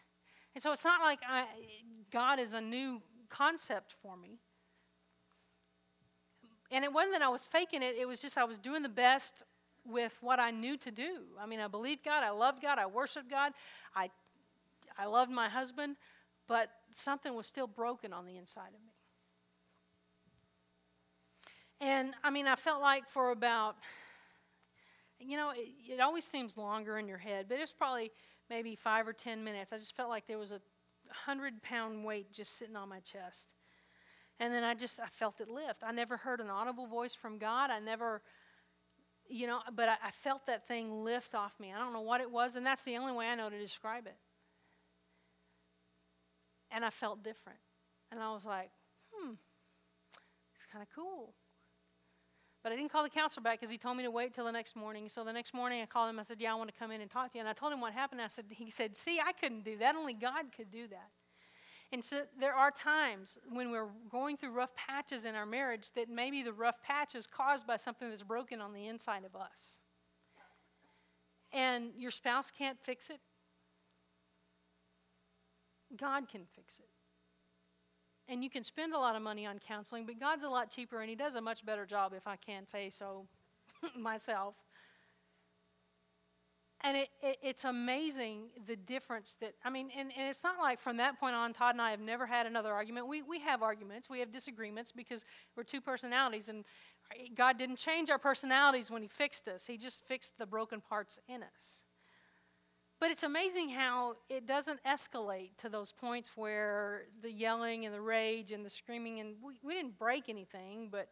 And 0.54 0.62
so 0.62 0.72
it's 0.72 0.84
not 0.84 1.00
like 1.00 1.20
I, 1.28 1.44
God 2.10 2.38
is 2.38 2.54
a 2.54 2.60
new 2.60 3.00
concept 3.28 3.94
for 4.02 4.16
me. 4.16 4.38
And 6.70 6.84
it 6.84 6.92
wasn't 6.92 7.14
that 7.14 7.22
I 7.22 7.28
was 7.28 7.46
faking 7.46 7.82
it, 7.82 7.96
it 7.98 8.06
was 8.06 8.20
just 8.20 8.36
I 8.36 8.44
was 8.44 8.58
doing 8.58 8.82
the 8.82 8.88
best 8.88 9.42
with 9.86 10.18
what 10.20 10.38
I 10.38 10.50
knew 10.50 10.76
to 10.78 10.90
do. 10.90 11.20
I 11.40 11.46
mean, 11.46 11.60
I 11.60 11.68
believed 11.68 12.04
God, 12.04 12.22
I 12.22 12.30
loved 12.30 12.60
God, 12.60 12.78
I 12.78 12.86
worshiped 12.86 13.30
God, 13.30 13.52
I, 13.96 14.10
I 14.98 15.06
loved 15.06 15.30
my 15.30 15.48
husband, 15.48 15.96
but 16.46 16.68
something 16.92 17.34
was 17.34 17.46
still 17.46 17.66
broken 17.66 18.12
on 18.12 18.26
the 18.26 18.36
inside 18.36 18.68
of 18.68 18.80
me. 18.84 18.92
And 21.80 22.14
I 22.24 22.30
mean, 22.30 22.46
I 22.46 22.56
felt 22.56 22.82
like 22.82 23.08
for 23.08 23.30
about 23.30 23.76
you 25.20 25.36
know, 25.36 25.50
it, 25.50 25.68
it 25.94 26.00
always 26.00 26.24
seems 26.24 26.56
longer 26.56 26.98
in 26.98 27.08
your 27.08 27.18
head, 27.18 27.46
but 27.48 27.58
it's 27.60 27.72
probably 27.72 28.10
maybe 28.50 28.76
five 28.76 29.06
or 29.06 29.12
ten 29.12 29.44
minutes. 29.44 29.72
I 29.72 29.78
just 29.78 29.96
felt 29.96 30.08
like 30.08 30.26
there 30.26 30.38
was 30.38 30.52
a 30.52 30.60
hundred 31.10 31.62
pound 31.62 32.04
weight 32.04 32.32
just 32.32 32.56
sitting 32.56 32.76
on 32.76 32.88
my 32.88 33.00
chest. 33.00 33.54
And 34.40 34.52
then 34.54 34.62
I 34.62 34.74
just 34.74 35.00
I 35.00 35.08
felt 35.08 35.40
it 35.40 35.48
lift. 35.48 35.82
I 35.82 35.92
never 35.92 36.16
heard 36.16 36.40
an 36.40 36.48
audible 36.48 36.86
voice 36.86 37.14
from 37.14 37.38
God. 37.38 37.70
I 37.70 37.80
never, 37.80 38.22
you 39.28 39.46
know, 39.46 39.60
but 39.74 39.88
I, 39.88 39.96
I 40.04 40.10
felt 40.10 40.46
that 40.46 40.68
thing 40.68 41.04
lift 41.04 41.34
off 41.34 41.58
me. 41.58 41.72
I 41.74 41.78
don't 41.78 41.92
know 41.92 42.00
what 42.00 42.20
it 42.20 42.30
was, 42.30 42.54
and 42.56 42.64
that's 42.64 42.84
the 42.84 42.96
only 42.96 43.12
way 43.12 43.26
I 43.26 43.34
know 43.34 43.50
to 43.50 43.58
describe 43.58 44.06
it. 44.06 44.16
And 46.70 46.84
I 46.84 46.90
felt 46.90 47.24
different. 47.24 47.58
And 48.12 48.20
I 48.20 48.32
was 48.32 48.44
like, 48.44 48.70
hmm, 49.12 49.32
it's 50.54 50.66
kind 50.72 50.82
of 50.82 50.88
cool. 50.94 51.34
But 52.68 52.74
I 52.74 52.76
didn't 52.76 52.92
call 52.92 53.02
the 53.02 53.08
counselor 53.08 53.42
back 53.42 53.60
because 53.60 53.70
he 53.70 53.78
told 53.78 53.96
me 53.96 54.02
to 54.02 54.10
wait 54.10 54.34
till 54.34 54.44
the 54.44 54.52
next 54.52 54.76
morning. 54.76 55.08
So 55.08 55.24
the 55.24 55.32
next 55.32 55.54
morning 55.54 55.80
I 55.80 55.86
called 55.86 56.10
him. 56.10 56.20
I 56.20 56.22
said, 56.22 56.38
Yeah, 56.38 56.52
I 56.52 56.54
want 56.54 56.70
to 56.70 56.78
come 56.78 56.90
in 56.90 57.00
and 57.00 57.10
talk 57.10 57.32
to 57.32 57.38
you. 57.38 57.40
And 57.40 57.48
I 57.48 57.54
told 57.54 57.72
him 57.72 57.80
what 57.80 57.94
happened. 57.94 58.20
I 58.20 58.26
said, 58.26 58.44
He 58.50 58.70
said, 58.70 58.94
See, 58.94 59.18
I 59.26 59.32
couldn't 59.32 59.64
do 59.64 59.78
that. 59.78 59.94
Only 59.94 60.12
God 60.12 60.52
could 60.54 60.70
do 60.70 60.86
that. 60.88 61.08
And 61.92 62.04
so 62.04 62.24
there 62.38 62.52
are 62.52 62.70
times 62.70 63.38
when 63.50 63.70
we're 63.70 63.88
going 64.10 64.36
through 64.36 64.50
rough 64.50 64.76
patches 64.76 65.24
in 65.24 65.34
our 65.34 65.46
marriage 65.46 65.92
that 65.92 66.10
maybe 66.10 66.42
the 66.42 66.52
rough 66.52 66.82
patch 66.82 67.14
is 67.14 67.26
caused 67.26 67.66
by 67.66 67.76
something 67.76 68.10
that's 68.10 68.22
broken 68.22 68.60
on 68.60 68.74
the 68.74 68.86
inside 68.86 69.24
of 69.24 69.34
us. 69.34 69.80
And 71.54 71.92
your 71.96 72.10
spouse 72.10 72.50
can't 72.50 72.78
fix 72.82 73.08
it, 73.08 73.20
God 75.96 76.28
can 76.28 76.42
fix 76.54 76.80
it. 76.80 76.97
And 78.28 78.44
you 78.44 78.50
can 78.50 78.62
spend 78.62 78.92
a 78.92 78.98
lot 78.98 79.16
of 79.16 79.22
money 79.22 79.46
on 79.46 79.58
counseling, 79.58 80.04
but 80.04 80.20
God's 80.20 80.44
a 80.44 80.48
lot 80.48 80.70
cheaper 80.70 81.00
and 81.00 81.08
He 81.08 81.16
does 81.16 81.34
a 81.34 81.40
much 81.40 81.64
better 81.64 81.86
job, 81.86 82.12
if 82.14 82.26
I 82.26 82.36
can 82.36 82.66
say 82.66 82.90
so 82.90 83.26
myself. 83.98 84.54
And 86.82 86.96
it, 86.96 87.08
it, 87.22 87.38
it's 87.42 87.64
amazing 87.64 88.44
the 88.66 88.76
difference 88.76 89.36
that, 89.40 89.54
I 89.64 89.70
mean, 89.70 89.90
and, 89.96 90.12
and 90.16 90.28
it's 90.28 90.44
not 90.44 90.58
like 90.60 90.80
from 90.80 90.98
that 90.98 91.18
point 91.18 91.34
on, 91.34 91.52
Todd 91.52 91.74
and 91.74 91.82
I 91.82 91.90
have 91.90 92.00
never 92.00 92.24
had 92.24 92.46
another 92.46 92.72
argument. 92.72 93.08
We, 93.08 93.22
we 93.22 93.40
have 93.40 93.62
arguments, 93.62 94.08
we 94.08 94.20
have 94.20 94.30
disagreements 94.30 94.92
because 94.92 95.24
we're 95.56 95.64
two 95.64 95.80
personalities, 95.80 96.48
and 96.48 96.64
God 97.34 97.58
didn't 97.58 97.76
change 97.76 98.10
our 98.10 98.18
personalities 98.18 98.90
when 98.90 99.02
He 99.02 99.08
fixed 99.08 99.48
us, 99.48 99.66
He 99.66 99.76
just 99.76 100.06
fixed 100.06 100.38
the 100.38 100.46
broken 100.46 100.80
parts 100.80 101.18
in 101.28 101.42
us. 101.42 101.82
But 103.00 103.12
it's 103.12 103.22
amazing 103.22 103.68
how 103.68 104.16
it 104.28 104.46
doesn't 104.46 104.80
escalate 104.84 105.50
to 105.58 105.68
those 105.68 105.92
points 105.92 106.32
where 106.34 107.04
the 107.22 107.30
yelling 107.30 107.86
and 107.86 107.94
the 107.94 108.00
rage 108.00 108.50
and 108.50 108.64
the 108.64 108.70
screaming, 108.70 109.20
and 109.20 109.36
we, 109.40 109.54
we 109.62 109.74
didn't 109.74 109.96
break 109.98 110.28
anything, 110.28 110.88
but 110.90 111.08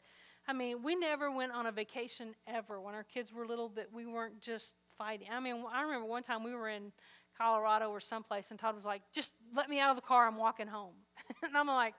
I 0.49 0.53
mean, 0.53 0.83
we 0.83 0.97
never 0.97 1.31
went 1.31 1.53
on 1.53 1.67
a 1.67 1.73
vacation 1.73 2.35
ever 2.49 2.81
when 2.81 2.95
our 2.95 3.05
kids 3.05 3.33
were 3.33 3.47
little 3.47 3.69
that 3.71 3.93
we 3.93 4.05
weren't 4.05 4.41
just 4.41 4.75
fighting. 4.99 5.29
I 5.31 5.39
mean, 5.39 5.65
I 5.73 5.83
remember 5.83 6.07
one 6.07 6.25
time 6.25 6.43
we 6.43 6.55
were 6.55 6.69
in 6.69 6.93
Colorado 7.39 7.91
or 7.91 8.01
someplace, 8.01 8.51
and 8.51 8.59
Todd 8.59 8.75
was 8.75 8.85
like, 8.85 9.03
just 9.13 9.33
let 9.55 9.69
me 9.69 9.79
out 9.79 9.91
of 9.91 9.97
the 9.97 10.03
car, 10.03 10.27
I'm 10.27 10.37
walking 10.37 10.67
home. 10.67 10.95
and 11.43 11.57
I'm 11.57 11.67
like, 11.69 11.95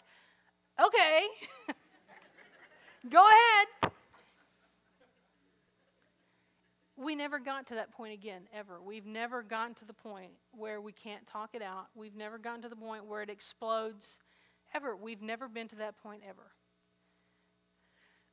okay, 0.82 1.28
go 3.10 3.26
ahead. 3.26 3.94
We 6.98 7.16
never 7.16 7.40
got 7.40 7.68
to 7.68 7.76
that 7.76 7.92
point 7.92 8.14
again, 8.14 8.44
ever. 8.52 8.82
We've 8.82 9.06
never 9.06 9.44
gotten 9.44 9.76
to 9.76 9.86
the 9.86 9.94
point 9.94 10.32
where 10.52 10.82
we 10.82 10.92
can't 10.92 11.26
talk 11.28 11.52
it 11.54 11.62
out. 11.62 11.88
We've 11.96 12.16
never 12.16 12.40
gotten 12.40 12.64
to 12.64 12.70
the 12.70 12.76
point 12.76 13.06
where 13.06 13.22
it 13.22 13.30
explodes, 13.30 14.18
ever. 14.74 14.96
We've 14.96 15.22
never 15.22 15.48
been 15.48 15.68
to 15.70 15.76
that 15.76 16.02
point, 16.02 16.24
ever. 16.28 16.52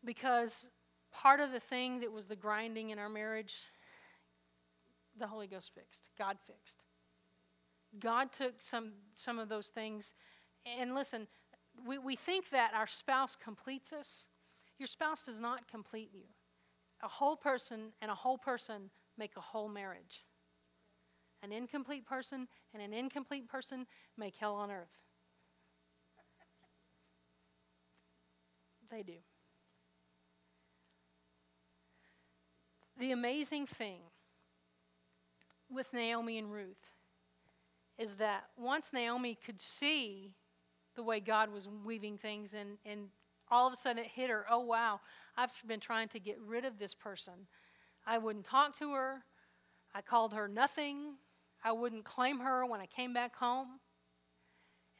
Because 0.02 0.66
part 1.12 1.40
of 1.40 1.52
the 1.52 1.60
thing 1.60 2.00
that 2.00 2.10
was 2.10 2.26
the 2.26 2.36
grinding 2.36 2.88
in 2.88 2.98
our 2.98 3.10
marriage, 3.10 3.54
the 5.18 5.26
Holy 5.26 5.46
Ghost 5.46 5.72
fixed, 5.74 6.08
God 6.18 6.38
fixed. 6.46 6.84
God 8.00 8.32
took 8.32 8.62
some, 8.62 8.92
some 9.12 9.38
of 9.38 9.50
those 9.50 9.68
things. 9.68 10.14
And 10.78 10.94
listen, 10.94 11.28
we, 11.86 11.98
we 11.98 12.16
think 12.16 12.48
that 12.50 12.72
our 12.74 12.86
spouse 12.86 13.36
completes 13.36 13.92
us. 13.92 14.28
Your 14.78 14.86
spouse 14.86 15.26
does 15.26 15.38
not 15.38 15.68
complete 15.68 16.10
you 16.14 16.24
a 17.02 17.08
whole 17.08 17.36
person 17.36 17.92
and 18.00 18.10
a 18.10 18.14
whole 18.14 18.38
person 18.38 18.90
make 19.18 19.36
a 19.36 19.40
whole 19.40 19.68
marriage. 19.68 20.24
An 21.42 21.52
incomplete 21.52 22.06
person 22.06 22.48
and 22.72 22.82
an 22.82 22.92
incomplete 22.92 23.48
person 23.48 23.86
make 24.16 24.34
hell 24.36 24.54
on 24.54 24.70
earth. 24.70 24.88
They 28.90 29.02
do. 29.02 29.14
The 32.98 33.12
amazing 33.12 33.66
thing 33.66 34.00
with 35.68 35.92
Naomi 35.92 36.38
and 36.38 36.52
Ruth 36.52 36.76
is 37.98 38.16
that 38.16 38.44
once 38.56 38.92
Naomi 38.92 39.36
could 39.44 39.60
see 39.60 40.34
the 40.94 41.02
way 41.02 41.20
God 41.20 41.52
was 41.52 41.68
weaving 41.84 42.18
things 42.18 42.54
and, 42.54 42.78
and 42.86 43.08
all 43.50 43.66
of 43.66 43.72
a 43.72 43.76
sudden 43.76 44.04
it 44.04 44.10
hit 44.10 44.30
her 44.30 44.46
oh, 44.48 44.60
wow, 44.60 45.00
I've 45.36 45.52
been 45.66 45.80
trying 45.80 46.08
to 46.08 46.20
get 46.20 46.38
rid 46.40 46.64
of 46.64 46.78
this 46.78 46.94
person. 46.94 47.34
I 48.06 48.18
wouldn't 48.18 48.44
talk 48.44 48.76
to 48.78 48.92
her. 48.92 49.24
I 49.94 50.02
called 50.02 50.34
her 50.34 50.48
nothing. 50.48 51.14
I 51.64 51.72
wouldn't 51.72 52.04
claim 52.04 52.40
her 52.40 52.66
when 52.66 52.80
I 52.80 52.86
came 52.86 53.12
back 53.12 53.36
home. 53.36 53.80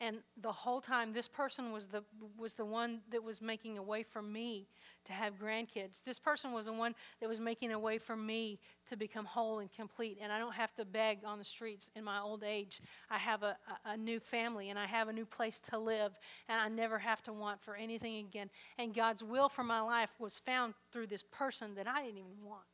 And 0.01 0.19
the 0.43 0.53
whole 0.53 0.81
time, 0.81 1.13
this 1.13 1.29
person 1.29 1.73
was 1.73 1.87
the, 1.87 2.03
was 2.37 2.55
the 2.55 2.65
one 2.65 3.01
that 3.11 3.23
was 3.23 3.41
making 3.41 3.79
a 3.79 3.83
way 3.83 4.03
for 4.03 4.21
me 4.21 4.67
to 5.05 5.13
have 5.13 5.39
grandkids. 5.39 6.03
This 6.05 6.19
person 6.19 6.53
was 6.53 6.67
the 6.67 6.73
one 6.73 6.95
that 7.21 7.29
was 7.29 7.39
making 7.39 7.73
a 7.73 7.79
way 7.79 7.99
for 7.99 8.17
me 8.17 8.59
to 8.89 8.97
become 8.97 9.25
whole 9.25 9.61
and 9.61 9.73
complete. 9.73 10.19
And 10.21 10.33
I 10.33 10.39
don't 10.39 10.55
have 10.55 10.75
to 10.75 10.85
beg 10.85 11.21
on 11.25 11.39
the 11.39 11.45
streets 11.45 11.91
in 11.95 12.05
my 12.05 12.21
old 12.21 12.43
age. 12.43 12.81
I 13.09 13.19
have 13.19 13.43
a, 13.43 13.57
a, 13.87 13.91
a 13.91 13.97
new 13.97 14.19
family 14.19 14.71
and 14.71 14.79
I 14.79 14.87
have 14.87 15.09
a 15.09 15.13
new 15.13 15.27
place 15.27 15.61
to 15.71 15.79
live. 15.79 16.19
And 16.49 16.61
I 16.61 16.69
never 16.69 16.99
have 16.99 17.23
to 17.25 17.33
want 17.33 17.63
for 17.63 17.77
anything 17.77 18.17
again. 18.17 18.51
And 18.79 18.95
God's 18.95 19.23
will 19.23 19.49
for 19.49 19.63
my 19.63 19.81
life 19.81 20.11
was 20.19 20.39
found 20.39 20.75
through 20.93 21.07
this 21.07 21.23
person 21.23 21.75
that 21.77 21.87
I 21.87 22.03
didn't 22.03 22.19
even 22.19 22.45
want. 22.45 22.65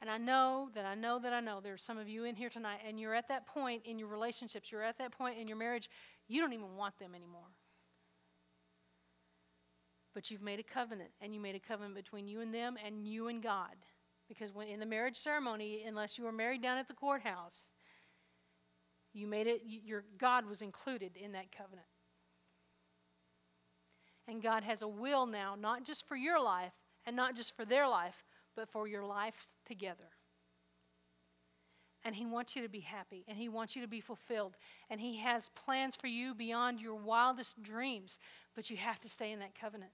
And 0.00 0.08
I 0.08 0.16
know 0.16 0.68
that 0.74 0.84
I 0.84 0.94
know 0.94 1.18
that 1.18 1.32
I 1.32 1.40
know 1.40 1.60
there's 1.60 1.82
some 1.82 1.98
of 1.98 2.08
you 2.08 2.24
in 2.24 2.36
here 2.36 2.50
tonight, 2.50 2.80
and 2.86 3.00
you're 3.00 3.14
at 3.14 3.28
that 3.28 3.46
point 3.46 3.82
in 3.84 3.98
your 3.98 4.08
relationships, 4.08 4.70
you're 4.70 4.82
at 4.82 4.98
that 4.98 5.10
point 5.10 5.38
in 5.38 5.48
your 5.48 5.56
marriage, 5.56 5.90
you 6.28 6.40
don't 6.40 6.52
even 6.52 6.76
want 6.76 6.98
them 6.98 7.14
anymore. 7.14 7.50
But 10.14 10.30
you've 10.30 10.42
made 10.42 10.60
a 10.60 10.62
covenant, 10.62 11.10
and 11.20 11.34
you 11.34 11.40
made 11.40 11.56
a 11.56 11.60
covenant 11.60 11.96
between 11.96 12.28
you 12.28 12.40
and 12.40 12.54
them 12.54 12.76
and 12.84 13.06
you 13.06 13.28
and 13.28 13.42
God. 13.42 13.74
Because 14.28 14.52
when 14.52 14.68
in 14.68 14.78
the 14.78 14.86
marriage 14.86 15.16
ceremony, 15.16 15.84
unless 15.86 16.18
you 16.18 16.24
were 16.24 16.32
married 16.32 16.62
down 16.62 16.78
at 16.78 16.86
the 16.86 16.94
courthouse, 16.94 17.70
you 19.12 19.26
made 19.26 19.46
it, 19.46 19.62
your 19.64 20.04
God 20.18 20.46
was 20.46 20.62
included 20.62 21.16
in 21.16 21.32
that 21.32 21.50
covenant. 21.50 21.86
And 24.28 24.42
God 24.42 24.62
has 24.62 24.82
a 24.82 24.88
will 24.88 25.26
now, 25.26 25.56
not 25.58 25.84
just 25.84 26.06
for 26.06 26.14
your 26.14 26.40
life 26.40 26.74
and 27.06 27.16
not 27.16 27.34
just 27.34 27.56
for 27.56 27.64
their 27.64 27.88
life, 27.88 28.22
but 28.58 28.68
for 28.68 28.88
your 28.88 29.04
life 29.04 29.36
together. 29.64 30.10
And 32.04 32.12
He 32.12 32.26
wants 32.26 32.56
you 32.56 32.62
to 32.62 32.68
be 32.68 32.80
happy 32.80 33.24
and 33.28 33.38
He 33.38 33.48
wants 33.48 33.76
you 33.76 33.82
to 33.82 33.88
be 33.88 34.00
fulfilled. 34.00 34.56
And 34.90 35.00
He 35.00 35.18
has 35.18 35.48
plans 35.54 35.94
for 35.94 36.08
you 36.08 36.34
beyond 36.34 36.80
your 36.80 36.96
wildest 36.96 37.62
dreams, 37.62 38.18
but 38.56 38.68
you 38.68 38.76
have 38.76 38.98
to 39.00 39.08
stay 39.08 39.30
in 39.30 39.38
that 39.38 39.54
covenant. 39.54 39.92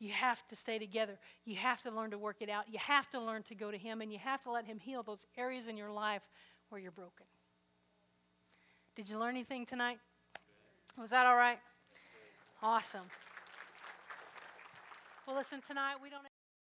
You 0.00 0.10
have 0.10 0.44
to 0.48 0.56
stay 0.56 0.80
together. 0.80 1.20
You 1.44 1.54
have 1.54 1.80
to 1.82 1.90
learn 1.92 2.10
to 2.10 2.18
work 2.18 2.38
it 2.40 2.50
out. 2.50 2.64
You 2.68 2.80
have 2.80 3.08
to 3.10 3.20
learn 3.20 3.44
to 3.44 3.54
go 3.54 3.70
to 3.70 3.78
Him 3.78 4.00
and 4.00 4.12
you 4.12 4.18
have 4.18 4.42
to 4.42 4.50
let 4.50 4.64
Him 4.64 4.80
heal 4.80 5.04
those 5.04 5.24
areas 5.38 5.68
in 5.68 5.76
your 5.76 5.92
life 5.92 6.22
where 6.68 6.80
you're 6.80 6.90
broken. 6.90 7.26
Did 8.96 9.08
you 9.08 9.20
learn 9.20 9.36
anything 9.36 9.66
tonight? 9.66 9.98
Was 10.98 11.10
that 11.10 11.26
all 11.26 11.36
right? 11.36 11.58
Awesome. 12.60 13.06
Well, 15.28 15.36
listen, 15.36 15.60
tonight 15.64 15.94
we 16.02 16.10
don't. 16.10 16.22